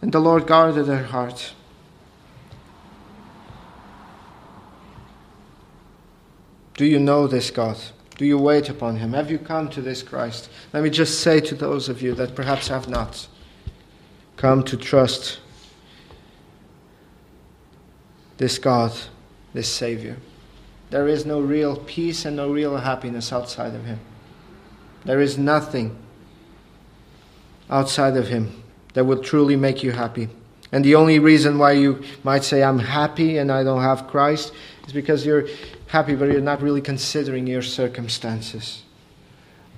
And 0.00 0.12
the 0.12 0.20
Lord 0.20 0.46
guarded 0.46 0.86
her 0.86 1.02
heart. 1.02 1.54
Do 6.76 6.84
you 6.84 6.98
know 6.98 7.26
this 7.26 7.50
God? 7.50 7.76
Do 8.16 8.24
you 8.24 8.38
wait 8.38 8.68
upon 8.68 8.96
him? 8.96 9.12
Have 9.12 9.30
you 9.30 9.38
come 9.38 9.68
to 9.70 9.80
this 9.80 10.02
Christ? 10.02 10.48
Let 10.72 10.82
me 10.82 10.90
just 10.90 11.20
say 11.20 11.40
to 11.40 11.54
those 11.54 11.88
of 11.88 12.02
you 12.02 12.14
that 12.14 12.34
perhaps 12.34 12.68
have 12.68 12.88
not 12.88 13.26
come 14.36 14.62
to 14.64 14.76
trust 14.76 15.38
this 18.36 18.58
God 18.58 18.92
this 19.52 19.68
Savior. 19.68 20.16
There 20.90 21.08
is 21.08 21.24
no 21.24 21.40
real 21.40 21.76
peace 21.76 22.24
and 22.24 22.36
no 22.36 22.50
real 22.50 22.76
happiness 22.76 23.32
outside 23.32 23.74
of 23.74 23.84
Him. 23.84 24.00
There 25.04 25.20
is 25.20 25.38
nothing 25.38 25.96
outside 27.70 28.16
of 28.16 28.28
Him 28.28 28.62
that 28.94 29.04
will 29.04 29.22
truly 29.22 29.56
make 29.56 29.82
you 29.82 29.92
happy. 29.92 30.28
And 30.74 30.84
the 30.84 30.96
only 30.96 31.18
reason 31.18 31.56
why 31.56 31.72
you 31.72 32.02
might 32.22 32.42
say, 32.42 32.62
I'm 32.62 32.78
happy 32.78 33.38
and 33.38 33.50
I 33.50 33.62
don't 33.62 33.80
have 33.80 34.08
Christ, 34.08 34.52
is 34.86 34.92
because 34.92 35.24
you're 35.24 35.46
happy, 35.86 36.16
but 36.16 36.26
you're 36.30 36.42
not 36.42 36.60
really 36.60 36.82
considering 36.82 37.46
your 37.46 37.62
circumstances. 37.62 38.82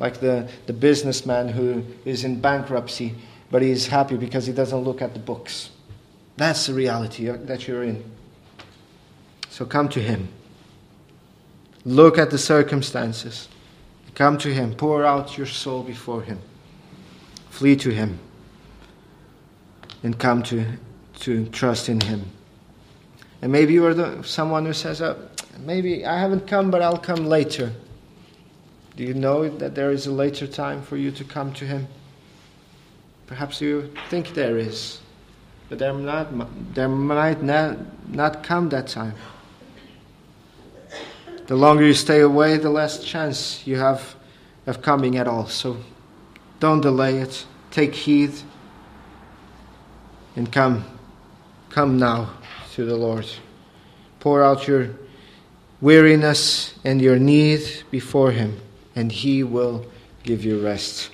Like 0.01 0.21
the, 0.21 0.49
the 0.67 0.73
businessman 0.73 1.49
who 1.49 1.85
is 2.05 2.25
in 2.25 2.41
bankruptcy, 2.41 3.15
but 3.51 3.63
he's 3.63 3.87
happy 3.87 4.17
because 4.17 4.47
he 4.47 4.53
doesn't 4.53 4.81
look 4.81 5.03
at 5.03 5.13
the 5.13 5.21
books. 5.21 5.71
That's 6.37 6.67
the 6.67 6.75
reality 6.75 7.27
that 7.29 7.69
you're 7.69 7.85
in. 7.85 8.03
So 9.51 9.65
come 9.65 9.89
to 9.91 10.01
him. 10.01 10.29
Look 11.85 12.19
at 12.19 12.31
the 12.31 12.39
circumstances. 12.39 13.49
Come 14.17 14.39
to 14.39 14.53
Him. 14.53 14.75
Pour 14.75 15.05
out 15.05 15.37
your 15.37 15.47
soul 15.47 15.83
before 15.83 16.23
Him. 16.23 16.41
Flee 17.51 17.77
to 17.77 17.91
Him. 17.91 18.19
And 20.03 20.19
come 20.19 20.43
to, 20.45 20.65
to 21.17 21.47
trust 21.47 21.89
in 21.89 22.01
Him. 22.01 22.25
And 23.43 23.53
maybe 23.53 23.75
you 23.75 23.85
are 23.87 23.95
the, 23.95 24.23
someone 24.23 24.65
who 24.65 24.73
says, 24.73 25.03
oh, 25.03 25.17
maybe 25.61 26.05
I 26.05 26.19
haven't 26.19 26.47
come, 26.47 26.71
but 26.71 26.83
I'll 26.83 26.99
come 26.99 27.27
later. 27.27 27.73
Do 28.97 29.05
you 29.05 29.15
know 29.15 29.49
that 29.49 29.75
there 29.75 29.91
is 29.91 30.07
a 30.07 30.13
later 30.13 30.47
time 30.47 30.83
for 30.83 30.97
you 30.97 31.11
to 31.13 31.25
come 31.25 31.53
to 31.55 31.65
Him? 31.67 31.87
Perhaps 33.27 33.61
you 33.61 33.93
think 34.09 34.35
there 34.35 34.57
is, 34.57 35.01
but 35.69 35.79
there, 35.79 35.93
not, 35.93 36.75
there 36.75 36.89
might 36.89 37.43
not, 37.43 37.77
not 38.09 38.43
come 38.43 38.69
that 38.71 38.87
time. 38.87 39.15
The 41.47 41.57
longer 41.57 41.85
you 41.85 41.95
stay 41.95 42.21
away, 42.21 42.57
the 42.57 42.71
less 42.71 43.05
chance 43.05 43.67
you 43.67 43.77
have 43.77 44.17
of 44.67 44.83
coming 44.83 45.17
at 45.17 45.29
all. 45.29 45.47
So 45.47 45.77
don't 46.59 46.81
delay 46.81 47.19
it. 47.19 47.47
Take 47.71 47.95
heed 47.95 48.33
and 50.35 50.51
come. 50.51 50.85
Come 51.77 51.99
now 51.99 52.31
to 52.73 52.87
the 52.87 52.97
Lord. 52.97 53.27
Pour 54.19 54.43
out 54.43 54.67
your 54.67 54.97
weariness 55.83 56.73
and 56.85 57.03
your 57.03 57.19
need 57.19 57.61
before 57.91 58.31
Him, 58.31 58.59
and 58.95 59.13
He 59.13 59.43
will 59.43 59.85
give 60.23 60.43
you 60.43 60.59
rest. 60.59 61.11